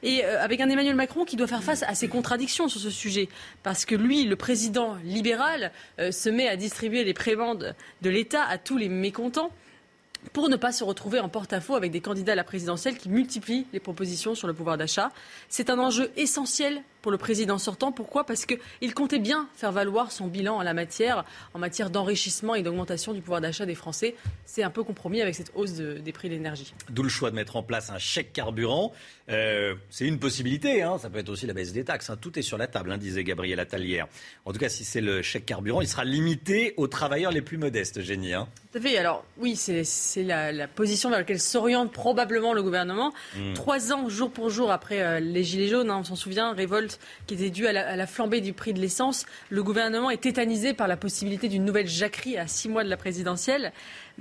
[0.03, 2.91] Et euh, avec un Emmanuel Macron qui doit faire face à ses contradictions sur ce
[2.91, 3.29] sujet.
[3.63, 8.43] Parce que lui, le président libéral, euh, se met à distribuer les prébendes de l'État
[8.43, 9.49] à tous les mécontents
[10.33, 13.65] pour ne pas se retrouver en porte-à-faux avec des candidats à la présidentielle qui multiplient
[13.73, 15.11] les propositions sur le pouvoir d'achat.
[15.49, 17.91] C'est un enjeu essentiel pour le président sortant.
[17.91, 18.25] Pourquoi?
[18.25, 22.63] Parce qu'il comptait bien faire valoir son bilan en la matière, en matière d'enrichissement et
[22.63, 24.15] d'augmentation du pouvoir d'achat des Français.
[24.45, 26.73] C'est un peu compromis avec cette hausse des prix de l'énergie.
[26.89, 28.93] D'où le choix de mettre en place un chèque carburant.
[29.29, 30.97] Euh, c'est une possibilité, hein.
[30.97, 32.09] ça peut être aussi la baisse des taxes.
[32.09, 32.17] Hein.
[32.19, 34.07] Tout est sur la table, hein, disait Gabriel Attalière.
[34.45, 37.57] En tout cas, si c'est le chèque carburant, il sera limité aux travailleurs les plus
[37.57, 38.33] modestes, Génie.
[38.71, 38.97] Tout à fait.
[38.97, 43.13] Alors, oui, c'est la, position vers laquelle s'oriente probablement le gouvernement.
[43.35, 43.53] Hmm.
[43.53, 46.90] Trois ans, jour pour jour, après euh, les Gilets jaunes, on s'en souvient, révolte
[47.27, 50.88] qui était due à la, flambée du prix de l'essence, le gouvernement est tétanisé par
[50.88, 53.72] la possibilité d'une nouvelle jacquerie à six mois de la présidentielle.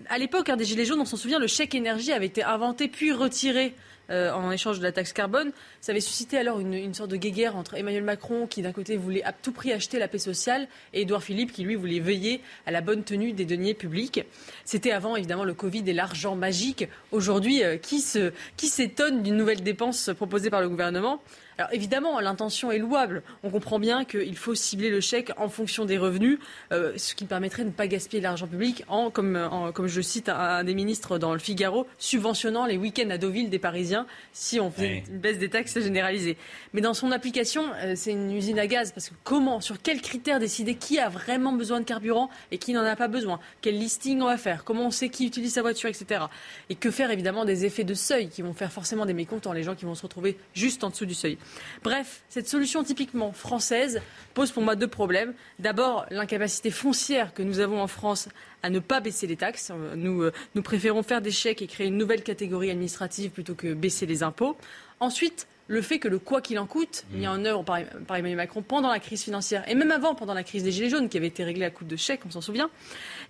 [0.08, 3.12] À l'époque des Gilets jaunes, on s'en souvient, le chèque énergie avait été inventé puis
[3.12, 3.74] retiré
[4.10, 5.52] euh, en échange de la taxe carbone.
[5.80, 9.22] Ça avait suscité alors une, sorte de guéguerre entre Emmanuel Macron, qui d'un côté voulait
[9.22, 12.72] à tout prix acheter la paix sociale, et Édouard Philippe, qui lui voulait veiller à
[12.72, 14.24] la bonne tenue des deniers publics.
[14.64, 16.88] C'était avant évidemment le Covid et l'argent magique.
[17.12, 21.22] Aujourd'hui, euh, qui s'étonne d'une nouvelle dépense proposée par le gouvernement?
[21.60, 23.22] Alors évidemment, l'intention est louable.
[23.42, 26.38] On comprend bien qu'il faut cibler le chèque en fonction des revenus,
[26.72, 30.30] euh, ce qui permettrait de ne pas gaspiller l'argent public en, comme, comme je cite
[30.30, 34.70] un, des ministres dans le Figaro, subventionnant les week-ends à Deauville des Parisiens si on
[34.70, 36.38] fait une baisse des taxes généralisée.
[36.72, 40.00] Mais dans son application, euh, c'est une usine à gaz parce que comment, sur quels
[40.00, 43.38] critères décider qui a vraiment besoin de carburant et qui n'en a pas besoin?
[43.60, 44.64] Quel listing on va faire?
[44.64, 46.22] Comment on sait qui utilise sa voiture, etc.
[46.70, 49.62] Et que faire évidemment des effets de seuil qui vont faire forcément des mécontents, les
[49.62, 51.36] gens qui vont se retrouver juste en dessous du seuil?
[51.82, 54.00] Bref, cette solution typiquement française
[54.34, 55.34] pose pour moi deux problèmes.
[55.58, 58.28] D'abord, l'incapacité foncière que nous avons en France
[58.62, 59.72] à ne pas baisser les taxes.
[59.96, 60.32] Nous, euh,
[60.62, 64.56] préférons faire des chèques et créer une nouvelle catégorie administrative plutôt que baisser les impôts.
[65.00, 68.60] Ensuite, le fait que le quoi qu'il en coûte, mis en œuvre par, Emmanuel Macron
[68.60, 71.28] pendant la crise financière et même avant, pendant la crise des Gilets jaunes, qui avait
[71.28, 72.70] été réglée à coup de chèques, on s'en souvient,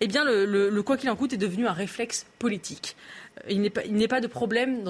[0.00, 2.96] eh bien, le quoi qu'il en coûte est devenu un réflexe politique
[3.48, 4.84] il n'est pas, de problème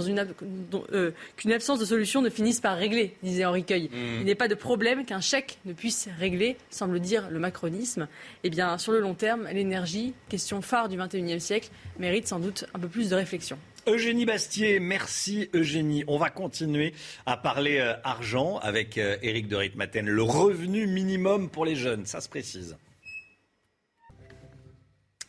[0.92, 3.84] euh, qu'une absence de solution ne finisse par régler, disait Henri Cueil.
[3.84, 4.20] Mm.
[4.20, 8.08] Il n'est pas de problème qu'un chèque ne puisse régler, semble dire le macronisme.
[8.44, 12.64] Eh bien, sur le long terme, l'énergie, question phare du XXIe siècle, mérite sans doute
[12.74, 13.58] un peu plus de réflexion.
[13.86, 16.04] Eugénie Bastier, merci Eugénie.
[16.06, 16.92] On va continuer
[17.26, 20.06] à parler euh, argent avec euh, Éric de Ritmaten.
[20.06, 22.76] Le revenu minimum pour les jeunes, ça se précise.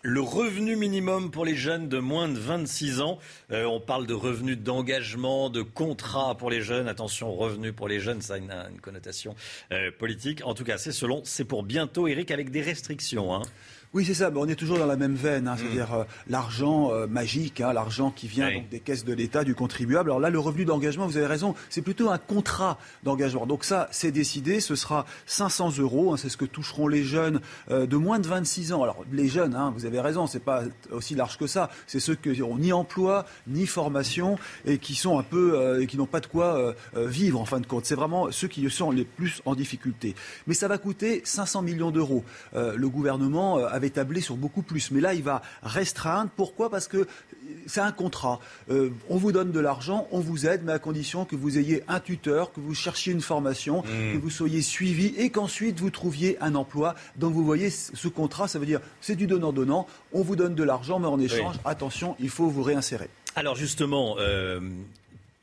[0.04, 3.20] Le revenu minimum pour les jeunes de moins de 26 ans.
[3.52, 6.88] Euh, on parle de revenu d'engagement, de contrat pour les jeunes.
[6.88, 9.36] Attention, revenu pour les jeunes, ça a une, connotation
[9.72, 10.42] euh, politique.
[10.44, 13.36] En tout cas, c'est pour bientôt, Eric, avec des restrictions.
[13.36, 13.44] Hein.
[13.94, 14.32] Oui, c'est ça.
[14.34, 15.56] on est toujours dans la même veine, hein.
[15.58, 19.54] c'est-à-dire euh, l'argent euh, magique, hein, l'argent qui vient donc, des caisses de l'État, du
[19.54, 20.10] contribuable.
[20.10, 23.46] Alors là, le revenu d'engagement, vous avez raison, c'est plutôt un contrat d'engagement.
[23.46, 26.14] Donc ça, c'est décidé, ce sera 500 euros.
[26.14, 28.82] Hein, c'est ce que toucheront les jeunes euh, de moins de 26 ans.
[28.82, 31.70] Alors les jeunes, vous avez raison, c'est pas aussi large que ça.
[31.86, 35.98] C'est ceux qui n'ont ni emploi, ni formation et qui sont un peu et qui
[35.98, 37.86] n'ont pas de quoi vivre en fin de compte.
[37.86, 40.16] C'est vraiment ceux qui sont les plus en difficulté.
[40.48, 42.24] Mais ça va coûter 500 millions d'euros.
[42.54, 44.92] le gouvernement avait tablé sur beaucoup plus.
[44.92, 46.30] Mais là, il va restreindre.
[46.36, 46.70] Pourquoi?
[46.70, 47.08] Parce que
[47.66, 48.40] c'est un contrat.
[48.70, 51.84] Euh, on vous donne de l'argent, on vous aide, mais à condition que vous ayez
[51.88, 54.14] un tuteur, que vous cherchiez une formation, mmh.
[54.14, 56.96] que vous soyez suivi et qu'ensuite vous trouviez un emploi.
[57.18, 59.88] Donc vous voyez, ce contrat, ça veut dire c'est du donnant-donnant.
[60.14, 63.10] On vous donne de l'argent, mais en échange, attention, il faut vous réinsérer.
[63.36, 64.60] Alors justement, euh,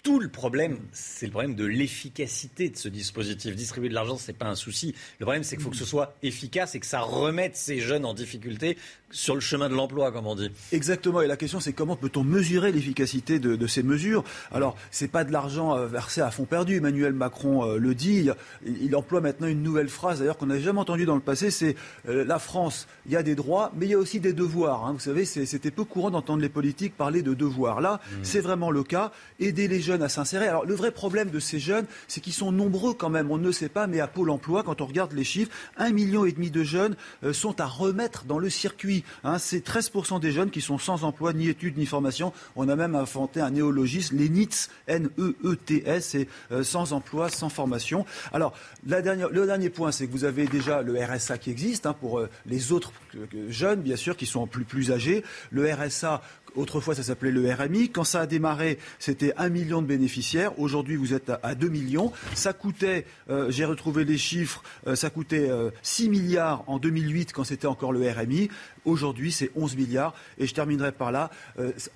[0.03, 3.55] tout le problème, c'est le problème de l'efficacité de ce dispositif.
[3.57, 4.95] Distribuer de l'argent, ce n'est pas un souci.
[5.19, 8.05] Le problème, c'est qu'il faut que ce soit efficace et que ça remette ces jeunes
[8.05, 8.79] en difficulté
[9.11, 10.51] sur le chemin de l'emploi, comme on dit.
[10.73, 11.23] Exactement.
[11.23, 15.33] Et la question, c'est comment peut-on mesurer l'efficacité de, ces mesures Alors, c'est pas de
[15.33, 16.77] l'argent euh, versé à fond perdu.
[16.77, 18.29] Emmanuel Macron euh, le dit.
[18.67, 21.51] Il, emploie maintenant une nouvelle phrase, d'ailleurs, qu'on n'avait jamais entendue dans le passé.
[21.51, 21.77] C'est
[22.09, 22.87] euh, la France.
[23.07, 24.87] Il y a des droits, mais il y a aussi des devoirs.
[24.87, 24.93] Hein.
[24.93, 27.81] Vous savez, c'était peu courant d'entendre les politiques parler de devoirs.
[27.81, 28.15] Là, mmh.
[28.23, 29.13] c'est vraiment le cas.
[29.41, 30.49] Aider les jeunes à s'insérer.
[30.49, 33.31] Alors, le vrai problème de ces jeunes, c'est qu'ils sont nombreux quand même.
[33.31, 36.25] On ne sait pas, mais à Pôle Emploi, quand on regarde les chiffres, un million
[36.25, 36.97] et demi de jeunes
[37.33, 41.33] sont à remettre dans le circuit Hein, c'est 13% des jeunes qui sont sans emploi,
[41.33, 42.33] ni études, ni formation.
[42.57, 48.07] On a même inventé un néologisme, les NEETS, N-E-E-T-S, c'est euh, sans emploi, sans formation.
[48.33, 48.55] Alors,
[48.87, 52.29] le dernier point, c'est que vous avez déjà le RSA qui existe hein, pour euh,
[52.47, 55.25] les autres euh, jeunes, bien sûr, qui sont plus, plus âgés.
[55.51, 56.23] Le RSA
[56.59, 57.91] Autrefois, ça s'appelait le RMI.
[57.91, 60.59] Quand ça a démarré, c'était un million de bénéficiaires.
[60.59, 62.13] Aujourd'hui, vous êtes à, 2 millions.
[62.35, 65.49] Ça coûtait, euh, j'ai retrouvé les chiffres, euh, ça coûtait
[65.83, 68.51] 6 euh, milliards en 2008 quand c'était encore le RMI.
[68.85, 70.15] Aujourd'hui, c'est 11 milliards.
[70.39, 71.31] Et je terminerai par là.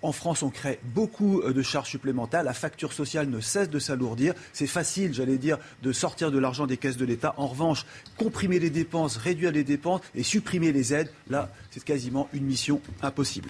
[0.03, 2.45] en France, on crée beaucoup de charges supplémentaires.
[2.45, 4.35] La facture sociale ne cesse de s'alourdir.
[4.53, 7.35] C'est facile, j'allais dire, de sortir de l'argent des caisses de l'État.
[7.37, 7.85] En revanche,
[8.17, 12.81] comprimer les dépenses, réduire les dépenses et supprimer les aides, là, c'est quasiment une mission
[13.03, 13.49] impossible.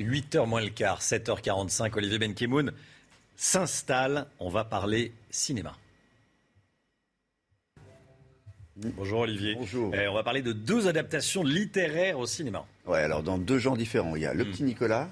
[0.00, 2.72] 8h moins le quart, 7h45, Olivier Benkemoun.
[3.36, 4.26] s'installe.
[4.40, 5.76] On va parler cinéma.
[8.76, 9.54] Bonjour Olivier.
[9.54, 9.94] Bonjour.
[9.94, 12.64] Eh, on va parler de deux adaptations littéraires au cinéma.
[12.86, 14.16] Ouais, alors dans deux genres différents.
[14.16, 14.50] Il y a Le Hmm.
[14.50, 15.08] Petit Nicolas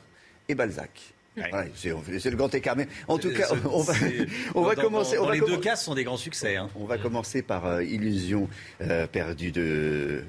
[0.48, 0.90] et Balzac.
[1.36, 2.76] Voilà, c'est le grand écart.
[2.76, 5.16] Mais en tout cas, on va, c'est- on va dans- commencer.
[5.16, 6.56] dans- on dans va les deux cas, ce sont des grands succès.
[6.56, 6.68] hein.
[6.76, 8.48] On va commencer par euh, Illusion
[8.82, 10.24] euh, perdue de,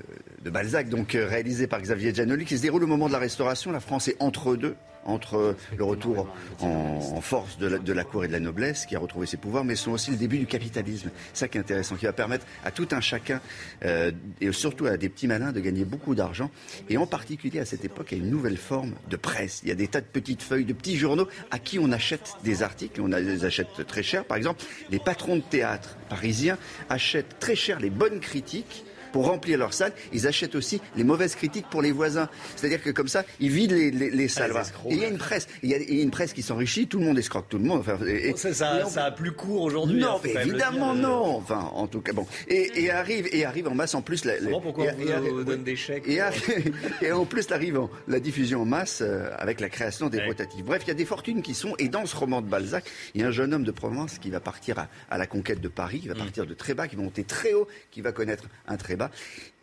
[0.45, 3.19] de Balzac, donc euh, réalisé par Xavier Giannoli, qui se déroule au moment de la
[3.19, 3.71] Restauration.
[3.71, 6.27] La France est entre deux, entre le retour
[6.61, 9.75] en, force de la, cour et de la noblesse, qui a retrouvé ses pouvoirs, mais
[9.75, 11.09] sont aussi le début du capitalisme.
[11.33, 13.41] Ça qui est intéressant, qui va permettre à tout un chacun,
[13.85, 16.51] euh, et surtout à des petits malins, de gagner beaucoup d'argent,
[16.89, 19.61] et en particulier à cette époque, à une nouvelle forme de presse.
[19.63, 22.35] Il y a des tas de petites feuilles, de petits journaux à qui on achète
[22.43, 24.25] des articles, on les achète très cher.
[24.25, 26.59] Par exemple, les patrons de théâtre parisiens
[26.89, 28.85] achètent très cher les bonnes critiques
[29.15, 32.27] pour remplir leurs salles, ils achètent aussi les mauvaises critiques pour les voisins.
[32.57, 34.51] C'est-à-dire que comme ça, ils vident les, les- les salles.
[34.59, 34.91] escrocs.
[34.91, 37.05] et il y a une presse, il y a, une presse qui s'enrichit, tout le
[37.05, 37.79] monde escroque tout le monde.
[37.79, 40.03] Enfin, et- Ça, ça- et on- ça a plus court aujourd'hui.
[40.03, 41.03] hein, non, mais le évidemment dire.
[41.03, 41.37] non.
[41.37, 42.27] Enfin, en tout cas, bon.
[42.49, 44.25] Et, et arrive, et arrive en masse en plus.
[44.25, 46.03] La, pourquoi et- on vous- et arri- vous donne des chèques.
[47.01, 50.63] Et, en plus arrive en- la diffusion en masse euh, avec la création des rotatifs.
[50.65, 51.73] Bref, il y a des fortunes qui sont.
[51.79, 52.83] Et dans ce roman de Balzac,
[53.13, 55.61] il y a un jeune homme de Provence qui va partir à, à la conquête
[55.61, 56.01] de Paris, Mm.
[56.01, 58.75] qui va partir de très bas, qui va monter très haut, qui va connaître un
[58.77, 59.04] très bas.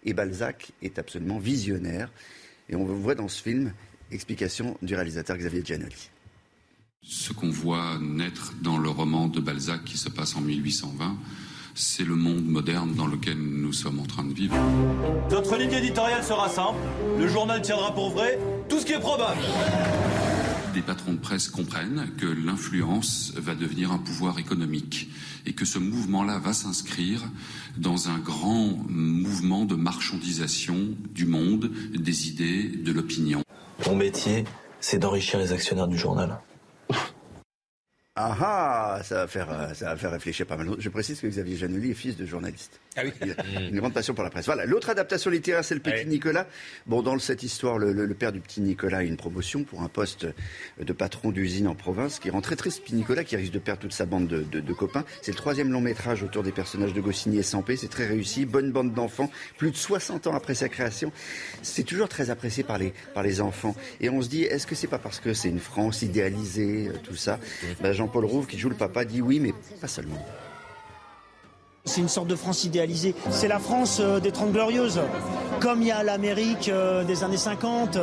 [0.05, 2.10] Et Balzac est absolument visionnaire.
[2.69, 3.73] Et on voit dans ce film
[4.10, 6.10] explication du réalisateur Xavier Giannoli.
[7.02, 11.16] Ce qu'on voit naître dans le roman de Balzac qui se passe en 1820,
[11.74, 14.55] c'est le monde moderne dans lequel nous sommes en train de vivre.
[15.31, 16.78] Notre ligne éditoriale sera simple.
[17.19, 18.39] Le journal tiendra pour vrai
[18.69, 19.40] tout ce qui est probable.
[20.74, 25.11] Des patrons de presse comprennent que l'influence va devenir un pouvoir économique
[25.44, 27.20] et que ce mouvement-là va s'inscrire
[27.77, 33.43] dans un grand mouvement de marchandisation du monde, des idées, de l'opinion.
[33.86, 34.44] Mon métier,
[34.81, 36.39] c'est d'enrichir les actionnaires du journal.
[38.14, 38.36] Ah
[38.98, 40.68] ah, ça va faire, euh, ça va faire réfléchir pas mal.
[40.78, 42.78] Je précise que Xavier Janoli est fils de journaliste.
[42.94, 43.12] Ah oui.
[43.22, 44.44] Il a une grande passion pour la presse.
[44.44, 44.66] Voilà.
[44.66, 46.47] L'autre adaptation littéraire, c'est le Petit Nicolas.
[46.86, 49.80] Bon, dans cette histoire, le, le- le père du Petit Nicolas a une promotion pour
[49.80, 50.26] un poste
[50.78, 53.80] de patron d'usine en province, qui rend très triste Petit Nicolas, qui risque de perdre
[53.80, 55.06] toute sa bande de, de- de copains.
[55.22, 57.76] C'est le troisième long métrage autour des personnages de Goscinny et Sampé.
[57.78, 58.44] C'est très réussi.
[58.44, 59.30] Bonne bande d'enfants.
[59.56, 61.12] Plus de 60 ans après sa création.
[61.62, 63.74] C'est toujours très apprécié par les, par les enfants.
[64.02, 66.98] Et on se dit, est-ce que c'est pas parce que c'est une France idéalisée, euh,
[67.02, 67.40] tout ça?
[67.80, 70.19] Ben, Jean-Paul Rouve, qui joue le papa, dit oui, mais pas seulement.
[71.85, 73.15] C'est une sorte de France idéalisée.
[73.31, 75.01] C'est la France euh, des Trente Glorieuses.
[75.61, 77.99] Comme il y a l'Amérique euh, des années 50,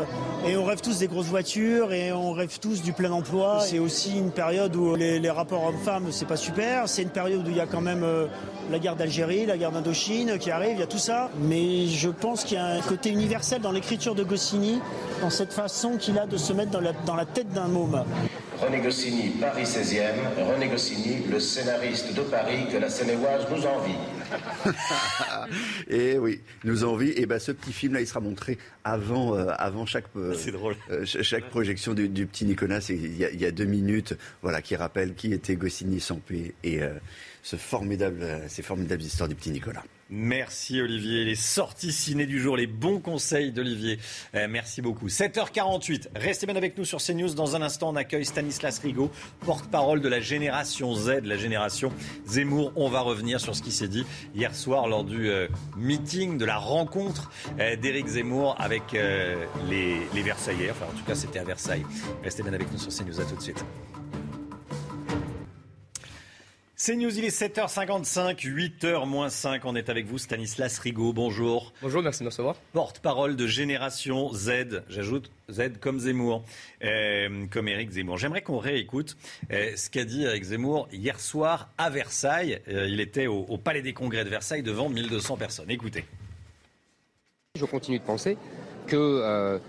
[0.48, 3.60] et on rêve tous des grosses voitures, et on rêve tous du plein emploi.
[3.60, 6.88] C'est aussi une période où les, rapports hommes-femmes, c'est pas super.
[6.88, 8.28] C'est une période où il y a quand même euh,
[8.72, 11.30] la guerre d'Algérie, la guerre d'Indochine qui arrive, il y a tout ça.
[11.42, 14.80] Mais je pense qu'il y a un côté universel dans l'écriture de Goscinny,
[15.22, 18.04] dans cette façon qu'il a de se mettre dans la tête d'un môme.
[18.61, 20.03] René Goscinny, Paris 16e.
[20.38, 23.95] René Goscinny, le scénariste de Paris que la Seine-et-Oise nous envie.
[25.90, 27.11] Et oui, nous envie.
[27.15, 30.36] Et ben ce petit film-là, il sera montré avant, euh, avant chaque, euh,
[30.91, 32.80] euh, ch- chaque projection du, du petit Nicolas.
[32.90, 36.53] Il y, a, il y a deux minutes, voilà, qui rappelle qui était Goscinny Sampé
[36.64, 36.90] et euh,
[37.44, 39.84] ce formidable, euh, ces formidables histoires du petit Nicolas.
[40.10, 41.23] Merci Olivier.
[41.23, 43.99] Les sorties ciné du jour, les bons conseils d'Olivier.
[44.34, 45.07] Euh, merci beaucoup.
[45.07, 46.07] 7h48.
[46.15, 47.36] Restez bien avec nous sur CNews.
[47.36, 49.11] Dans un instant, on accueille Stanislas Rigaud,
[49.41, 51.91] porte-parole de la génération Z, la génération
[52.26, 52.72] Zemmour.
[52.76, 56.45] On va revenir sur ce qui s'est dit hier soir lors du euh, meeting, de
[56.45, 60.72] la rencontre euh, d'Éric Zemmour avec euh, les, les Versaillais.
[60.72, 61.86] Enfin, en tout cas, c'était à Versailles.
[62.23, 63.22] Restez bien avec nous sur CNews.
[63.22, 63.64] À tout de suite.
[66.82, 69.66] C'est News, il est 7h55, 8h moins 5.
[69.66, 71.12] On est avec vous, Stanislas Rigaud.
[71.12, 71.74] Bonjour.
[71.82, 72.56] Bonjour, merci de me recevoir.
[72.72, 74.84] Porte-parole de Génération Z.
[74.88, 76.46] J'ajoute Z comme Zemmour,
[76.86, 78.18] euh, comme Éric Zemmour.
[78.18, 79.18] J'aimerais qu'on réécoute
[79.52, 82.62] euh, ce qu'a dit Éric Zemmour hier soir à Versailles.
[82.70, 85.70] Euh, il était au, au Palais des Congrès de Versailles devant 1200 personnes.
[85.70, 86.06] Écoutez.
[87.56, 88.38] Je continue de penser
[88.88, 89.60] que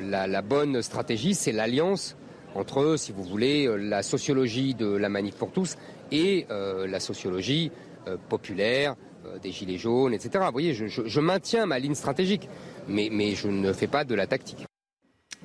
[0.00, 2.16] la, la bonne stratégie, c'est l'alliance
[2.54, 5.76] entre, si vous voulez, la sociologie de la manif pour tous
[6.12, 7.72] et euh, la sociologie
[8.06, 8.94] euh, populaire
[9.26, 10.44] euh, des gilets jaunes, etc.
[10.46, 12.48] Vous voyez, je, maintiens ma ligne stratégique,
[12.86, 14.66] mais, je ne fais pas de la tactique.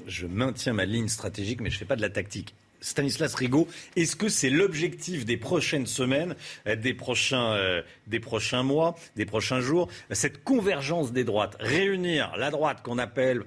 [0.05, 2.53] Je maintiens ma ligne stratégique, mais je ne fais pas de la tactique.
[2.79, 6.35] Stanislas Rigaud, est-ce que c'est l'objectif des prochaines semaines,
[6.67, 12.83] des prochains, des prochains mois, des prochains jours, cette convergence des droites, réunir la droite
[12.83, 13.45] qu'on appelle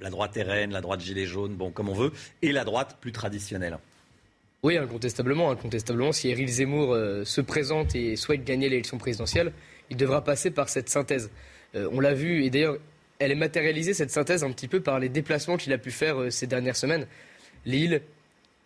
[0.00, 2.12] la droite RN, la droite gilet jaune, bon comme on veut,
[2.42, 3.78] et la droite plus traditionnelle?
[4.66, 5.52] Oui, incontestablement.
[5.52, 9.52] Incontestablement, si Éric Zemmour euh, se présente et souhaite gagner l'élection présidentielle,
[9.90, 11.30] il devra passer par cette synthèse.
[11.76, 12.76] Euh, on l'a vu, et d'ailleurs,
[13.20, 16.20] elle est matérialisée, cette synthèse, un petit peu par les déplacements qu'il a pu faire
[16.20, 17.06] euh, ces dernières semaines.
[17.64, 18.02] Lille,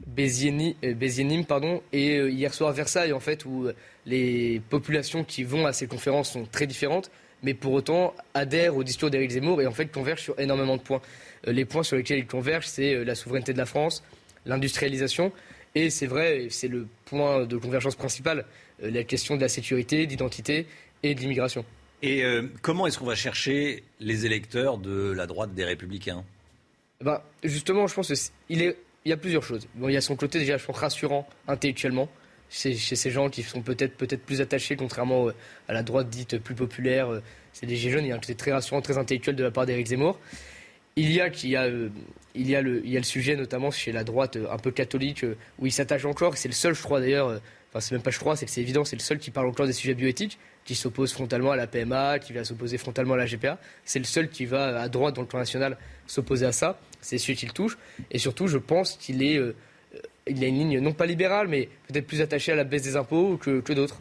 [0.06, 3.68] Bézienim, pardon, et hier soir Versailles, en fait, où
[4.06, 7.10] les populations qui vont à ces conférences sont très différentes,
[7.43, 10.82] mais pour autant adhèrent au discours d'Éric Zemmour et en fait convergent sur énormément de
[10.82, 11.02] points.
[11.44, 14.02] les points sur lesquels ils convergent, c'est la souveraineté de la France,
[14.47, 15.32] l'industrialisation,
[15.74, 18.44] et c'est vrai, c'est le point de convergence principal,
[18.80, 20.66] la question de la sécurité, d'identité
[21.02, 21.64] et de l'immigration.
[22.02, 26.24] Et euh, comment est-ce qu'on va chercher les électeurs de la droite des Républicains?
[27.01, 29.66] Eh ben, Justement, je pense qu'il est, il y a plusieurs choses.
[29.74, 32.09] Bon, il y a son côté déjà, je pense, rassurant intellectuellement
[32.48, 35.34] chez, chez ces gens qui sont peut-être peut-être plus attachés, contrairement euh,
[35.68, 37.12] à la droite dite plus populaire.
[37.12, 37.22] Euh,
[37.52, 39.66] c'est des jeunes, il y a un côté très rassurant, très intellectuel de la part
[39.66, 40.18] d'Éric Zemmour.
[40.97, 41.69] Il y a, y a,
[42.35, 44.71] il y a, le, il y a le sujet notamment chez la droite un peu
[44.71, 45.25] catholique
[45.59, 46.37] où il s'attache encore.
[46.37, 47.41] C'est le seul, je crois d'ailleurs,
[47.71, 49.47] enfin c'est même pas je crois, c'est que c'est évident, c'est le seul qui parle
[49.47, 53.17] encore des sujets bioéthiques qui s'oppose frontalement à la PMA, qui va s'opposer frontalement à
[53.17, 53.59] la GPA.
[53.85, 55.77] C'est le seul qui va à droite dans le plan national
[56.07, 56.79] s'opposer à ça.
[57.01, 57.79] C'est celui qu'il touche.
[58.11, 59.57] Et surtout, je pense qu'il est, euh,
[60.27, 62.97] il a une ligne non pas libérale, mais peut-être plus attachée à la baisse des
[62.97, 64.01] impôts que, que d'autres.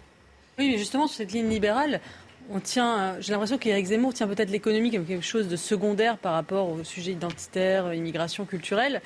[0.57, 2.02] Oui, mais justement, sur cette ligne libérale,
[2.51, 6.17] on tient, euh, j'ai l'impression qu'Éric Zemmour tient peut-être l'économie comme quelque chose de secondaire
[6.17, 9.01] par rapport au sujet identitaire, immigration culturelle.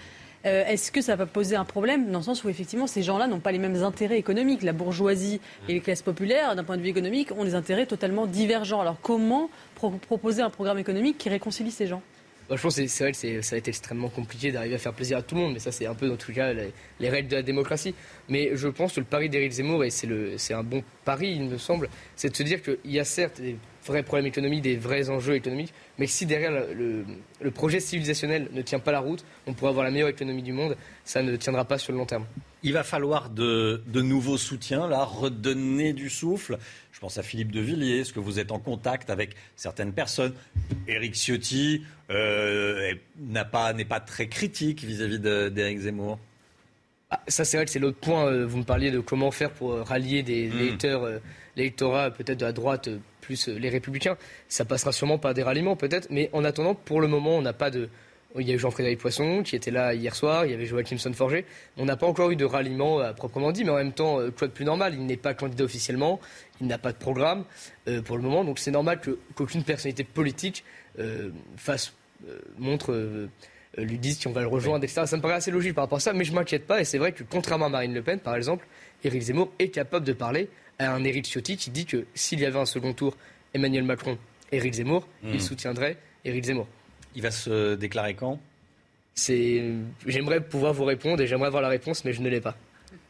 [0.46, 3.28] Euh, est-ce que ça va poser un problème dans le sens où effectivement ces gens-là
[3.28, 4.62] n'ont pas les mêmes intérêts économiques?
[4.62, 5.40] La bourgeoisie
[5.70, 8.82] et les classes populaires, d'un point de vue économique, ont des intérêts totalement divergents.
[8.82, 12.02] Alors comment proposer un programme économique qui réconcilie ces gens?
[12.50, 14.94] Bah, je pense que c'est vrai que ça a été extrêmement compliqué d'arriver à faire
[14.94, 17.30] plaisir à tout le monde, mais ça c'est un peu dans tout cas les, règles
[17.30, 17.96] de la démocratie.
[18.30, 21.58] Mais je pense que le pari d'Éric Zemmour, et c'est un bon pari il me
[21.58, 23.56] semble, c'est de se dire qu'il y a certes des
[23.86, 28.80] vrais problèmes économiques, des vrais enjeux économiques, mais si derrière le, projet civilisationnel ne tient
[28.80, 31.78] pas la route, on pourrait avoir la meilleure économie du monde, ça ne tiendra pas
[31.78, 32.26] sur le long terme.
[32.64, 36.58] Il va falloir de, nouveaux soutiens, là, redonner du souffle.
[36.92, 38.00] Je pense à Philippe de Villiers.
[38.00, 40.34] Est-ce que vous êtes en contact avec certaines personnes?
[40.88, 46.20] Éric Ciotti euh, n'est pas, pas très critique vis-à-vis d'Éric Zemmour
[47.14, 48.26] ah, ça, c'est vrai que c'est l'autre point.
[48.26, 51.08] Euh, vous me parliez de comment faire pour euh, rallier des électeurs,
[51.56, 52.90] l'électorat peut-être de la droite
[53.24, 54.18] plus euh, les Républicains.
[54.48, 57.54] Ça passera sûrement par des ralliements peut-être, mais en attendant, pour le moment, on n'a
[57.54, 57.90] pas de...
[58.40, 60.98] Il y a eu Jean-Frédéric Poisson qui était là hier soir, il y avait Joachim
[61.14, 61.46] Forger.
[61.78, 64.48] On n'a pas encore eu de ralliement à proprement dit, mais en même temps, quoi
[64.48, 64.96] de plus normal?
[64.96, 66.20] Il n'est pas candidat officiellement,
[66.60, 67.46] il n'a pas de programme
[67.88, 69.02] euh, pour le moment, donc c'est normal
[69.36, 70.64] qu'aucune personnalité politique
[70.98, 71.94] euh, fasse,
[72.58, 73.30] montre,
[73.78, 75.04] lui dise qu'on va le rejoindre, etc.
[75.06, 76.86] Ça me paraît assez logique par rapport à ça, mais je ne m'inquiète pas, et
[76.86, 78.66] c'est vrai que contrairement à Marine Le Pen, par exemple,
[79.04, 82.46] Éric Zemmour est capable de parler à un Éric Ciotti qui dit que s'il y
[82.46, 83.16] avait un second tour,
[83.54, 84.18] Emmanuel Macron,
[84.52, 85.40] Éric Zemmour, il hmm.
[85.40, 86.68] soutiendrait Éric Zemmour.
[87.16, 88.40] Il va se déclarer quand?
[89.16, 92.56] J'aimerais pouvoir vous répondre et j'aimerais avoir la réponse, mais je ne l'ai pas.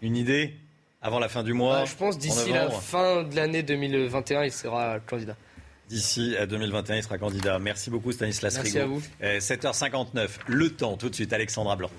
[0.02, 0.54] Une idée?
[1.02, 4.52] Avant la fin du mois bah, Je pense d'ici la fin de l'année 2021, il
[4.52, 5.36] sera candidat.
[5.90, 7.60] D'ici à 2021, il sera candidat.
[7.60, 9.02] Merci beaucoup Stanislas Merci à vous.
[9.22, 11.90] 7h59, euh, le temps tout de suite, Alexandra Blanc.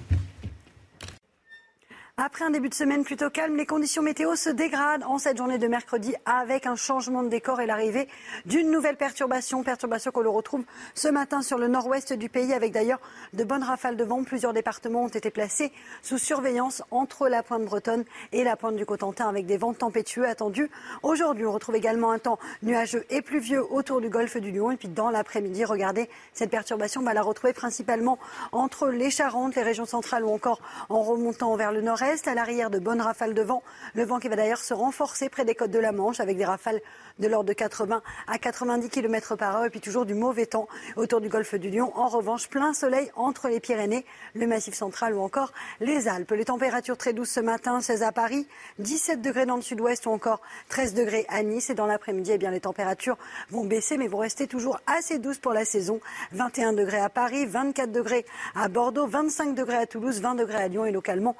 [2.17, 5.59] Après un début de semaine plutôt calme, les conditions météo se dégradent en cette journée
[5.59, 8.07] de mercredi avec un changement de décor et l'arrivée
[8.47, 9.65] d'une nouvelle perturbation.
[9.65, 10.63] Perturbation que l'on retrouve
[10.95, 13.01] ce matin sur le nord-ouest du pays avec d'ailleurs
[13.33, 14.23] de bonnes rafales de vent.
[14.23, 15.73] Plusieurs départements ont été placés
[16.03, 20.29] sous surveillance entre la pointe bretonne et la pointe du Cotentin avec des vents tempétueux
[20.29, 20.71] attendus.
[21.03, 24.71] Aujourd'hui, on retrouve également un temps nuageux et pluvieux autour du golfe du Lion.
[24.71, 28.21] Et puis dans l'après-midi, regardez, cette perturbation, on va la retrouver principalement
[28.53, 32.69] entre les Charentes, les régions centrales ou encore en remontant vers le nord à l'arrière
[32.69, 33.63] de bonnes rafales de vent.
[33.95, 36.45] Le vent qui va d'ailleurs se renforcer près des côtes de la Manche avec des
[36.45, 36.81] rafales
[37.19, 40.69] de l'ordre de 80 à 90 km par heure et puis toujours du mauvais temps
[40.97, 41.97] autour du golfe du Lion.
[41.97, 44.05] En revanche, plein soleil entre les Pyrénées,
[44.35, 46.31] le Massif central ou encore les Alpes.
[46.33, 48.47] Les températures très douces ce matin, 16 à Paris,
[48.81, 51.71] 17 degrés dans le sud-ouest ou encore 13 degrés à Nice.
[51.71, 53.17] Et dans l'après-midi, eh bien, les températures
[53.49, 56.01] vont baisser mais vont rester toujours assez douces pour la saison.
[56.33, 60.69] 21 degrés à Paris, 24 degrés à Bordeaux, 25 degrés à Toulouse, 20 degrés à
[60.69, 61.35] Lyon et localement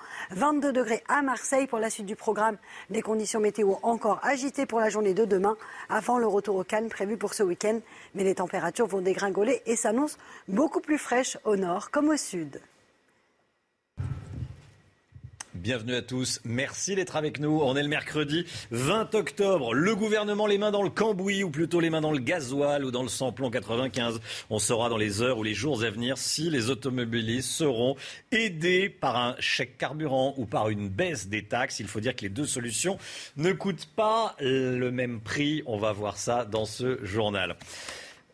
[0.55, 1.67] 22 degrés à Marseille.
[1.67, 2.59] Pour la suite du programme,
[2.89, 5.57] des conditions météo encore agitées pour la journée de demain
[5.89, 7.81] avant le retour au calme prévu pour ce week-end.
[8.15, 12.61] Mais les températures vont dégringoler et s'annoncent beaucoup plus fraîches au nord comme au sud.
[15.65, 16.43] Bienvenue à tous.
[16.45, 17.63] Merci d'être avec nous.
[17.63, 19.73] On est le mercredi 20 octobre.
[19.73, 22.91] Le gouvernement les mains dans le cambouis ou plutôt les mains dans le gasoil ou
[22.91, 24.21] dans le samplon 95.
[24.51, 27.97] On saura dans les heures ou les jours à venir si les automobilistes seront
[28.31, 31.81] aidés par un chèque carburant ou par une baisse des taxes.
[31.81, 32.99] Il faut dire que les deux solutions
[33.39, 35.63] ne coûtent pas le même prix.
[35.65, 37.57] On va voir ça dans ce journal.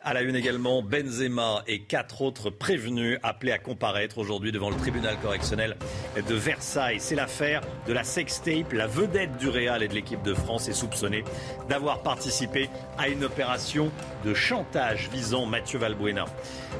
[0.03, 4.75] À la une également, Benzema et quatre autres prévenus appelés à comparaître aujourd'hui devant le
[4.75, 5.77] tribunal correctionnel
[6.15, 6.99] de Versailles.
[6.99, 8.73] C'est l'affaire de la sextape.
[8.73, 11.23] La vedette du Real et de l'équipe de France est soupçonnée
[11.69, 12.67] d'avoir participé
[12.97, 13.91] à une opération
[14.25, 16.25] de chantage visant Mathieu Valbuena.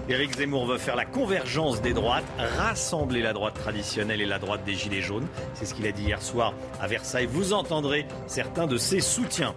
[0.10, 2.26] Éric Zemmour veut faire la convergence des droites,
[2.58, 5.28] rassembler la droite traditionnelle et la droite des Gilets jaunes.
[5.54, 7.28] C'est ce qu'il a dit hier soir à Versailles.
[7.28, 9.54] Vous entendrez certains de ses soutiens.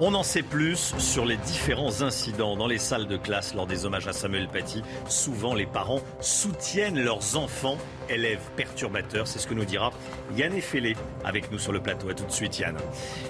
[0.00, 3.86] On en sait plus sur les différents incidents dans les salles de classe lors des
[3.86, 4.82] hommages à Samuel Paty.
[5.08, 9.28] Souvent, les parents soutiennent leurs enfants, élèves perturbateurs.
[9.28, 9.92] C'est ce que nous dira
[10.36, 12.08] Yann Effelé avec nous sur le plateau.
[12.08, 12.76] À tout de suite, Yann.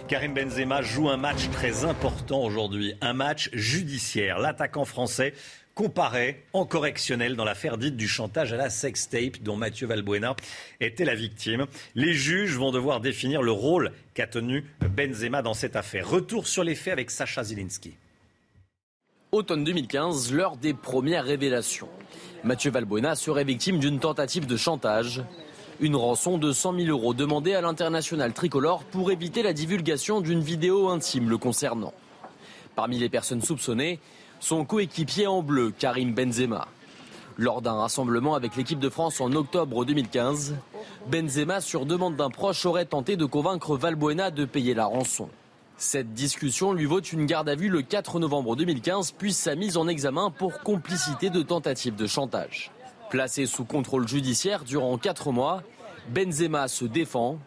[0.08, 4.38] Karim Benzema joue un match très important aujourd'hui, un match judiciaire.
[4.38, 5.34] L'attaquant français
[5.74, 10.36] comparé en correctionnel dans l'affaire dite du chantage à la sextape dont Mathieu Valbuena
[10.80, 11.66] était la victime.
[11.94, 14.64] Les juges vont devoir définir le rôle qu'a tenu
[14.96, 16.08] Benzema dans cette affaire.
[16.08, 17.94] Retour sur les faits avec Sacha Zilinski.
[19.32, 21.88] Automne 2015, l'heure des premières révélations.
[22.44, 25.22] Mathieu Valbuena serait victime d'une tentative de chantage.
[25.80, 30.40] Une rançon de 100 000 euros demandée à l'international tricolore pour éviter la divulgation d'une
[30.40, 31.92] vidéo intime le concernant.
[32.76, 33.98] Parmi les personnes soupçonnées,
[34.44, 36.68] son coéquipier en bleu, Karim Benzema.
[37.38, 40.54] Lors d'un rassemblement avec l'équipe de France en octobre 2015,
[41.10, 45.30] Benzema, sur demande d'un proche, aurait tenté de convaincre Valbuena de payer la rançon.
[45.78, 49.78] Cette discussion lui vaut une garde à vue le 4 novembre 2015, puis sa mise
[49.78, 52.70] en examen pour complicité de tentative de chantage.
[53.08, 55.62] Placé sous contrôle judiciaire durant 4 mois,
[56.10, 57.38] Benzema se défend.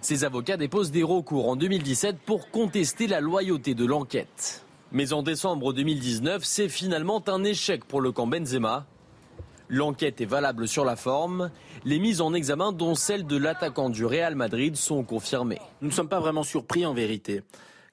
[0.00, 4.64] Ses avocats déposent des recours en 2017 pour contester la loyauté de l'enquête.
[4.90, 8.86] Mais en décembre 2019, c'est finalement un échec pour le camp Benzema.
[9.68, 11.50] L'enquête est valable sur la forme.
[11.84, 15.60] Les mises en examen, dont celle de l'attaquant du Real Madrid, sont confirmées.
[15.82, 17.42] Nous ne sommes pas vraiment surpris en vérité,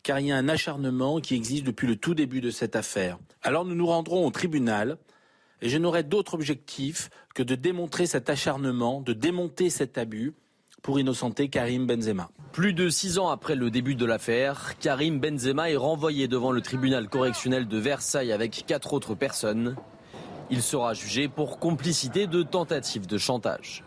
[0.03, 3.17] car il y a un acharnement qui existe depuis le tout début de cette affaire.
[3.43, 4.97] Alors nous nous rendrons au tribunal
[5.61, 10.33] et je n'aurai d'autre objectif que de démontrer cet acharnement, de démonter cet abus
[10.81, 12.29] pour innocenter Karim Benzema.
[12.55, 16.61] Plus de six ans après le début de l'affaire, Karim Benzema est renvoyé devant le
[16.61, 19.75] tribunal correctionnel de Versailles avec quatre autres personnes.
[20.49, 23.83] Il sera jugé pour complicité de tentative de chantage.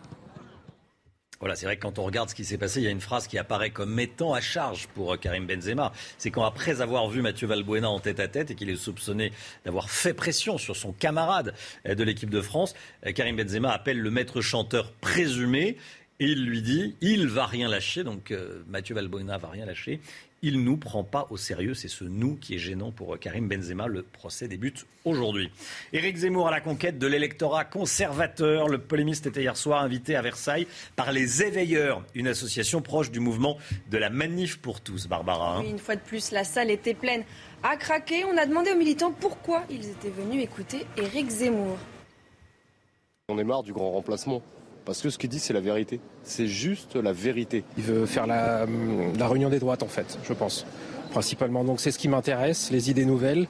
[1.39, 2.99] Voilà, c'est vrai que quand on regarde ce qui s'est passé, il y a une
[2.99, 5.91] phrase qui apparaît comme mettant à charge pour Karim Benzema.
[6.17, 9.31] C'est quand après avoir vu Mathieu Valbuena en tête à tête et qu'il est soupçonné
[9.65, 11.55] d'avoir fait pression sur son camarade
[11.85, 12.75] de l'équipe de France,
[13.15, 15.77] Karim Benzema appelle le maître chanteur présumé
[16.19, 20.01] et il lui dit, il va rien lâcher, donc euh, Mathieu Valbuena va rien lâcher.
[20.41, 23.87] Il nous prend pas au sérieux, c'est ce nous qui est gênant pour Karim Benzema.
[23.87, 25.51] Le procès débute aujourd'hui.
[25.91, 28.69] Éric Zemmour à la conquête de l'électorat conservateur.
[28.69, 33.19] Le polémiste était hier soir invité à Versailles par les Éveilleurs, une association proche du
[33.19, 33.57] mouvement
[33.89, 35.07] de la Manif pour tous.
[35.07, 35.57] Barbara.
[35.57, 35.63] Hein.
[35.63, 37.23] une fois de plus, la salle était pleine
[37.63, 38.23] à craquer.
[38.25, 41.77] On a demandé aux militants pourquoi ils étaient venus écouter Éric Zemmour.
[43.29, 44.41] On est marre du grand remplacement.
[44.89, 45.99] Parce que ce qu'il dit, c'est la vérité.
[46.23, 47.63] C'est juste la vérité.
[47.77, 48.65] Il veut faire la,
[49.19, 50.65] réunion des droites, en fait, je pense,
[51.11, 51.63] principalement.
[51.63, 53.47] Donc c'est ce qui m'intéresse, les idées nouvelles,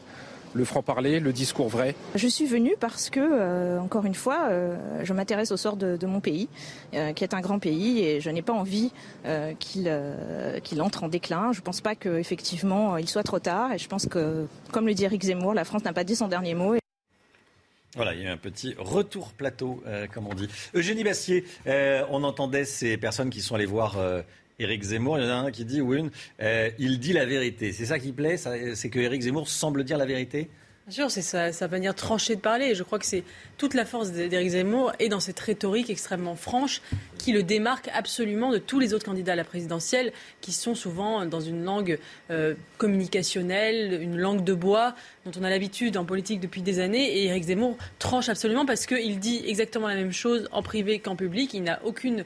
[0.54, 1.96] le franc-parler, le discours vrai.
[2.14, 6.06] Je suis venue parce que, euh, encore une fois, euh, je m'intéresse au sort de,
[6.06, 6.50] mon pays,
[6.94, 8.92] euh, qui est un grand pays, et je n'ai pas envie
[9.60, 9.90] qu'il
[10.66, 11.54] qu'il entre en déclin.
[11.54, 14.94] Je ne pense pas qu'effectivement il soit trop tard, et je pense que, comme le
[14.94, 16.76] dit Eric Zemmour, la France n'a pas dit son dernier mot.
[17.96, 20.48] Voilà, il y a eu un petit retour plateau, euh, comme on dit.
[20.76, 24.22] Eugénie Bastier, euh, on entendait ces personnes qui sont allées voir euh,
[24.60, 25.18] Éric Zemmour.
[25.18, 26.12] Il y en a un qui dit, ou une,
[26.78, 27.74] il dit la vérité.
[27.74, 30.50] C'est ça qui plaît C'est que Éric Zemmour semble dire la vérité?
[30.90, 32.74] Bien sûr, c'est sa, sa, manière tranchée de parler.
[32.74, 33.24] Je crois que c'est
[33.60, 36.82] toute la force d'Éric Zemmour et dans cette rhétorique extrêmement franche
[37.20, 40.12] qui le démarque absolument de tous les autres candidats à la présidentielle
[40.42, 42.00] qui sont souvent dans une langue
[42.32, 44.96] euh, communicationnelle, une langue de bois
[45.26, 47.20] dont on a l'habitude en politique depuis des années.
[47.20, 51.16] Et Éric Zemmour tranche absolument parce qu'il dit exactement la même chose en privé qu'en
[51.16, 51.54] public.
[51.54, 52.26] Il n'a aucune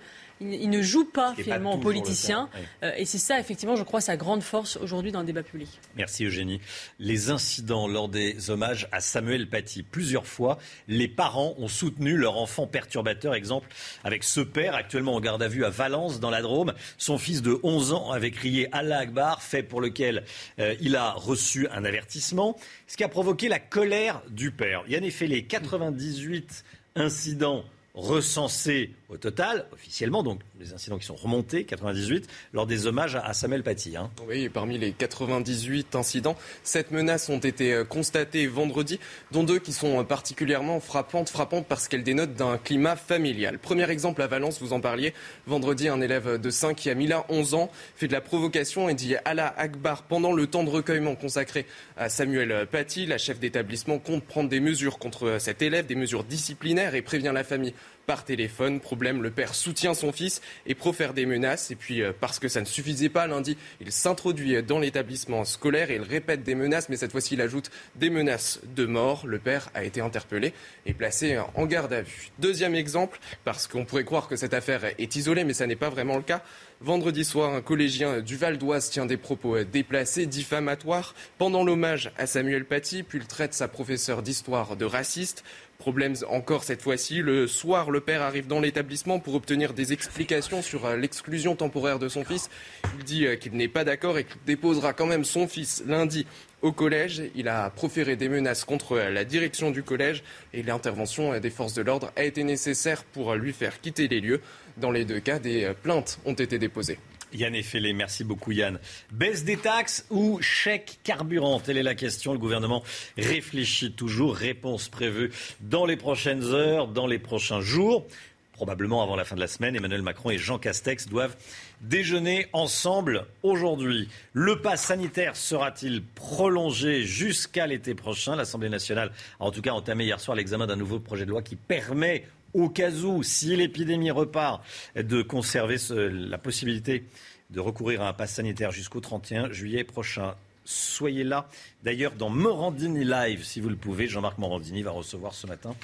[0.52, 2.50] il, ne joue pas finalement aux politiciens.
[2.84, 5.70] Euh, et c'est ça, effectivement, je crois, sa grande force aujourd'hui dans le débat public.
[5.96, 6.60] Merci Eugénie.
[7.00, 9.84] Les incidents lors des hommages à Samuel Paty.
[9.84, 10.58] Plusieurs fois,
[10.88, 13.36] les parents ont soutenu leur enfant perturbateur.
[13.36, 13.68] Exemple
[14.04, 16.74] avec ce père, actuellement en garde à vue à Valence, dans la Drôme.
[16.98, 20.24] Son fils de 11 ans avait crié Allah Akbar, fait pour lequel
[20.60, 22.58] euh, il a reçu un avertissement.
[22.88, 24.84] Ce qui a provoqué la colère du père.
[24.88, 26.64] Yann Effelé, 98
[26.96, 27.64] incidents
[27.94, 33.34] recensés au total, officiellement, donc les incidents qui sont remontés, 98, lors des hommages à
[33.34, 33.96] Samuel Paty.
[33.96, 34.10] Hein.
[34.28, 39.00] Oui, parmi les 98 incidents, sept menaces ont été euh, constatées vendredi,
[39.32, 43.60] dont deux qui sont particulièrement frappantes, frappantes parce qu'elles dénotent d'un climat familial.
[43.60, 45.14] Premier exemple à Valence, vous en parliez,
[45.46, 48.90] vendredi, un élève de 5 qui a mis là 11 ans fait de la provocation
[48.90, 51.68] et dit Allah Akbar pendant le temps de recueillement consacré
[51.98, 53.06] à Samuel Paty.
[53.06, 57.32] La chef d'établissement compte prendre des mesures contre cet élève, des mesures disciplinaires et prévient
[57.34, 57.76] la famille
[58.06, 58.80] par téléphone.
[58.80, 61.72] Problème, le père soutient son fils et profère des menaces.
[61.72, 65.92] Et puis, euh, parce que ça ne suffisait pas, lundi, il s'introduit dans l'établissement scolaire
[65.92, 69.26] et il répète des menaces, mais cette fois-ci, il ajoute des menaces de mort.
[69.26, 70.54] Le père a été interpellé
[70.86, 72.30] et placé en garde à vue.
[72.40, 75.90] Deuxième exemple, parce qu'on pourrait croire que cette affaire est isolée, mais ça n'est pas
[75.90, 76.44] vraiment le cas.
[76.82, 82.28] Vendredi soir, un collégien du Val d'Oise tient des propos déplacés, diffamatoires, pendant l'hommage à
[82.28, 85.46] Samuel Paty, puis il traite sa professeure d'histoire de raciste.
[85.84, 87.18] Problème encore cette fois-ci.
[87.18, 92.00] Le soir, le père arrive dans l'établissement pour obtenir des explications sur euh, l'exclusion temporaire
[92.00, 92.50] de son fils.
[92.98, 96.26] Il dit euh, qu'il n'est pas d'accord et qu'il déposera quand même son fils lundi
[96.62, 97.24] au collège.
[97.36, 100.24] Il a proféré des menaces contre euh, la direction du collège
[100.54, 104.40] et l'intervention des forces de l'ordre a été nécessaire pour lui faire quitter les lieux.
[104.78, 106.98] Dans les deux cas, des plaintes ont été déposées.
[107.34, 108.80] Yann Effelé, merci beaucoup Yann.
[109.12, 111.60] Baisse des taxes ou chèque carburant?
[111.60, 112.34] Telle est la question.
[112.34, 112.84] Le gouvernement
[113.18, 114.36] réfléchit toujours.
[114.36, 115.32] Réponse prévue
[115.62, 118.06] dans les prochaines heures, dans les prochains jours.
[118.54, 121.36] Probablement avant la fin de la semaine, Emmanuel Macron et Jean Castex doivent
[121.82, 124.08] déjeuner ensemble aujourd'hui.
[124.32, 128.36] Le pass sanitaire sera-t-il prolongé jusqu'à l'été prochain?
[128.36, 131.42] L'Assemblée nationale a en tout cas entamé hier soir l'examen d'un nouveau projet de loi
[131.42, 134.64] qui permet au cas où, si l'épidémie repart,
[134.96, 137.04] de conserver la possibilité
[137.50, 140.36] de recourir à un pass sanitaire jusqu'au 31 juillet prochain.
[140.66, 141.48] Soyez là.
[141.84, 145.76] D'ailleurs, dans Morandini Live, si vous le pouvez, Jean-Marc Morandini va recevoir ce matin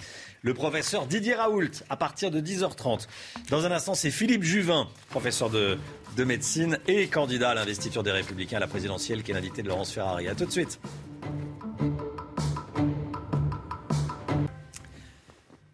[0.41, 3.08] le professeur Didier Raoult à partir de 10h30.
[3.50, 5.78] Dans un instant, c'est Philippe Juvin, professeur de,
[6.16, 9.68] de médecine et candidat à l'investiture des Républicains à la présidentielle, qui est l'invité de
[9.68, 10.28] Laurence Ferrari.
[10.28, 10.80] A tout de suite.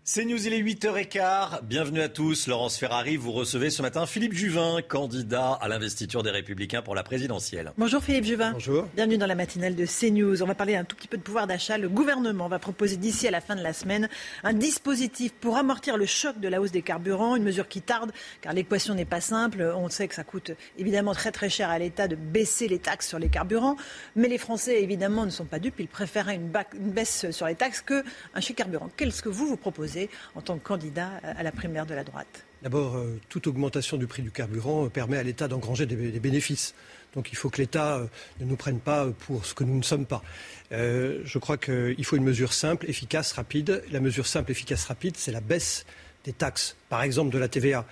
[0.08, 1.64] C'est News, il est 8h15.
[1.64, 2.46] Bienvenue à tous.
[2.46, 7.02] Laurence Ferrari, vous recevez ce matin Philippe Juvin, candidat à l'investiture des Républicains pour la
[7.02, 7.74] présidentielle.
[7.76, 8.52] Bonjour Philippe Juvin.
[8.52, 8.88] Bonjour.
[8.96, 10.44] Bienvenue dans la matinale de CNews.
[10.44, 11.80] On va parler un tout petit peu de pouvoir d'achat.
[11.80, 14.08] Le gouvernement va proposer d'ici à la fin de la semaine
[14.44, 18.12] un dispositif pour amortir le choc de la hausse des carburants, une mesure qui tarde
[18.42, 19.74] car l'équation n'est pas simple.
[19.76, 23.08] On sait que ça coûte évidemment très très cher à l'État de baisser les taxes
[23.08, 23.76] sur les carburants,
[24.16, 25.80] mais les Français évidemment ne sont pas dupes.
[25.80, 28.04] Ils préfèrent une, une baisse sur les taxes qu'un
[28.40, 28.92] chèque carburant.
[28.96, 29.95] Qu'est-ce que vous vous proposez?
[30.36, 34.08] En tant que candidat à la primaire de la droite D'abord, euh, toute augmentation du
[34.08, 36.74] prix du carburant euh, permet à l'État d'engranger des, bénéfices.
[37.14, 38.08] Donc il faut que l'État euh,
[38.40, 40.24] ne nous prenne pas pour ce que nous ne sommes pas.
[40.72, 43.84] je crois qu'il faut une mesure simple, efficace, rapide.
[43.92, 45.86] La mesure simple, efficace, rapide, c'est la baisse
[46.26, 47.86] des taxes, par exemple de la TVA.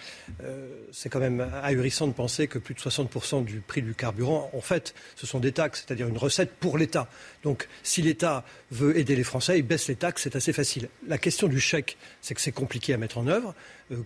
[0.44, 4.50] Euh, c'est quand même ahurissant de penser que plus de 60% du prix du carburant,
[4.54, 7.08] en fait, ce sont des taxes, c'est-à-dire une recette pour l'État.
[7.44, 10.90] Donc si l'État veut aider les Français, il baisse les taxes, c'est assez facile.
[11.08, 13.54] La question du chèque, c'est que c'est compliqué à mettre en œuvre.
[13.92, 13.98] Euh,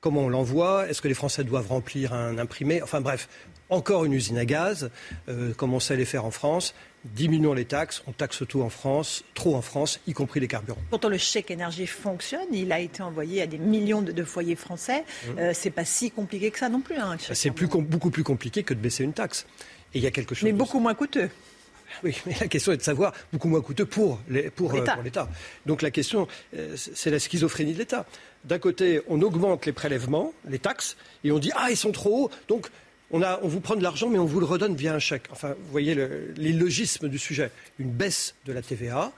[0.00, 0.88] comment on l'envoie?
[0.88, 2.82] Est-ce que les Français doivent remplir un imprimé?
[2.82, 3.28] Enfin bref,
[3.70, 4.90] encore une usine à gaz,
[5.28, 6.74] euh, comme on sait les faire en France?
[7.14, 10.80] Diminuons les taxes, on taxe tout en France, trop en France, y compris les carburants.
[10.90, 12.46] Pourtant, le chèque énergie fonctionne.
[12.52, 15.04] Il a été envoyé à des millions de, foyers français.
[15.04, 15.38] Mmh.
[15.38, 16.96] Euh, c'est pas si compliqué que ça non plus.
[16.96, 19.46] Hein, c'est beaucoup plus compliqué que de baisser une taxe.
[19.94, 20.44] Et il y a quelque chose.
[20.44, 21.30] Mais beaucoup moins coûteux.
[22.02, 24.50] Oui, mais la question est de savoir beaucoup moins coûteux pour euh,
[25.04, 25.28] l'État.
[25.66, 26.26] Donc la question,
[26.74, 28.06] c'est la schizophrénie de l'État.
[28.44, 32.24] D'un côté, on augmente les prélèvements, les taxes, et on dit ah ils sont trop
[32.24, 32.66] hauts, donc
[33.10, 35.24] on, vous prend de l'argent, mais on vous le redonne via un chèque.
[35.30, 35.96] Enfin, vous voyez
[36.36, 37.50] l'illogisme du sujet.
[37.78, 39.12] Une baisse de la TVA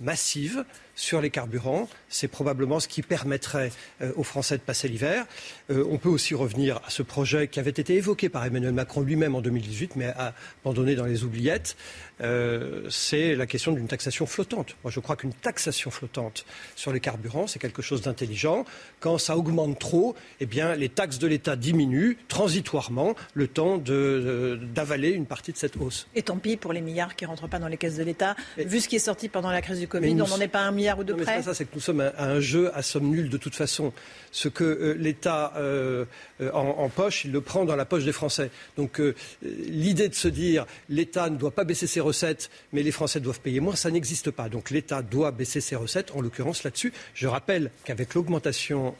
[0.00, 0.64] massive
[0.98, 1.88] sur les carburants.
[2.08, 3.70] C'est probablement ce qui permettrait
[4.02, 5.26] euh, aux Français de passer l'hiver.
[5.70, 9.00] Euh, on peut aussi revenir à ce projet qui avait été évoqué par Emmanuel Macron
[9.00, 10.12] lui-même en 2018, mais
[10.64, 11.76] abandonné dans les oubliettes.
[12.20, 14.74] Euh, c'est la question d'une taxation flottante.
[14.82, 16.44] Moi, je crois qu'une taxation flottante
[16.74, 18.64] sur les carburants, c'est quelque chose d'intelligent.
[18.98, 25.10] Quand ça augmente trop, eh bien, les taxes de l'État diminuent transitoirement le temps d'avaler
[25.10, 26.08] une partie de cette hausse.
[26.16, 28.34] Et tant pis pour les milliards qui ne rentrent pas dans les caisses de l'État.
[28.56, 30.72] Vu ce qui est sorti pendant la crise du Covid, on n'en est pas un
[30.72, 33.08] milliard ou de non, C'est ça, c'est que nous sommes à, un jeu à somme
[33.10, 33.92] nulle de toute façon.
[34.30, 36.04] Ce que euh, l'État euh,
[36.40, 38.50] euh, en, poche, il le prend dans la poche des Français.
[38.76, 39.00] Donc
[39.42, 43.40] l'idée de se dire l'État ne doit pas baisser ses recettes, mais les Français doivent
[43.40, 44.48] payer moins, ça n'existe pas.
[44.48, 46.92] Donc l'État doit baisser ses recettes, en l'occurrence là-dessus.
[47.14, 48.94] Je rappelle qu'avec l'augmentation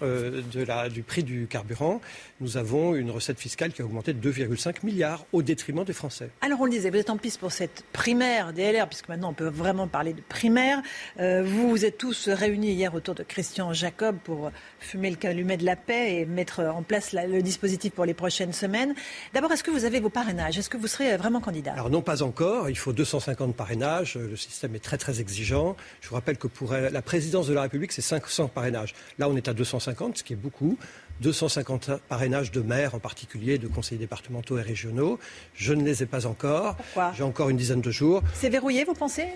[0.90, 2.00] du prix du carburant,
[2.40, 6.30] nous avons une recette fiscale qui a augmenté de 2,5 milliards au détriment des Français.
[6.40, 9.34] Alors on le disait, vous êtes en piste pour cette primaire DLR, puisque maintenant on
[9.34, 10.82] peut vraiment parler de primaire.
[11.18, 14.50] vous vous êtes tous réunis hier autour de Christian Jacob pour
[14.80, 18.52] fumer le calumet de la paix et mettre en place le dispositif pour les prochaines
[18.52, 18.96] semaines.
[19.32, 20.58] D'abord, est-ce que vous avez vos parrainages?
[20.58, 21.74] Est-ce que vous serez vraiment candidat?
[21.74, 22.68] Alors non, pas encore.
[22.68, 24.16] Il faut 250 parrainages.
[24.16, 25.76] Le système est très très exigeant.
[26.00, 28.92] Je vous rappelle que pour la présidence de la République, c'est 500 parrainages.
[29.20, 30.76] Là, on est à 250, ce qui est beaucoup.
[31.20, 35.20] 250 parrainages de maires en particulier, de conseillers départementaux et régionaux.
[35.54, 36.74] Je ne les ai pas encore.
[36.74, 37.12] Pourquoi?
[37.16, 38.24] J'ai encore une dizaine de jours.
[38.34, 39.28] C'est verrouillé, vous pensez?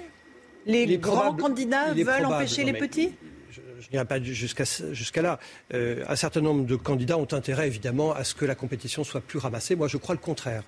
[0.67, 3.13] Les grands candidats veulent empêcher les petits
[3.83, 5.39] je n'irai pas jusqu'à là.
[5.75, 9.21] Euh, un certain nombre de candidats ont intérêt, évidemment, à ce que la compétition soit
[9.21, 9.75] plus ramassée.
[9.75, 10.63] Moi, je crois le contraire.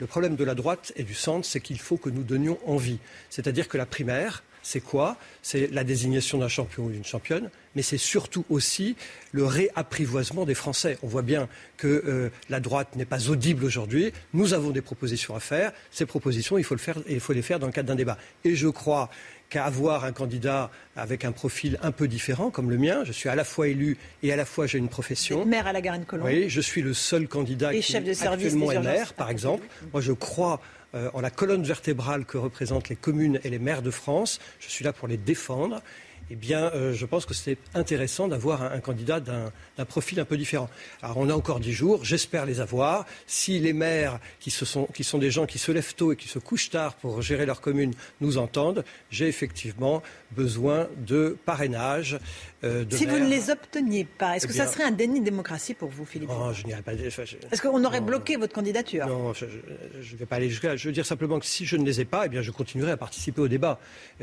[0.00, 2.98] Le problème de la droite et du centre, c'est qu'il faut que nous donnions envie.
[3.30, 5.16] C'est-à-dire que la primaire, c'est quoi?
[5.42, 8.96] C'est la désignation d'un champion ou d'une championne, mais c'est surtout aussi
[9.30, 10.98] le réapprivoisement des Français.
[11.02, 14.12] On voit bien que euh, la droite n'est pas audible aujourd'hui.
[14.32, 15.72] Nous avons des propositions à faire.
[15.90, 18.16] Ces propositions, il faut, le faire, il faut les faire dans le cadre d'un débat.
[18.44, 19.10] Et je crois
[19.48, 23.28] qu'à avoir un candidat avec un profil un peu différent, comme le mien, je suis
[23.28, 25.44] à la fois élu et à la fois j'ai une profession.
[25.44, 26.26] maire à la Garenne-Colombe.
[26.26, 29.66] Oui, je suis le seul candidat qui chef de service actuellement est maire, par exemple.
[29.92, 30.60] Moi, je crois
[30.94, 34.38] euh, en la colonne vertébrale que représentent les communes et les maires de France.
[34.60, 35.82] Je suis là pour les défendre
[36.30, 40.36] eh bien, euh, je pense que c'est intéressant d'avoir un, candidat d'un profil un peu
[40.36, 40.68] différent.
[41.02, 43.06] Alors, on a encore dix jours, j'espère les avoir.
[43.26, 46.28] Si les maires, qui, sont, qui sont des gens qui se lèvent tôt et qui
[46.28, 50.02] se couchent tard pour gérer leur commune, nous entendent, j'ai effectivement
[50.34, 52.18] besoin de parrainage.
[52.64, 55.24] Euh, si vous ne les obteniez pas, est-ce eh que ça serait un déni de
[55.24, 56.94] démocratie pour vous, Philippe Non, je n'irai pas.
[56.94, 60.76] Est-ce qu'on aurait bloqué votre candidature Non, je ne vais pas aller jusqu'à là.
[60.76, 62.92] Je veux dire simplement que si je ne les ai pas, eh bien, je continuerai
[62.92, 63.78] à participer au débat.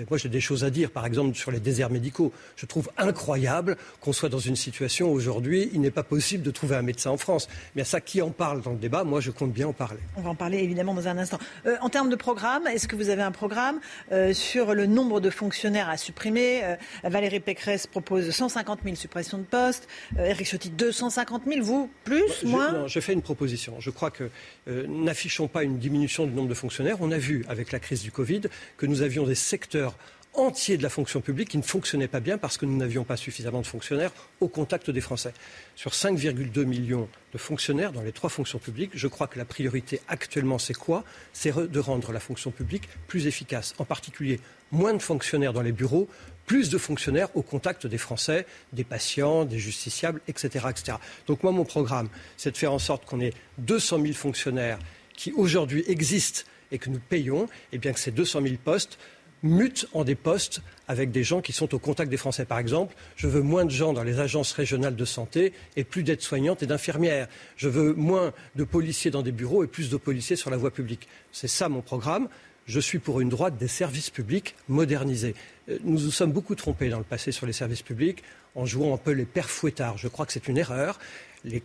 [0.09, 2.31] moi, j'ai des choses à dire, par exemple, sur les déserts médicaux.
[2.55, 6.75] Je trouve incroyable qu'on soit dans une situation aujourd'hui, il n'est pas possible de trouver
[6.75, 7.47] un médecin en France.
[7.75, 9.03] Mais à ça, qui en parle dans le débat?
[9.03, 9.99] Moi, je compte bien en parler.
[10.17, 11.39] On va en parler évidemment dans un instant.
[11.65, 13.79] Euh, en termes de programme, est-ce que vous avez un programme
[14.11, 19.43] euh, sur le nombre de fonctionnaires à supprimer Valérie Pécresse propose 150 000 suppressions de
[19.43, 19.87] postes.
[20.17, 21.61] Eric Ciotti, 250 000.
[21.61, 23.79] Vous, plus, moins Non, je fais une proposition.
[23.79, 24.29] Je crois que
[24.67, 26.97] euh, n'affichons pas une diminution du nombre de fonctionnaires.
[26.99, 28.41] On a vu, avec la crise du Covid,
[28.77, 29.95] que nous avions des secteurs
[30.33, 33.17] entiers de la fonction publique qui ne fonctionnaient pas bien parce que nous n'avions pas
[33.17, 35.33] suffisamment de fonctionnaires au contact des Français.
[35.75, 39.99] Sur 5,2 millions de fonctionnaires dans les trois fonctions publiques, je crois que la priorité
[40.07, 41.03] actuellement, c'est quoi?
[41.33, 44.39] C'est de rendre la fonction publique plus efficace, en particulier
[44.71, 46.07] moins de fonctionnaires dans les bureaux,
[46.45, 50.65] plus de fonctionnaires au contact des Français, des patients, des justiciables, etc.
[50.69, 50.97] etc.
[51.27, 54.79] Donc moi, mon programme, c'est de faire en sorte qu'on ait 200 000 fonctionnaires
[55.13, 58.97] qui aujourd'hui existent et que nous payons, et bien que ces 200 000 postes
[59.43, 62.45] mutent en des postes avec des gens qui sont au contact des Français.
[62.45, 66.03] Par exemple, je veux moins de gens dans les agences régionales de santé et plus
[66.03, 67.27] d'aides-soignantes et d'infirmières.
[67.57, 70.71] Je veux moins de policiers dans des bureaux et plus de policiers sur la voie
[70.71, 71.07] publique.
[71.31, 72.27] C'est ça mon programme
[72.67, 75.35] je suis pour une droite des services publics modernisés.
[75.71, 78.23] Euh, nous nous sommes beaucoup trompés dans le passé sur les services publics
[78.55, 79.97] en jouant un peu les pères fouettards.
[79.97, 80.99] Je crois que c'est une erreur.
[81.45, 81.61] il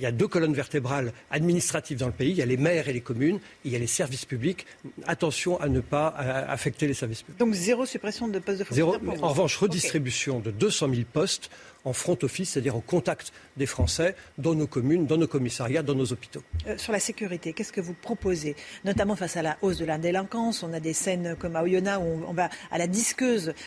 [0.00, 2.30] y a deux colonnes vertébrales administratives dans le pays.
[2.30, 3.36] Il y a les maires et les communes.
[3.64, 4.66] Et il y a les services publics.
[5.06, 7.38] Attention à ne pas affecter les services publics.
[7.38, 9.24] Donc zéro suppression de postes de fonctionnaires.
[9.24, 11.50] En revanche, redistribution de 200 000 postes
[11.84, 15.94] en front office, c'est-à-dire au contact des Français dans nos communes, dans nos commissariats, dans
[15.94, 16.42] nos hôpitaux.
[16.66, 19.98] Euh, sur la sécurité, qu'est-ce que vous proposez Notamment face à la hausse de la
[19.98, 22.86] délinquance, on a des scènes comme à Oyonnax où on, va à la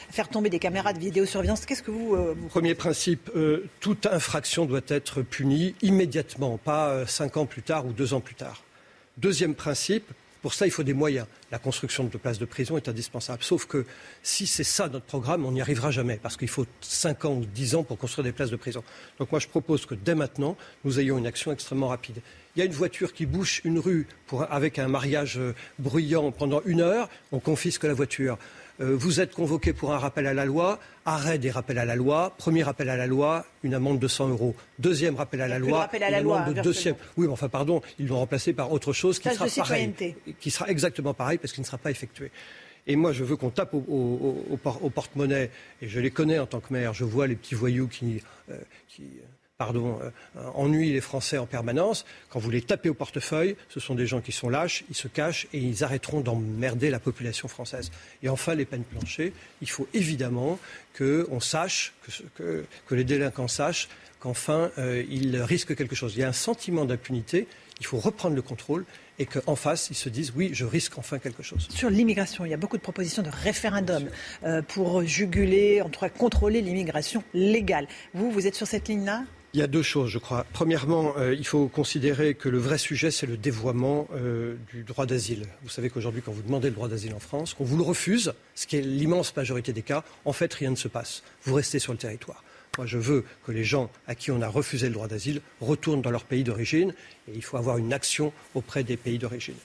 [0.10, 1.66] faire tomber des caméras de vidéosurveillance.
[1.66, 7.38] Qu'est-ce que vous, euh, Premier principe, euh, toute infraction doit être punie immédiatement, pas cinq
[7.38, 8.64] ans plus tard ou deux ans plus tard.
[9.18, 10.12] Deuxième principe,
[10.44, 11.26] pour ça, il faut des moyens.
[11.52, 13.42] La construction de places de prison est indispensable.
[13.44, 13.86] Sauf que
[14.24, 17.46] si c'est ça notre programme, on n'y arrivera jamais, parce qu'il faut 5 ans ou
[17.46, 18.84] 10 ans pour construire des places de prison.
[19.20, 22.18] Donc moi, je propose que dès maintenant, nous ayons une action extrêmement rapide.
[22.58, 24.06] Il y a une voiture qui bouche une rue
[24.50, 28.38] avec un mariage euh, bruyant pendant une heure, on confisque la voiture.
[28.82, 31.96] Euh, vous êtes convoqué pour un rappel à la loi, arrêt des rappels à la
[31.96, 34.56] loi, premier rappel à la loi, une amende de 100 euros.
[34.80, 36.96] Deuxième rappel à la loi, une amende de deuxième.
[37.18, 39.94] Oui, mais enfin, pardon, ils l'ont remplacé par autre chose qui sera pareil,
[40.40, 42.32] qui sera exactement pareil parce qu'il ne sera pas effectué.
[42.86, 44.60] Et moi, je veux qu'on tape au,
[44.94, 45.50] porte-monnaie,
[45.82, 48.58] et je les connais en tant que maire, je vois les petits voyous qui, euh,
[48.90, 49.04] qui
[49.64, 52.04] pardon, euh, ennuient les Français en permanence.
[52.30, 55.08] Quand vous les tapez au portefeuille, ce sont des gens qui sont lâches, ils se
[55.08, 57.90] cachent et ils arrêteront d'emmerder la population française.
[58.24, 59.32] Et enfin, les peines planchées,
[59.62, 60.60] il faut évidemment
[60.98, 61.94] qu'on sache,
[62.36, 63.88] que, que, les délinquants sachent
[64.20, 66.14] qu'enfin euh, il risque quelque chose.
[66.16, 67.48] Il y a un sentiment d'impunité,
[67.80, 68.86] il faut reprendre le contrôle
[69.20, 71.68] et qu'en face, ils se disent oui, je risque enfin quelque chose.
[71.70, 74.10] Sur l'immigration, il y a beaucoup de propositions de référendum
[74.44, 77.88] euh, pour juguler, en tout cas contrôler l'immigration légale.
[78.14, 79.24] Vous, vous êtes sur cette ligne-là?
[79.54, 80.46] Il y a deux choses, je crois.
[80.52, 85.06] Premièrement, euh, il faut considérer que le vrai sujet, c'est le dévoiement euh, du droit
[85.06, 85.46] d'asile.
[85.62, 88.34] Vous savez qu'aujourd'hui, quand vous demandez le droit d'asile en France, qu'on vous le refuse,
[88.56, 91.22] ce qui est l'immense majorité des cas, en fait, rien ne se passe.
[91.44, 92.44] Vous restez sur le territoire.
[92.80, 96.02] Moi, je veux que les gens à qui on a refusé le droit d'asile retournent
[96.02, 96.96] dans leur pays d'origine
[97.28, 99.56] et il faut avoir une action auprès des pays d'origine.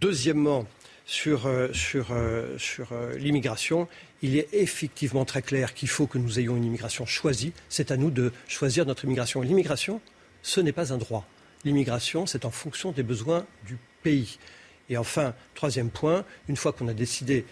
[0.00, 0.64] Deuxièmement,
[1.08, 2.58] sur, euh, euh,
[2.92, 3.88] euh, l'immigration,
[4.20, 7.54] il est effectivement très clair qu'il faut que nous ayons une immigration choisie.
[7.70, 9.40] C'est à nous de choisir notre immigration.
[9.40, 10.02] L'immigration,
[10.42, 11.26] ce n'est pas un droit.
[11.64, 14.38] L'immigration, c'est en fonction des besoins du pays.
[14.90, 17.46] Et enfin, troisième point, une fois qu'on a décidé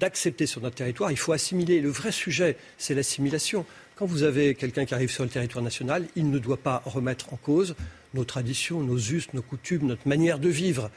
[0.00, 1.82] d'accepter sur notre territoire, il faut assimiler.
[1.82, 3.66] Le vrai sujet, c'est l'assimilation.
[3.96, 7.34] Quand vous avez quelqu'un qui arrive sur le territoire national, il ne doit pas remettre
[7.34, 7.76] en cause
[8.14, 10.90] nos traditions, nos us, nos coutumes, notre manière de vivre.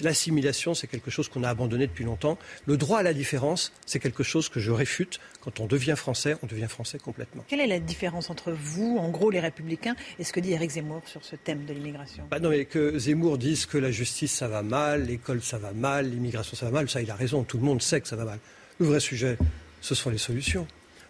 [0.00, 2.38] L'assimilation, c'est quelque chose qu'on a abandonné depuis longtemps.
[2.66, 5.20] Le droit à la différence, c'est quelque chose que je réfute.
[5.42, 7.44] Quand on devient français, on devient français complètement.
[7.48, 10.70] Quelle est la différence entre vous, en gros les républicains, et ce que dit Eric
[10.70, 12.24] Zemmour sur ce thème de l'immigration?
[12.30, 15.72] Bah Non, mais que Zemmour dise que la justice, ça va mal, l'école, ça va
[15.72, 17.44] mal, l'immigration, ça va mal, ça, il a raison.
[17.44, 18.38] Tout le monde sait que ça va mal.
[18.78, 19.36] Le vrai sujet,
[19.82, 20.66] ce sont les solutions.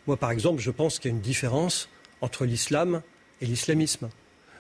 [0.07, 1.89] Moi, par exemple, je pense qu'il y a une différence
[2.21, 3.03] entre l'islam
[3.41, 4.11] et l'islamisme.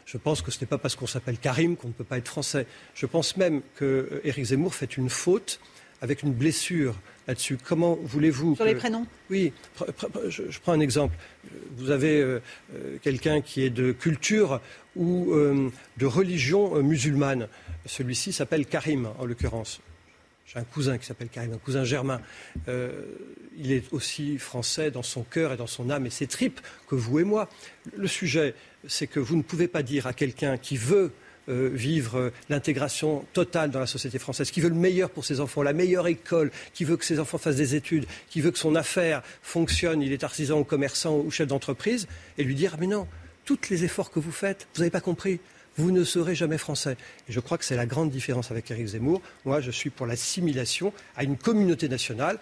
[0.06, 2.28] Je pense que ce n'est pas parce qu'on s'appelle Karim qu'on ne peut pas être
[2.28, 2.66] français.
[2.94, 5.60] Je pense même que Éric Zemmour fait une faute
[6.02, 6.94] avec une blessure
[7.26, 7.56] là-dessus.
[7.56, 9.52] Comment voulez-vous Sur les prénoms Oui.
[10.28, 11.16] Je, prends un exemple.
[11.76, 12.40] Vous avez euh,
[12.74, 14.60] euh, quelqu'un qui est de culture
[14.96, 17.48] ou euh, de religion musulmane.
[17.86, 19.80] Celui-ci s'appelle Karim, en l'occurrence.
[20.56, 22.20] Un cousin qui s'appelle Karim, un cousin germain.
[22.68, 22.92] Euh,
[23.56, 26.94] il est aussi français dans son cœur et dans son âme et ses tripes que
[26.94, 27.48] vous et moi.
[27.96, 28.54] Le sujet,
[28.86, 31.12] c'est que vous ne pouvez pas dire à quelqu'un qui veut
[31.48, 35.62] euh, vivre l'intégration totale dans la société française, qui veut le meilleur pour ses enfants,
[35.62, 38.74] la meilleure école, qui veut que ses enfants fassent des études, qui veut que son
[38.74, 42.06] affaire fonctionne, il est artisan ou commerçant ou chef d'entreprise,
[42.38, 43.06] et lui dire Mais non,
[43.44, 45.40] tous les efforts que vous faites, vous n'avez pas compris
[45.76, 46.96] vous ne serez jamais français.
[47.28, 49.20] Et je crois que c'est la grande différence avec Éric Zemmour.
[49.44, 52.38] Moi, je suis pour l'assimilation à une communauté nationale.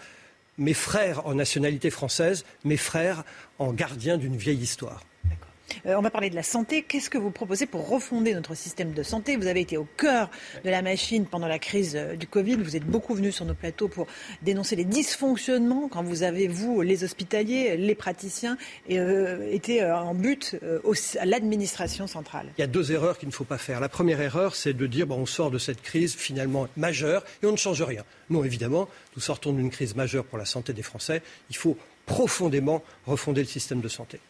[0.59, 3.25] Mes frères en nationalité française, mes frères
[3.59, 5.03] en gardiens d'une vieille histoire.
[5.87, 6.83] Euh, on va parler de la santé.
[6.83, 9.37] Qu'est-ce que vous proposez pour refonder notre système de santé?
[9.37, 10.31] Vous avez été au cœur
[10.65, 12.57] de la machine pendant la crise euh, du Covid.
[12.57, 14.07] Vous êtes beaucoup venu sur nos plateaux pour
[14.43, 18.57] dénoncer les dysfonctionnements quand vous avez, vous, les hospitaliers, les praticiens,
[18.91, 20.57] euh, été en but
[21.19, 22.47] à l'administration centrale.
[22.59, 23.81] Il y a deux erreurs qu'il ne faut pas faire.
[23.81, 27.47] La première erreur, c'est de dire bon, on sort de cette crise finalement majeure et
[27.47, 28.05] on ne change rien.
[28.31, 31.23] Non, évidemment, nous sortons d'une crise majeure pour la santé des Français.
[31.51, 31.77] Il faut
[32.07, 34.21] profondément refonder le système de santé.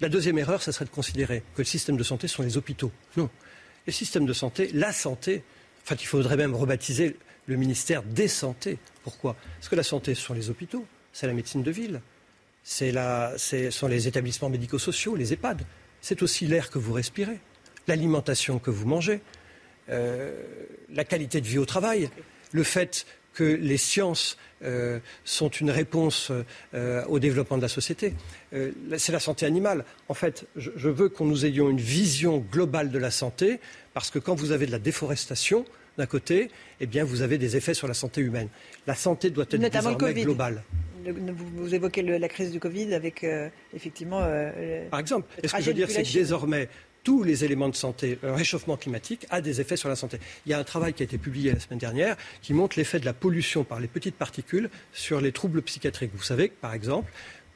[0.00, 2.92] La deuxième erreur, ce serait de considérer que le système de santé sont les hôpitaux.
[3.16, 3.28] Non.
[3.86, 5.42] Le système de santé, la santé,
[5.82, 7.16] enfin, il faudrait même rebaptiser
[7.46, 8.78] le ministère des santé.
[9.02, 9.34] Pourquoi?
[9.56, 12.00] Parce que la santé, ce sont les hôpitaux, c'est la médecine de ville,
[12.62, 15.62] c'est ce sont les établissements médico-sociaux, les EHPAD.
[16.00, 17.40] C'est aussi l'air que vous respirez,
[17.88, 19.20] l'alimentation que vous mangez,
[19.88, 20.44] euh,
[20.90, 22.10] la qualité de vie au travail,
[22.52, 23.06] le fait
[23.38, 26.32] que les sciences euh, sont une réponse
[26.74, 28.14] euh, au développement de la société.
[28.52, 29.84] Euh, c'est la santé animale.
[30.08, 33.60] En fait, je, veux qu'on nous ayons une vision globale de la santé,
[33.94, 35.64] parce que quand vous avez de la déforestation,
[35.98, 36.50] d'un côté,
[36.80, 38.48] eh bien, vous avez des effets sur la santé humaine.
[38.88, 40.64] La santé doit être Notamment désormais globale.
[41.04, 43.24] Vous, évoquez la crise du Covid avec
[43.72, 44.20] effectivement.
[44.90, 46.68] Par exemple, ce que je veux dire, c'est que désormais,
[47.08, 50.18] tous les éléments de santé, le réchauffement climatique a des effets sur la santé.
[50.44, 53.00] Il y a un travail qui a été publié la semaine dernière qui montre l'effet
[53.00, 56.10] de la pollution par les petites particules sur les troubles psychiatriques.
[56.14, 57.10] Vous savez que, par exemple,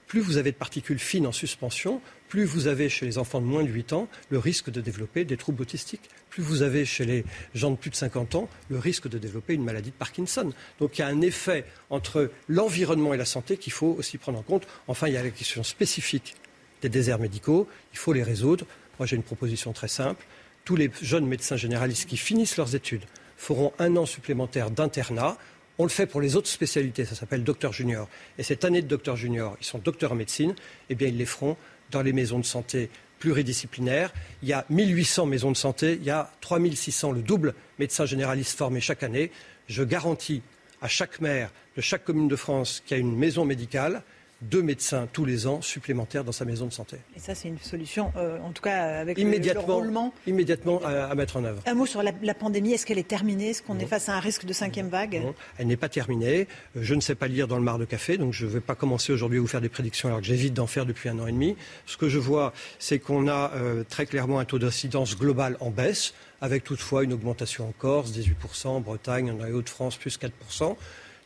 [0.07, 2.01] plus vous avez de particules fines en suspension,
[2.31, 5.27] plus vous avez chez les enfants de moins de 8 ans le risque de développer
[5.27, 6.09] des troubles autistiques.
[6.31, 7.23] Plus vous avez chez les
[7.55, 10.51] gens de plus de 50 ans le risque de développer une maladie de Parkinson.
[10.81, 14.39] Donc il y a un effet entre l'environnement et la santé qu'il faut aussi prendre
[14.39, 14.67] en compte.
[14.89, 16.37] Enfin, il y a la question spécifique
[16.81, 17.69] des déserts médicaux.
[17.93, 18.67] Il faut les résoudre.
[19.03, 20.25] Moi, j'ai une proposition très simple.
[20.65, 23.03] Tous les jeunes médecins généralistes qui finissent leurs études
[23.37, 25.39] feront un an supplémentaire d'internat.
[25.79, 28.09] On le fait pour les autres spécialités, ça s'appelle docteur junior.
[28.39, 30.55] Et cette année de docteur junior, ils sont docteurs en médecine,
[30.89, 31.57] eh bien, ils les feront
[31.91, 34.13] dans les maisons de santé pluridisciplinaires.
[34.45, 38.57] Il y a 1800 maisons de santé, il y a 3600, le double médecins généralistes
[38.57, 39.33] formés chaque année.
[39.67, 40.43] Je garantis
[40.81, 44.05] à chaque maire de chaque commune de France qui a une maison médicale
[44.43, 46.97] deux médecins tous les ans supplémentaires dans sa maison de santé.
[47.17, 50.15] Et ça, c'est une solution, euh, en tout cas avec immédiatement, le, roulement.
[50.27, 51.63] Immédiatement à, mettre en œuvre.
[51.67, 52.73] Un mot sur la, pandémie.
[52.73, 53.51] Est-ce qu'elle est terminée?
[53.51, 55.23] Est-ce qu'on est face à un risque de cinquième vague?
[55.59, 56.49] Elle n'est pas terminée.
[56.77, 58.61] Euh, je ne sais pas lire dans le mar de café, donc je ne vais
[58.61, 61.19] pas commencer aujourd'hui à vous faire des prédictions alors que j'évite d'en faire depuis un
[61.19, 61.57] an et demi.
[61.87, 65.71] Ce que je vois, c'est qu'on a euh, très clairement un taux d'incidence global en
[65.71, 70.77] baisse, avec toutefois une augmentation en Corse, 18%, en Bretagne, en Hauts-de-France, plus 4%.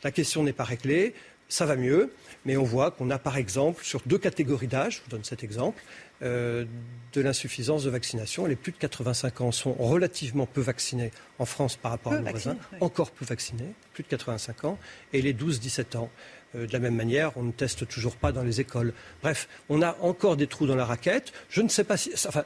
[0.05, 1.15] La question n'est pas réglée
[1.49, 2.13] ça va mieux,
[2.45, 5.45] mais on voit qu'on a par exemple sur deux catégories d'âge, je vous donne cet
[5.45, 5.83] exemple,
[6.23, 6.65] euh,
[7.13, 8.47] de l'insuffisance de vaccination.
[8.47, 12.31] Les plus de 85 ans sont relativement peu vaccinés en France par rapport à nos
[12.31, 14.79] voisins, encore peu vaccinés, plus de 85 ans,
[15.13, 16.11] et les 12-17 ans.
[16.57, 18.93] Euh, de la même manière, on ne teste toujours pas dans les écoles.
[19.23, 21.33] Bref, on a encore des trous dans la raquette.
[21.51, 22.13] Je ne sais pas si.
[22.27, 22.45] Enfin,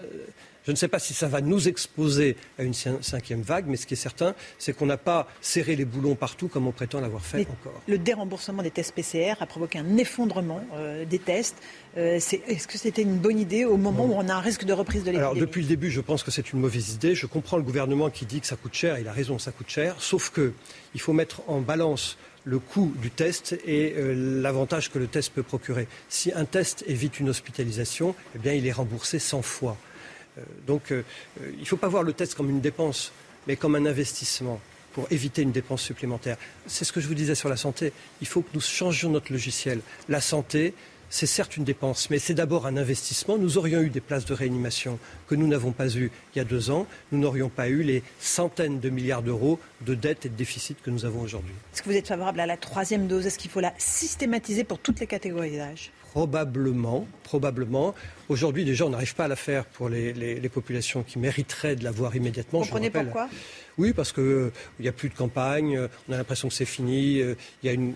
[0.67, 3.87] je ne sais pas si ça va nous exposer à une cinquième vague, mais ce
[3.87, 7.25] qui est certain, c'est qu'on n'a pas serré les boulons partout comme on prétend l'avoir
[7.25, 7.81] fait encore.
[7.89, 11.57] Le déremboursement des tests PCR a provoqué un effondrement euh, des tests.
[11.97, 14.73] Euh, est-ce que c'était une bonne idée au moment où on a un risque de
[14.73, 15.31] reprise de l'épidémie?
[15.31, 17.15] Alors depuis le début, je pense que c'est une mauvaise idée.
[17.15, 18.99] Je comprends le gouvernement qui dit que ça coûte cher.
[18.99, 19.97] Il a raison, ça coûte cher.
[19.99, 20.53] Sauf que
[20.95, 25.33] il faut mettre en balance le coût du test et euh, l'avantage que le test
[25.33, 25.87] peut procurer.
[26.09, 29.77] Si un test évite une hospitalisation, eh bien, il est remboursé 100 fois.
[30.39, 31.03] Euh, donc euh,
[31.55, 33.13] il ne faut pas voir le test comme une dépense,
[33.47, 34.61] mais comme un investissement
[34.93, 36.37] pour éviter une dépense supplémentaire.
[36.67, 37.93] C'est ce que je vous disais sur la santé.
[38.21, 39.81] Il faut que nous changions notre logiciel.
[40.09, 40.75] La santé,
[41.11, 43.37] c'est certes une dépense, mais c'est d'abord un investissement.
[43.37, 46.45] Nous aurions eu des places de réanimation que nous n'avons pas eues il y a
[46.45, 46.87] deux ans.
[47.11, 50.91] Nous n'aurions pas eu les centaines de milliards d'euros de dettes et de déficits que
[50.91, 51.53] nous avons aujourd'hui.
[51.75, 53.27] Est-ce que vous êtes favorable à la troisième dose?
[53.27, 55.91] Est-ce qu'il faut la systématiser pour toutes les catégories d'âge?
[56.13, 57.95] Probablement, probablement.
[58.31, 62.15] Aujourd'hui, déjà, on n'arrive pas à la faire pour les, populations qui mériteraient de l'avoir
[62.15, 62.61] immédiatement.
[62.61, 63.29] Vous comprenez pourquoi?
[63.77, 67.35] Oui, parce qu'il n'y a plus de campagne, on a l'impression que c'est fini, euh,
[67.63, 67.93] il y a une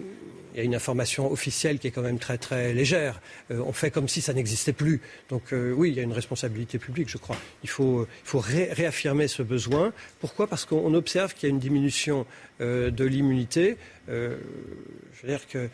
[0.55, 3.21] il y a une information officielle qui est quand même très très légère.
[3.51, 5.01] Euh, on fait comme si ça n'existait plus.
[5.29, 7.37] Donc euh, oui, il y a une responsabilité publique, je crois.
[7.65, 9.93] Il faut, réaffirmer ce besoin.
[10.21, 10.47] Pourquoi?
[10.47, 12.25] Parce qu'on observe qu'il y a une diminution
[12.61, 13.77] euh, de l'immunité.
[14.07, 14.37] je
[15.23, 15.69] veux dire que,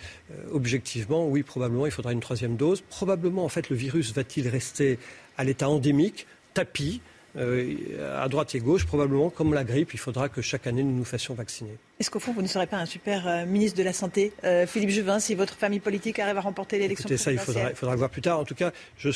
[0.51, 2.81] objectivement, oui, probablement, il faudra une troisième dose.
[2.81, 4.99] Probablement, en fait, le virus va-t-il rester
[5.39, 7.01] à l'état endémique, tapis
[7.37, 11.05] à droite et gauche, probablement, comme la grippe, il faudra que chaque année nous nous
[11.05, 11.77] fassions vacciner.
[12.01, 14.67] Est-ce qu'au fond, vous ne serez pas un super euh, ministre de la Santé, euh,
[14.67, 17.77] Philippe Juvin, si votre famille politique arrive à remporter l'élection Écoutez, ça, il faudra, il
[17.77, 18.41] faudra voir plus tard.
[18.41, 19.11] En tout cas, je,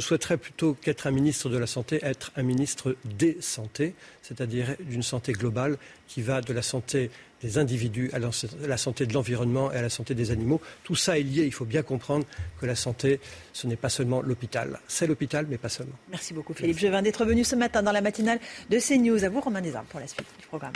[0.00, 5.02] souhaiterais plutôt qu'être un ministre de la Santé, être un ministre des santé, c'est-à-dire d'une
[5.02, 5.76] santé globale
[6.06, 7.10] qui va de la santé
[7.42, 10.60] des individus à la santé de l'environnement et à la santé des animaux.
[10.84, 11.44] Tout ça est lié.
[11.44, 12.26] Il faut bien comprendre
[12.60, 13.20] que la santé,
[13.52, 14.78] ce n'est pas seulement l'hôpital.
[14.88, 15.94] C'est l'hôpital, mais pas seulement.
[16.10, 19.24] Merci beaucoup, Philippe Juvin, d'être venu ce matin dans la matinale de CNews.
[19.24, 20.72] À vous, Romain Desarmes, pour la suite du programme.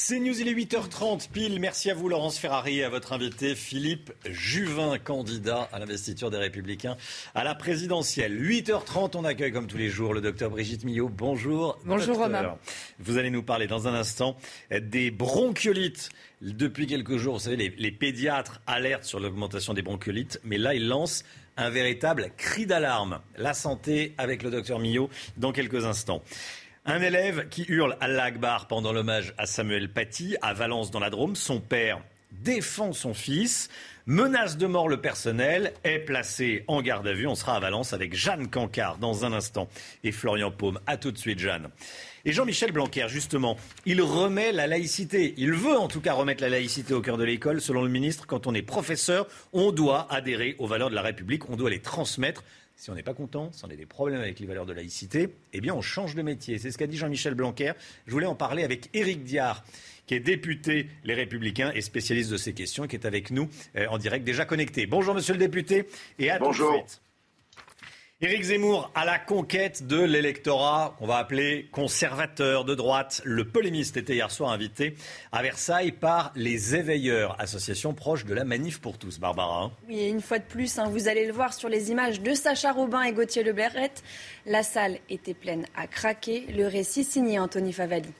[0.00, 1.58] C'est News, il est 8h30 pile.
[1.58, 6.36] Merci à vous Laurence Ferrari et à votre invité Philippe Juvin, candidat à l'investiture des
[6.38, 6.96] Républicains
[7.34, 8.40] à la présidentielle.
[8.40, 11.08] 8h30, on accueille comme tous les jours le docteur Brigitte Millot.
[11.08, 11.80] Bonjour.
[11.84, 12.56] Bonjour Romain.
[13.00, 14.36] Vous allez nous parler dans un instant
[14.70, 16.10] des bronchiolites.
[16.42, 20.76] Depuis quelques jours, vous savez, les, les pédiatres alertent sur l'augmentation des bronchiolites, mais là,
[20.76, 21.24] ils lancent
[21.56, 23.20] un véritable cri d'alarme.
[23.36, 26.22] La santé avec le docteur Millot dans quelques instants.
[26.90, 31.10] Un élève qui hurle à l'Akbar pendant l'hommage à Samuel Paty à Valence dans la
[31.10, 31.36] Drôme.
[31.36, 32.00] Son père
[32.32, 33.68] défend son fils,
[34.06, 37.26] menace de mort le personnel, est placé en garde à vue.
[37.26, 39.68] On sera à Valence avec Jeanne Cancard dans un instant
[40.02, 40.80] et Florian Paume.
[40.86, 41.68] A tout de suite, Jeanne.
[42.24, 45.34] Et Jean-Michel Blanquer, justement, il remet la laïcité.
[45.36, 47.60] Il veut en tout cas remettre la laïcité au cœur de l'école.
[47.60, 51.50] Selon le ministre, quand on est professeur, on doit adhérer aux valeurs de la République,
[51.50, 52.44] on doit les transmettre.
[52.78, 55.30] Si on n'est pas content, si on a des problèmes avec les valeurs de laïcité,
[55.52, 56.58] eh bien on change de métier.
[56.58, 57.72] C'est ce qu'a dit Jean-Michel Blanquer.
[58.06, 59.64] Je voulais en parler avec Éric Diard,
[60.06, 63.88] qui est député Les Républicains et spécialiste de ces questions, qui est avec nous euh,
[63.88, 64.86] en direct, déjà connecté.
[64.86, 65.88] Bonjour monsieur le député
[66.20, 66.68] et à Bonjour.
[66.68, 67.02] tout de suite.
[68.20, 73.22] Éric Zemmour à la conquête de l'électorat qu'on va appeler conservateur de droite.
[73.24, 74.96] Le polémiste était hier soir invité
[75.30, 79.20] à Versailles par les Éveilleurs, association proche de la Manif pour tous.
[79.20, 79.62] Barbara.
[79.62, 79.70] Hein.
[79.86, 82.72] oui, une fois de plus, hein, vous allez le voir sur les images de Sacha
[82.72, 83.54] Robin et Gauthier Le
[84.46, 86.46] La salle était pleine à craquer.
[86.48, 88.10] Le récit signé Anthony Favali.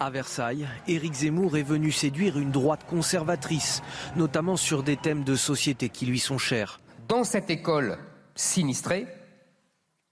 [0.00, 3.82] À Versailles, Éric Zemmour est venu séduire une droite conservatrice,
[4.16, 6.80] notamment sur des thèmes de société qui lui sont chers.
[7.10, 7.98] Dans cette école
[8.36, 9.04] sinistrée,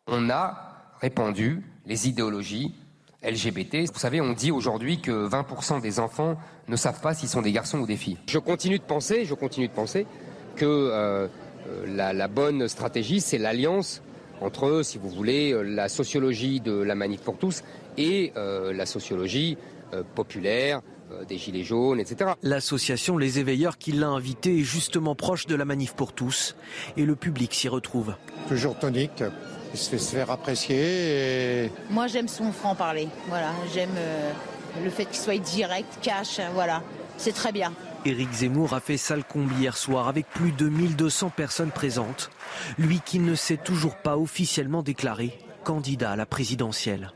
[0.08, 2.74] on a répandu les idéologies
[3.22, 3.88] LGBT.
[3.92, 7.52] Vous savez, on dit aujourd'hui que 20% des enfants ne savent pas s'ils sont des
[7.52, 8.18] garçons ou des filles.
[8.26, 10.08] Je continue de penser, je continue de penser
[10.56, 11.28] que euh,
[11.68, 14.02] euh, la, bonne stratégie, c'est l'alliance
[14.40, 17.62] entre, si vous voulez, euh, la sociologie de la manif pour tous
[17.96, 19.56] et la sociologie
[20.16, 20.82] populaire,
[21.28, 22.32] des Gilets jaunes, etc.
[22.42, 26.56] L'association Les Éveilleurs qui l'a invité est justement proche de la manif pour tous
[26.96, 28.14] et le public s'y retrouve.
[28.48, 29.22] Toujours tonique,
[29.72, 31.70] il se fait se faire apprécier.
[31.90, 33.94] Moi j'aime son franc-parler, voilà, j'aime
[34.82, 36.82] le fait qu'il soit direct, cash, voilà,
[37.16, 37.72] c'est très bien.
[38.04, 42.30] Éric Zemmour a fait salle comble hier soir avec plus de 1200 personnes présentes.
[42.78, 47.12] Lui qui ne s'est toujours pas officiellement déclaré candidat à la présidentielle.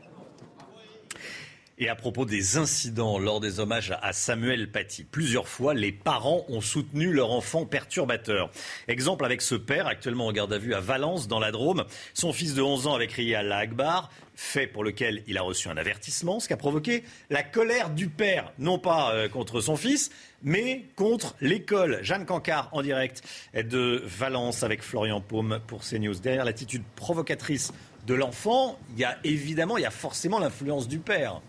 [1.79, 6.45] Et à propos des incidents lors des hommages à Samuel Paty, plusieurs fois, les parents
[6.47, 8.51] ont soutenu leur enfant perturbateur.
[8.87, 11.85] Exemple avec ce père, actuellement en garde à vue à Valence, dans la Drôme.
[12.13, 15.67] Son fils de 11 ans avait crié à Akbar, fait pour lequel il a reçu
[15.67, 19.75] un avertissement, ce qui a provoqué la colère du père, non pas euh, contre son
[19.75, 20.11] fils,
[20.43, 21.99] mais contre l'école.
[22.03, 23.23] Jeanne Cancard, en direct
[23.55, 26.19] de Valence, avec Florian Paume pour CNews.
[26.19, 27.73] Derrière l'attitude provocatrice
[28.05, 31.41] de l'enfant, il y a évidemment, il y a forcément l'influence du père.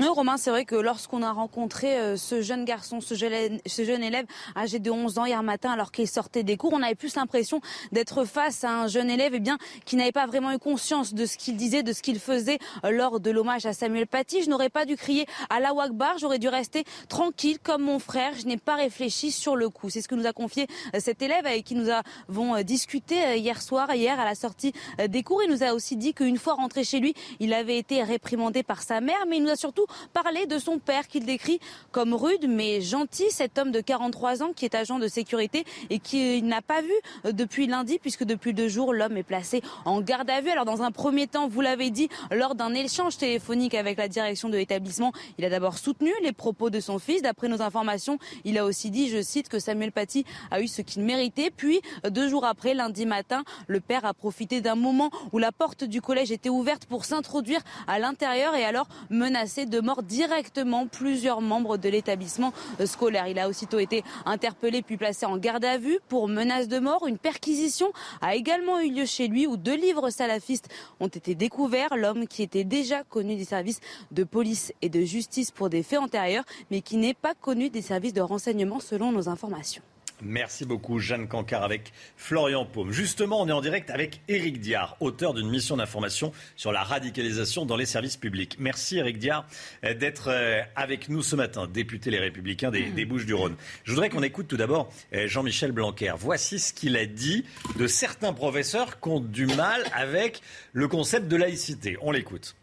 [0.00, 4.26] Oui, Romain, c'est vrai que lorsqu'on a rencontré euh, ce jeune garçon, ce jeune, élève
[4.56, 7.60] âgé de 11 ans hier matin, alors qu'il sortait des cours, on avait plus l'impression
[7.92, 11.26] d'être face à un jeune élève eh bien, qui n'avait pas vraiment eu conscience de
[11.26, 14.42] ce qu'il disait, de ce qu'il faisait euh, lors de l'hommage à Samuel Paty.
[14.42, 18.32] Je n'aurais pas dû crier à la Wakbar, j'aurais dû rester tranquille comme mon frère.
[18.36, 19.90] Je n'ai pas réfléchi sur le coup.
[19.90, 20.66] C'est ce que nous a confié
[20.96, 24.72] euh, cet élève avec qui nous avons discuté hier soir, hier à la sortie
[25.08, 25.44] des cours.
[25.44, 28.82] Il nous a aussi dit qu'une fois rentré chez lui, il avait été réprimandé par
[28.82, 31.60] sa mère, mais il nous a surtout parler de son père qu'il décrit
[31.92, 35.98] comme rude mais gentil, cet homme de 43 ans qui est agent de sécurité et
[35.98, 36.92] qui n'a pas vu
[37.24, 40.50] euh, depuis lundi puisque depuis deux jours l'homme est placé en garde à vue.
[40.50, 44.48] Alors dans un premier temps, vous l'avez dit, lors d'un échange téléphonique avec la direction
[44.48, 47.22] de l'établissement, il a d'abord soutenu les propos de son fils.
[47.22, 50.82] D'après nos informations, il a aussi dit, je cite, que Samuel Paty a eu ce
[50.82, 51.50] qu'il méritait.
[51.50, 51.80] Puis
[52.10, 56.00] deux jours après, lundi matin, le père a profité d'un moment où la porte du
[56.00, 61.76] collège était ouverte pour s'introduire à l'intérieur et alors menacé de mort directement plusieurs membres
[61.76, 62.52] de l'établissement
[62.84, 63.26] scolaire.
[63.28, 67.06] Il a aussitôt été interpellé puis placé en garde à vue pour menace de mort.
[67.06, 70.68] Une perquisition a également eu lieu chez lui où deux livres salafistes
[71.00, 71.96] ont été découverts.
[71.96, 73.80] L'homme qui était déjà connu des services
[74.10, 77.82] de police et de justice pour des faits antérieurs, mais qui n'est pas connu des
[77.82, 79.82] services de renseignement selon nos informations.
[80.24, 82.92] Merci beaucoup, Jeanne Cancard, avec Florian Paume.
[82.92, 87.66] Justement, on est en direct avec Éric Diard, auteur d'une mission d'information sur la radicalisation
[87.66, 88.56] dans les services publics.
[88.58, 89.46] Merci, Éric Diard,
[89.82, 93.56] d'être euh, avec nous ce matin, député Les Républicains des, Bouches-du-Rhône.
[93.84, 96.14] Je voudrais qu'on écoute tout d'abord euh, Jean-Michel Blanquer.
[96.16, 97.44] Voici ce qu'il a dit
[97.76, 100.40] de certains professeurs qui ont du mal avec
[100.72, 101.96] le concept de laïcité.
[102.00, 102.56] On l'écoute.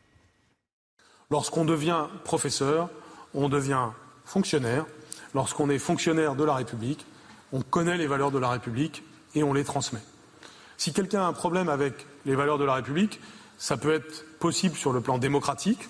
[1.30, 2.90] Lorsqu'on devient professeur,
[3.34, 3.90] on devient
[4.26, 4.86] fonctionnaire.
[5.34, 7.06] Lorsqu'on est fonctionnaire de la République,
[7.52, 9.04] on connaît les valeurs de la République
[9.36, 10.00] et on les transmet.
[10.78, 11.94] Si quelqu'un a un problème avec
[12.26, 13.20] les valeurs de la République,
[13.58, 15.88] ça peut être possible sur le plan démocratique,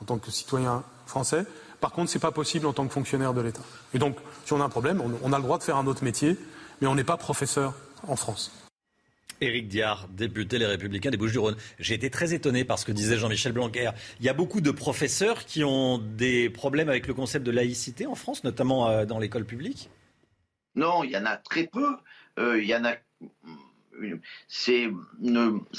[0.00, 1.44] en tant que citoyen français.
[1.80, 3.62] Par contre, ce n'est pas possible en tant que fonctionnaire de l'État.
[3.94, 6.02] Et donc, si on a un problème, on a le droit de faire un autre
[6.02, 6.36] métier,
[6.80, 7.74] mais on n'est pas professeur
[8.08, 8.50] en France.
[9.40, 11.56] Éric Diard, député Les Républicains des Bouches-du-Rhône.
[11.80, 13.90] J'ai été très étonné par ce que disait Jean-Michel Blanquer.
[14.20, 18.06] Il y a beaucoup de professeurs qui ont des problèmes avec le concept de laïcité
[18.06, 19.90] en France, notamment euh, dans l'école publique
[20.74, 21.96] non, il y en a très peu.
[22.38, 22.94] Euh, il y en a.
[24.48, 24.90] C'est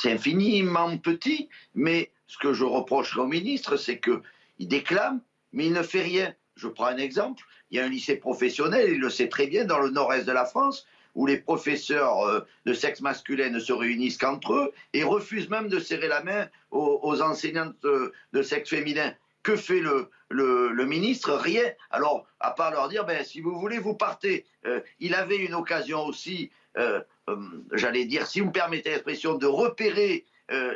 [0.06, 5.22] infiniment petit, mais ce que je reproche au ministre, c'est qu'il déclame,
[5.52, 6.34] mais il ne fait rien.
[6.56, 7.44] Je prends un exemple.
[7.72, 10.32] Il y a un lycée professionnel, il le sait très bien, dans le nord-est de
[10.32, 15.04] la France, où les professeurs euh, de sexe masculin ne se réunissent qu'entre eux et
[15.04, 19.14] refusent même de serrer la main aux, enseignantes de sexe féminin.
[19.44, 21.72] Que fait le, ministre Rien.
[21.92, 24.46] Alors, à part leur dire, ben, si vous voulez, vous partez.
[24.66, 27.36] Euh, il avait une occasion aussi, euh, euh,
[27.74, 30.26] j'allais dire, si vous me permettez l'expression, de repérer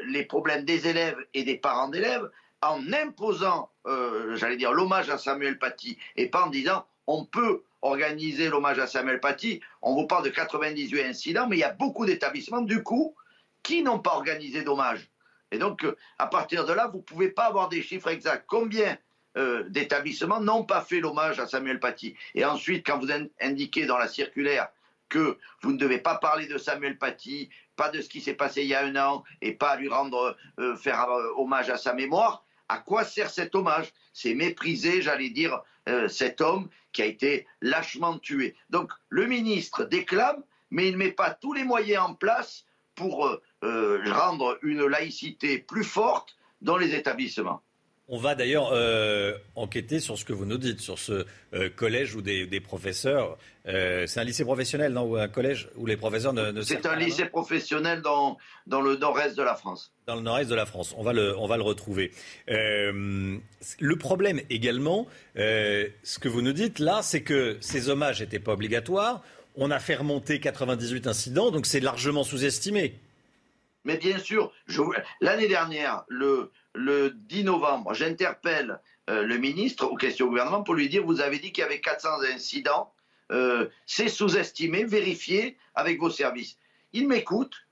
[0.06, 2.32] les problèmes des élèves et des parents d'élèves
[2.64, 3.70] en imposant,
[4.34, 8.88] j'allais dire, l'hommage à Samuel Paty et pas en disant, on peut organiser l'hommage à
[8.88, 9.62] Samuel Paty.
[9.82, 13.16] On vous parle de 98 incidents, mais il y a beaucoup d'établissements, du coup,
[13.62, 15.10] qui n'ont pas organisé d'hommage.
[15.52, 15.86] Et donc,
[16.18, 18.46] à partir de là, vous ne pouvez pas avoir des chiffres exacts.
[18.48, 18.98] Combien
[19.38, 22.16] euh, d'établissements n'ont pas fait l'hommage à Samuel Paty?
[22.36, 24.70] Et ensuite, quand vous indiquez dans la circulaire
[25.10, 28.64] que vous ne devez pas parler de Samuel Paty, pas de ce qui s'est passé
[28.64, 31.94] il y a un an, et pas lui rendre, euh, faire euh, hommage à sa
[31.94, 33.94] mémoire, à quoi sert cet hommage?
[34.12, 35.62] C'est mépriser, j'allais dire,
[36.10, 38.58] cet homme qui a été lâchement tué.
[38.70, 42.66] Donc le ministre déclame, mais il ne met pas tous les moyens en place
[42.98, 47.62] pour rendre une laïcité plus forte dans les établissements.
[48.10, 52.16] On va d'ailleurs euh, enquêter sur ce que vous nous dites, sur ce euh, collège
[52.16, 53.38] où des, professeurs.
[53.68, 56.86] Euh, c'est un lycée professionnel, non Ou un collège où les professeurs ne, ne C'est
[56.86, 59.94] un lycée professionnel dans, dans le nord-est de la France.
[60.06, 60.96] Dans le nord-est de la France.
[60.98, 62.14] On va le, on va le retrouver.
[62.48, 65.06] le problème également,
[65.36, 69.22] ce que vous nous dites là, c'est que ces hommages n'étaient pas obligatoires.
[69.60, 73.00] On a fait remonter 98 incidents, donc c'est largement sous-estimé.
[73.86, 74.52] Mais bien sûr,
[75.20, 78.80] l'année dernière, le, le 10 novembre, j'interpelle
[79.10, 81.66] euh, le ministre aux questions au gouvernement pour lui dire vous avez dit qu'il y
[81.66, 82.94] avait 400 incidents,
[83.32, 86.58] euh, c'est sous-estimé, vérifié avec vos services.
[86.94, 87.66] Il m'écoute.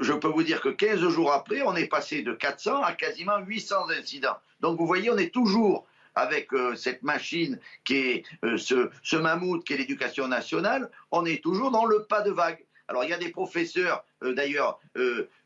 [0.00, 3.38] Je peux vous dire que 15 jours après, on est passé de 400 à quasiment
[3.38, 4.38] 800 incidents.
[4.60, 8.24] Donc vous voyez, on est toujours avec euh, cette machine qui est
[8.56, 12.64] ce, ce mammouth qui est l'éducation nationale, on est toujours dans le pas de vague.
[12.88, 14.80] Alors il y a des professeurs, d'ailleurs,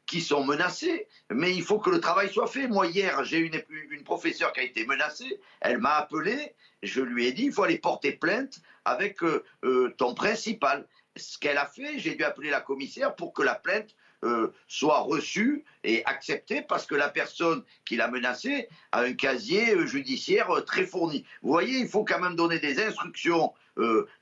[0.06, 2.68] qui sont menacés, mais il faut que le travail soit fait.
[2.68, 3.60] Moi, hier, j'ai une,
[3.90, 7.64] une professeure qui a été menacée, elle m'a appelé, je lui ai dit, il faut
[7.64, 10.86] aller porter plainte avec euh, euh, ton principal.
[11.16, 13.94] Ce qu'elle a fait, j'ai dû appeler la commissaire pour que la plainte
[14.26, 19.86] euh, soit reçue et acceptée parce que la personne qui l'a menacée a un casier
[19.86, 21.24] judiciaire très fourni.
[21.42, 23.52] Vous voyez, il faut quand même donner des instructions,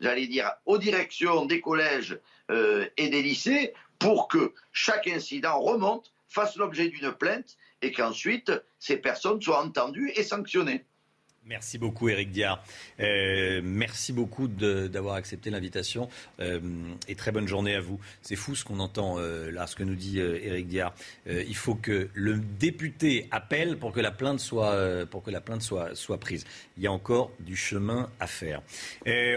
[0.01, 2.18] j'allais dire, aux directions des collèges
[2.51, 8.97] et des lycées pour que chaque incident remonte, fasse l'objet d'une plainte et qu'ensuite ces
[8.97, 10.85] personnes soient entendues et sanctionnées.
[11.47, 12.65] Merci beaucoup, Eric Diard.
[13.01, 16.09] Euh, merci beaucoup d'avoir accepté l'invitation
[16.41, 16.59] euh,
[17.07, 18.01] et très bonne journée à vous.
[18.23, 20.95] C'est fou ce qu'on entend euh, là, ce que nous dit Eric Diard.
[21.27, 25.61] il faut que le député appelle pour que la plainte soit, pour que la plainte
[25.61, 26.47] soit, soit prise.
[26.79, 28.62] Il y a encore du chemin à faire.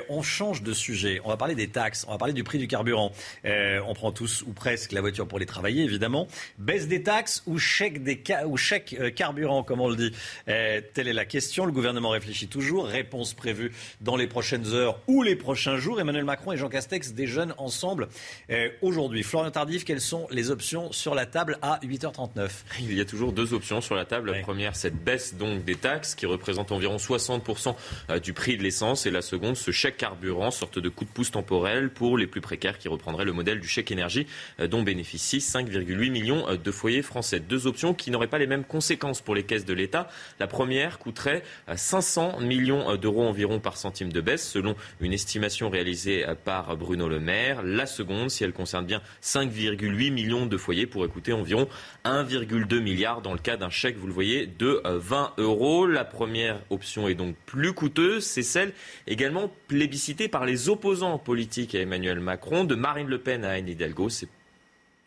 [0.08, 1.20] on change de sujet.
[1.26, 2.06] On va parler des taxes.
[2.08, 3.12] On va parler du prix du carburant.
[3.44, 6.30] on prend tous ou presque la voiture pour les travailler, évidemment.
[6.58, 10.14] Baisse des taxes ou chèque, des ou chèque carburant, comme on le dit.
[10.46, 11.66] telle est la question.
[11.66, 12.86] Le gouvernement gouvernement réfléchit toujours.
[12.86, 13.72] Réponse prévue
[14.02, 16.00] dans les prochaines heures ou les prochains jours.
[16.00, 18.08] Emmanuel Macron et Jean Castex déjeunent ensemble
[18.52, 19.24] euh, aujourd'hui.
[19.24, 22.50] Florian Tardif, quelles sont les options sur la table à 8h39
[22.82, 24.32] Il y a toujours deux options sur la table.
[24.32, 27.76] La première, cette baisse donc des taxes qui représente environ 60%
[28.12, 29.08] euh, du prix de l'essence.
[29.08, 32.42] Et la seconde, ce chèque carburant, sorte de coup de pouce temporel pour les plus
[32.42, 34.28] précaires qui reprendrait le modèle du chèque énergie
[34.60, 37.40] euh, dont bénéficient 5,8 millions de foyers français.
[37.40, 40.10] Deux options qui n'auraient pas les mêmes conséquences pour les caisses de l'État.
[40.40, 41.42] La première coûterait
[41.88, 47.22] 500 millions d'euros environ par centime de baisse, selon une estimation réalisée par Bruno Le
[47.22, 47.64] Maire.
[47.64, 51.70] La seconde, si elle concerne bien 5,8 millions de foyers, pourrait coûter environ
[52.04, 55.88] 1,2 milliard dans le cas d'un chèque, vous le voyez, de 20 euros.
[55.88, 58.26] La première option est donc plus coûteuse.
[58.26, 58.74] C'est celle
[59.08, 63.70] également plébiscitée par les opposants politiques à Emmanuel Macron, de Marine Le Pen à Anne
[63.70, 64.10] Hidalgo.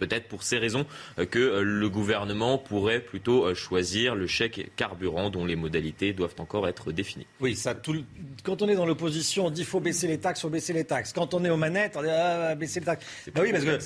[0.00, 0.86] Peut-être pour ces raisons
[1.18, 6.12] euh, que euh, le gouvernement pourrait plutôt euh, choisir le chèque carburant dont les modalités
[6.12, 7.26] doivent encore être définies.
[7.40, 7.94] Oui, ça, tout
[8.42, 11.12] quand on est dans l'opposition, on dit faut baisser les taxes, faut baisser les taxes.
[11.12, 13.06] Quand on est aux manettes, on dit ah, baisser les taxes.
[13.34, 13.78] Bah oui, parce que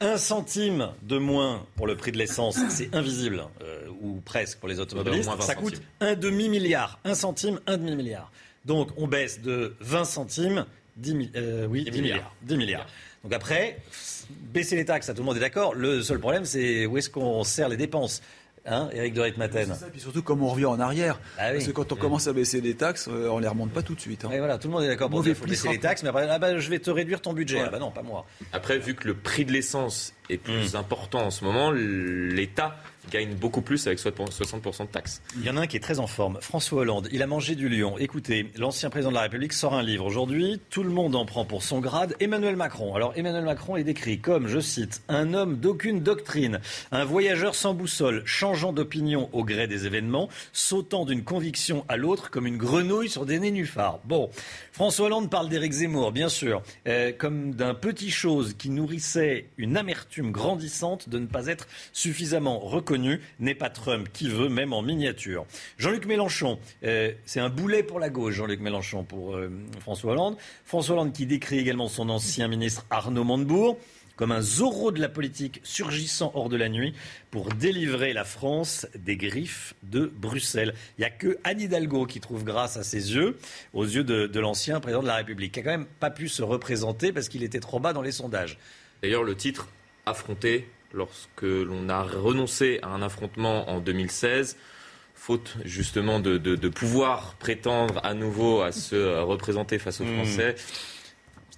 [0.00, 3.44] un centime de moins pour le prix de l'essence, c'est invisible,
[4.00, 5.30] ou presque pour les automobilistes.
[5.40, 6.98] Ça coûte un demi-milliard.
[7.04, 8.32] Un centime, un demi-milliard.
[8.64, 10.66] Donc on baisse de 20 centimes,
[10.96, 11.30] 10,
[11.68, 12.34] oui, 10 milliards.
[12.42, 12.86] 10 milliards.
[13.22, 13.78] Donc après,
[14.52, 15.74] baisser les taxes, ça, tout le monde est d'accord.
[15.74, 18.22] Le seul problème, c'est où est-ce qu'on serre les dépenses
[18.64, 19.72] Hein, Eric de Ritmaten.
[19.72, 21.20] Et puis surtout, comment on revient en arrière.
[21.36, 23.82] Ah Parce que quand on commence à baisser les taxes, euh, on les remonte pas
[23.82, 24.24] tout de suite.
[24.24, 24.30] Hein.
[24.32, 26.10] Et voilà, tout le monde est d'accord pour dire qu'il faut baisser les taxes, mais
[26.10, 27.60] après, ah bah, je vais te réduire ton budget.
[27.66, 28.24] Ah bah non, pas moi.
[28.52, 30.76] Après, vu que le prix de l'essence est plus hmm.
[30.76, 32.76] important en ce moment, l'État
[33.10, 35.22] gagne beaucoup plus avec 60% de taxes.
[35.36, 37.08] Il y en a un qui est très en forme, François Hollande.
[37.12, 37.98] Il a mangé du lion.
[37.98, 40.60] Écoutez, l'ancien président de la République sort un livre aujourd'hui.
[40.70, 42.14] Tout le monde en prend pour son grade.
[42.20, 42.94] Emmanuel Macron.
[42.94, 46.60] Alors Emmanuel Macron est décrit comme, je cite, un homme d'aucune doctrine,
[46.90, 52.30] un voyageur sans boussole, changeant d'opinion au gré des événements, sautant d'une conviction à l'autre
[52.30, 54.00] comme une grenouille sur des nénuphars.
[54.04, 54.30] Bon,
[54.72, 59.76] François Hollande parle d'Éric Zemmour, bien sûr, euh, comme d'un petit chose qui nourrissait une
[59.76, 64.82] amertume grandissante de ne pas être suffisamment reconnu n'est pas Trump qui veut, même en
[64.82, 65.46] miniature.
[65.78, 69.50] Jean-Luc Mélenchon, euh, c'est un boulet pour la gauche, Jean-Luc Mélenchon pour euh,
[69.80, 70.36] François Hollande.
[70.64, 73.78] François Hollande qui décrit également son ancien ministre Arnaud Montebourg
[74.16, 76.94] comme un Zorro de la politique surgissant hors de la nuit
[77.30, 80.74] pour délivrer la France des griffes de Bruxelles.
[80.98, 83.38] Il n'y a que Anne Hidalgo qui trouve grâce à ses yeux,
[83.72, 86.28] aux yeux de, de l'ancien président de la République, qui n'a quand même pas pu
[86.28, 88.58] se représenter parce qu'il était trop bas dans les sondages.
[89.02, 89.68] D'ailleurs, le titre
[90.06, 94.56] affronté lorsque l'on a renoncé à un affrontement en 2016
[95.14, 100.14] faute justement de, pouvoir prétendre à nouveau à se représenter face aux mmh.
[100.14, 100.54] Français.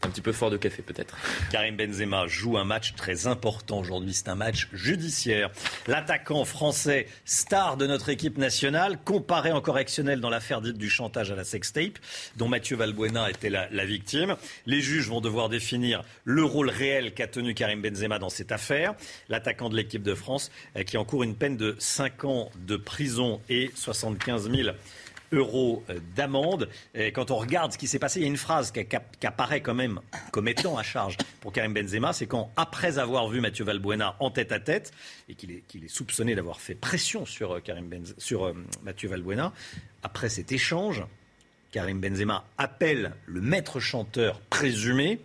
[0.05, 1.17] Un petit peu fort de café peut-être.
[1.51, 4.13] Karim Benzema joue un match très important aujourd'hui.
[4.13, 5.51] C'est un match judiciaire.
[5.87, 11.31] L'attaquant français, star de notre équipe nationale, comparé en correctionnel dans l'affaire dite du chantage
[11.31, 11.99] à la sextape,
[12.37, 14.37] dont Mathieu Valbuena était la, victime.
[14.67, 18.95] Les juges vont devoir définir le rôle réel qu'a tenu Karim Benzema dans cette affaire.
[19.29, 23.41] L'attaquant de l'équipe de France euh, qui encourt une peine de 5 ans de prison
[23.49, 24.71] et 75 000
[25.43, 26.69] euh, d'amende.
[27.15, 29.75] Quand on regarde ce qui s'est passé, il y a une phrase qui, apparaît quand
[29.75, 30.01] même
[30.33, 34.31] comme étant à charge pour Karim Benzema, c'est quand, après avoir vu Mathieu Valbuena en
[34.31, 34.93] tête à tête,
[35.29, 38.53] et qu'il est, soupçonné d'avoir fait pression sur, euh, Karim sur euh,
[38.83, 39.53] Mathieu Valbuena,
[40.03, 41.03] après cet échange,
[41.71, 45.21] Karim Benzema appelle le maître chanteur présumé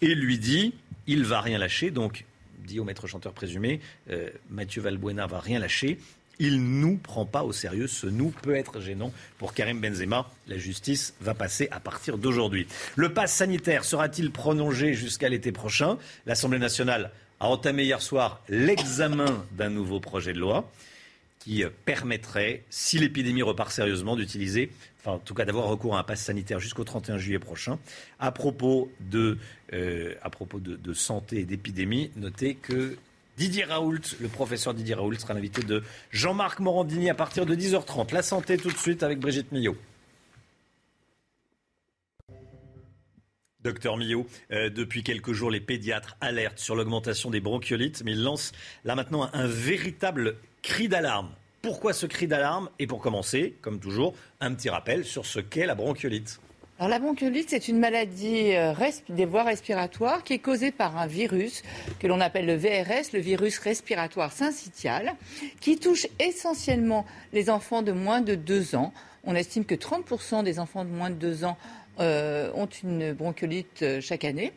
[0.00, 0.74] et lui dit
[1.06, 1.90] il va rien lâcher.
[1.90, 2.24] Donc,
[2.58, 3.80] dit au maître chanteur présumé,
[4.50, 5.98] Mathieu Valbuena va rien lâcher
[6.38, 7.86] il nous prend pas au sérieux.
[7.86, 10.30] Ce nous peut être gênant pour Karim Benzema.
[10.46, 12.66] La justice va passer à partir d'aujourd'hui.
[12.96, 15.98] Le pass sanitaire sera-t-il prolongé jusqu'à l'été prochain?
[16.26, 17.10] L'Assemblée nationale
[17.40, 20.70] a entamé hier soir l'examen d'un nouveau projet de loi
[21.38, 24.70] qui permettrait, si l'épidémie repart sérieusement, d'utiliser,
[25.00, 27.78] enfin en tout cas d'avoir recours à un pass sanitaire jusqu'au 31 juillet prochain.
[28.18, 29.38] À propos de,
[29.72, 32.98] euh, à propos de, de santé et d'épidémie, notez que
[33.38, 38.12] Didier Raoult, le professeur Didier Raoult sera l'invité de Jean-Marc Morandini à partir de 10h30.
[38.12, 39.76] La santé tout de suite avec Brigitte Millot.
[43.62, 48.24] Docteur Millot, euh, depuis quelques jours, les pédiatres alertent sur l'augmentation des bronchiolites, mais ils
[48.24, 48.50] lancent
[48.84, 51.30] là maintenant un véritable cri d'alarme.
[51.62, 52.70] Pourquoi ce cri d'alarme?
[52.80, 56.40] Et pour commencer, comme toujours, un petit rappel sur ce qu'est la bronchiolite.
[56.78, 58.72] Alors, la bronchiolite, c'est une maladie euh,
[59.08, 61.64] des voies respiratoires qui est causée par un virus
[61.98, 65.16] que l'on appelle le VRS, le virus respiratoire syncytial,
[65.60, 68.92] qui touche essentiellement les enfants de moins de 2 ans.
[69.24, 71.58] On estime que 30% des enfants de moins de 2 ans
[71.98, 74.52] euh, ont une bronchiolite euh, chaque année.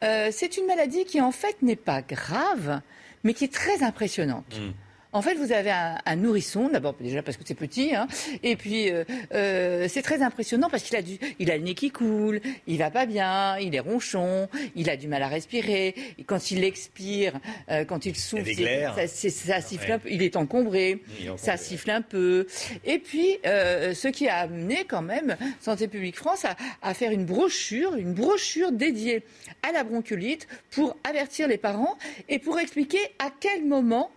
[0.00, 2.82] c'est une maladie qui en fait n'est pas grave,
[3.24, 4.60] mais qui est très impressionnante.
[4.60, 4.83] Mmh.
[5.14, 8.08] En fait, vous avez un, nourrisson, d'abord déjà parce que c'est petit, hein,
[8.42, 11.74] et puis euh, euh, c'est très impressionnant parce qu'il a, du, il a le nez
[11.74, 15.94] qui coule, il va pas bien, il est ronchon, il a du mal à respirer.
[16.18, 17.34] Et quand il expire,
[17.70, 18.50] euh, quand il souffle,
[18.96, 21.00] ça, ça, siffle un peu, il est encombré,
[21.36, 22.48] ça siffle un peu.
[22.84, 27.24] Et puis, ce qui a amené quand même Santé publique France à, à faire une
[27.24, 29.22] brochure, une brochure dédiée
[29.62, 31.96] à la bronchiolite pour avertir les parents
[32.28, 34.10] et pour expliquer à quel moment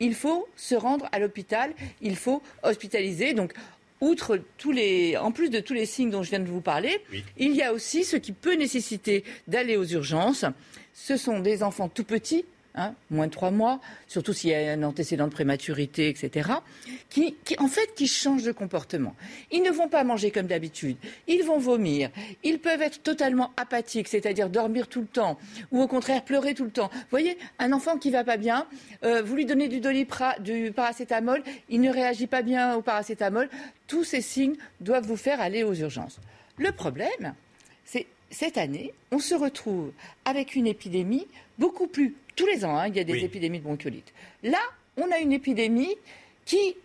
[0.00, 3.34] il faut se rendre à l'hôpital, il faut hospitaliser.
[3.34, 3.52] Donc,
[4.00, 7.00] outre tous les, en plus de tous les signes dont je viens de vous parler,
[7.36, 10.44] il y a aussi ce qui peut nécessiter d'aller aux urgences.
[10.94, 12.44] Ce sont des enfants tout petits
[12.80, 16.48] Hein, moins de trois mois, surtout s'il y a un antécédent de prématurité, etc.,
[17.10, 19.16] qui, en fait, qui changent de comportement.
[19.50, 20.96] Ils ne vont pas manger comme d'habitude,
[21.26, 22.10] ils vont vomir,
[22.44, 25.40] ils peuvent être totalement apathiques, c'est-à-dire dormir tout le temps,
[25.72, 26.88] ou au contraire pleurer tout le temps.
[26.92, 28.68] Vous voyez, un enfant qui va pas bien,
[29.02, 33.48] euh, vous lui donnez du du paracétamol, il ne réagit pas bien au paracétamol.
[33.88, 36.20] Tous ces signes doivent vous faire aller aux urgences.
[36.58, 37.34] Le problème,
[37.84, 39.90] c'est cette année, on se retrouve
[40.24, 41.26] avec une épidémie
[41.58, 44.12] beaucoup plus tous les ans, hein, il y a des épidémies de bronchiolite.
[44.44, 44.60] Là,
[44.96, 45.96] on a une épidémie
[46.44, 46.76] qui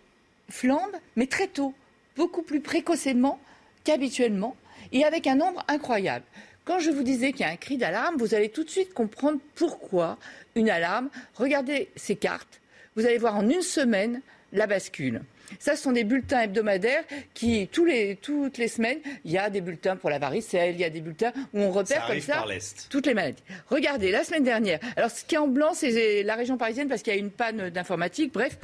[0.49, 1.73] flambe, mais très tôt,
[2.15, 3.39] beaucoup plus précocement
[3.83, 4.55] qu'habituellement,
[4.91, 6.25] et avec un nombre incroyable.
[6.65, 8.93] Quand je vous disais qu'il y a un cri d'alarme, vous allez tout de suite
[8.93, 10.17] comprendre pourquoi
[10.55, 11.09] une alarme.
[11.35, 12.61] Regardez ces cartes.
[12.95, 14.21] Vous allez voir en une semaine
[14.53, 15.21] la bascule.
[15.59, 17.03] Ça, ce sont des bulletins hebdomadaires
[17.33, 20.81] qui, tous les, toutes les semaines, il y a des bulletins pour la varicelle, il
[20.81, 22.45] y a des bulletins où on repère comme ça
[22.89, 23.43] toutes les maladies.
[23.69, 27.01] Regardez, la semaine dernière, alors ce qui est en blanc, c'est la région parisienne parce
[27.01, 28.33] qu'il y a une panne d'informatique.
[28.33, 28.57] Bref,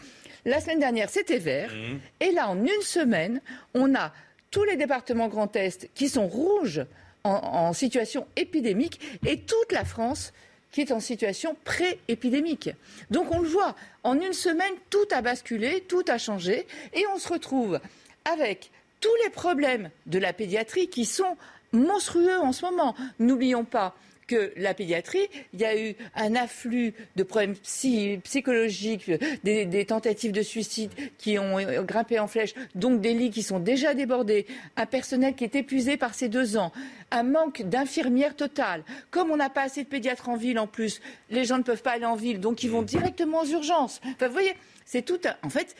[0.46, 1.72] la semaine dernière, c'était vert.
[1.72, 1.98] Mmh.
[2.22, 3.42] Et là, en une semaine,
[3.74, 4.14] on a
[4.52, 6.86] tous les départements Grand Est qui sont rouges
[7.26, 10.32] en situation épidémique et toute la France
[10.72, 12.70] qui est en situation pré-épidémique.
[13.10, 17.18] Donc on le voit, en une semaine, tout a basculé, tout a changé, et on
[17.18, 17.80] se retrouve
[18.26, 18.72] avec
[19.02, 21.38] tous les problèmes de la pédiatrie qui sont
[21.72, 22.96] monstrueux en ce moment.
[23.20, 23.96] N'oublions pas
[24.30, 29.12] que la pédiatrie, il y a eu un afflux de problèmes psychologiques,
[29.44, 33.96] des, tentatives de suicide qui ont grimpé en flèche, donc des lits qui sont déjà
[33.96, 34.46] débordés,
[34.78, 36.72] un personnel qui est épuisé par ces deux ans,
[37.10, 38.84] un manque d'infirmières total.
[39.10, 41.02] Comme on n'a pas assez de pédiatres en ville en plus,
[41.32, 44.00] les gens ne peuvent pas aller en ville, donc ils vont directement aux urgences.
[44.06, 44.54] Enfin, vous voyez,
[44.86, 45.20] c'est tout.
[45.42, 45.76] En fait,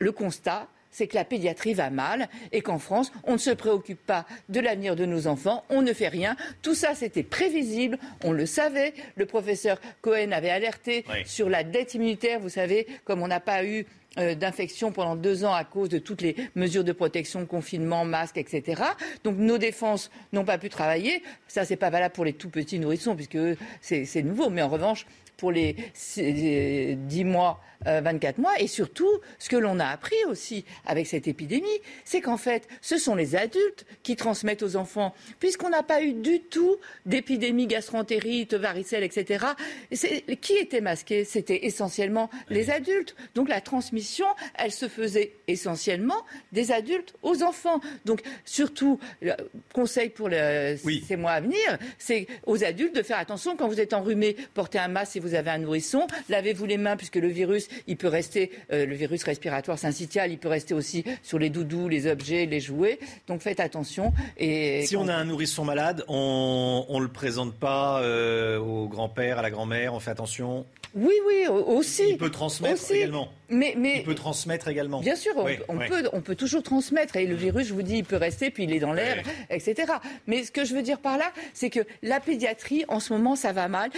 [0.00, 4.04] le constat, c'est que la pédiatrie va mal et qu'en France, on ne se préoccupe
[4.06, 6.36] pas de l'avenir de nos enfants, on ne fait rien.
[6.62, 8.94] Tout ça, c'était prévisible, on le savait.
[9.16, 13.64] Le professeur Cohen avait alerté sur la dette immunitaire, vous savez, comme on n'a pas
[13.64, 13.86] eu
[14.18, 18.36] euh, d'infection pendant deux ans à cause de toutes les mesures de protection, confinement, masques,
[18.36, 18.82] etc.
[19.24, 21.22] Donc nos défenses n'ont pas pu travailler.
[21.48, 23.38] Ça, c'est pas valable pour les tout petits nourrissons puisque
[23.80, 24.50] c'est nouveau.
[24.50, 25.06] Mais en revanche,
[25.42, 28.60] pour les 10 mois 24 euh, mois.
[28.60, 32.96] Et surtout, ce que l'on a appris aussi avec cette épidémie, c'est qu'en fait, ce
[32.98, 38.54] sont les adultes qui transmettent aux enfants, puisqu'on n'a pas eu du tout d'épidémie gastroentérite,
[38.54, 39.46] varicelle, etc.
[40.40, 41.24] Qui était masqué?
[41.24, 43.16] C'était essentiellement les adultes.
[43.34, 47.80] Donc la transmission, elle se faisait essentiellement des adultes aux enfants.
[48.04, 49.32] Donc surtout, le
[49.72, 53.92] conseil pour ces mois à venir, c'est aux adultes de faire attention quand vous êtes
[53.92, 57.68] enrhumé, portez un masque si vous avez un nourrisson, lavez-vous les mains puisque le virus
[57.86, 61.88] il peut rester, euh, le virus respiratoire syncytial, il peut rester aussi sur les doudous,
[61.88, 62.98] les objets, les jouets.
[63.28, 64.12] Donc faites attention.
[64.36, 69.38] Et si on a un nourrisson malade, on ne le présente pas euh, au grand-père,
[69.38, 72.10] à la grand-mère, on fait attention oui, oui, aussi.
[72.10, 73.28] Il peut transmettre également.
[73.48, 75.00] Mais, mais, il peut transmettre également.
[75.00, 77.16] Bien sûr, on, Peut, on peut toujours transmettre.
[77.16, 79.92] Et le virus, je vous dis, il peut rester, puis il est dans l'air, etc.
[80.26, 83.36] Mais ce que je veux dire par là, c'est que la pédiatrie, en ce moment,
[83.36, 83.90] ça va mal.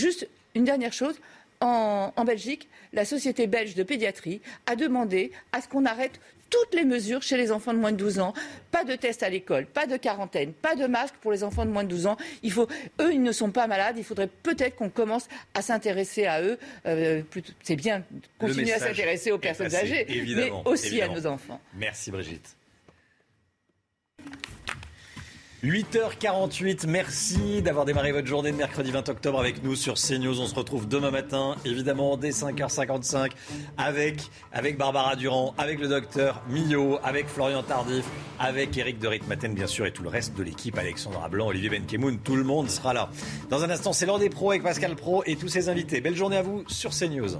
[0.00, 1.20] Juste une dernière chose
[1.60, 6.18] en, Belgique, la Société belge de pédiatrie a demandé à ce qu'on arrête
[6.48, 8.32] toutes les mesures chez les enfants de moins de 12 ans.
[8.72, 11.70] Pas de tests à l'école, pas de quarantaine, pas de masque pour les enfants de
[11.70, 12.16] moins de 12 ans.
[12.42, 12.66] Il faut,
[13.00, 13.96] eux, ils ne sont pas malades.
[13.98, 16.58] Il faudrait peut-être qu'on commence à s'intéresser à eux.
[16.86, 17.22] Euh,
[17.62, 21.60] c'est bien de continuer à s'intéresser aux personnes âgées, mais aussi à nos enfants.
[21.74, 22.56] Merci Brigitte.
[25.62, 30.40] 8h48, merci d'avoir démarré votre journée de mercredi 20 octobre avec nous sur CNews.
[30.40, 33.32] On se retrouve demain matin, évidemment, dès 5h55,
[33.76, 34.22] avec,
[34.52, 38.06] avec Barbara Durand, avec le docteur Millot, avec Florian Tardif,
[38.38, 41.68] avec Eric de Ritmaten, bien sûr, et tout le reste de l'équipe, Alexandra Blanc, Olivier
[41.68, 43.10] Benkemoun, tout le monde sera là.
[43.50, 46.00] Dans un instant, c'est l'heure des pros avec Pascal Pro et tous ses invités.
[46.00, 47.36] Belle journée à vous sur CNews.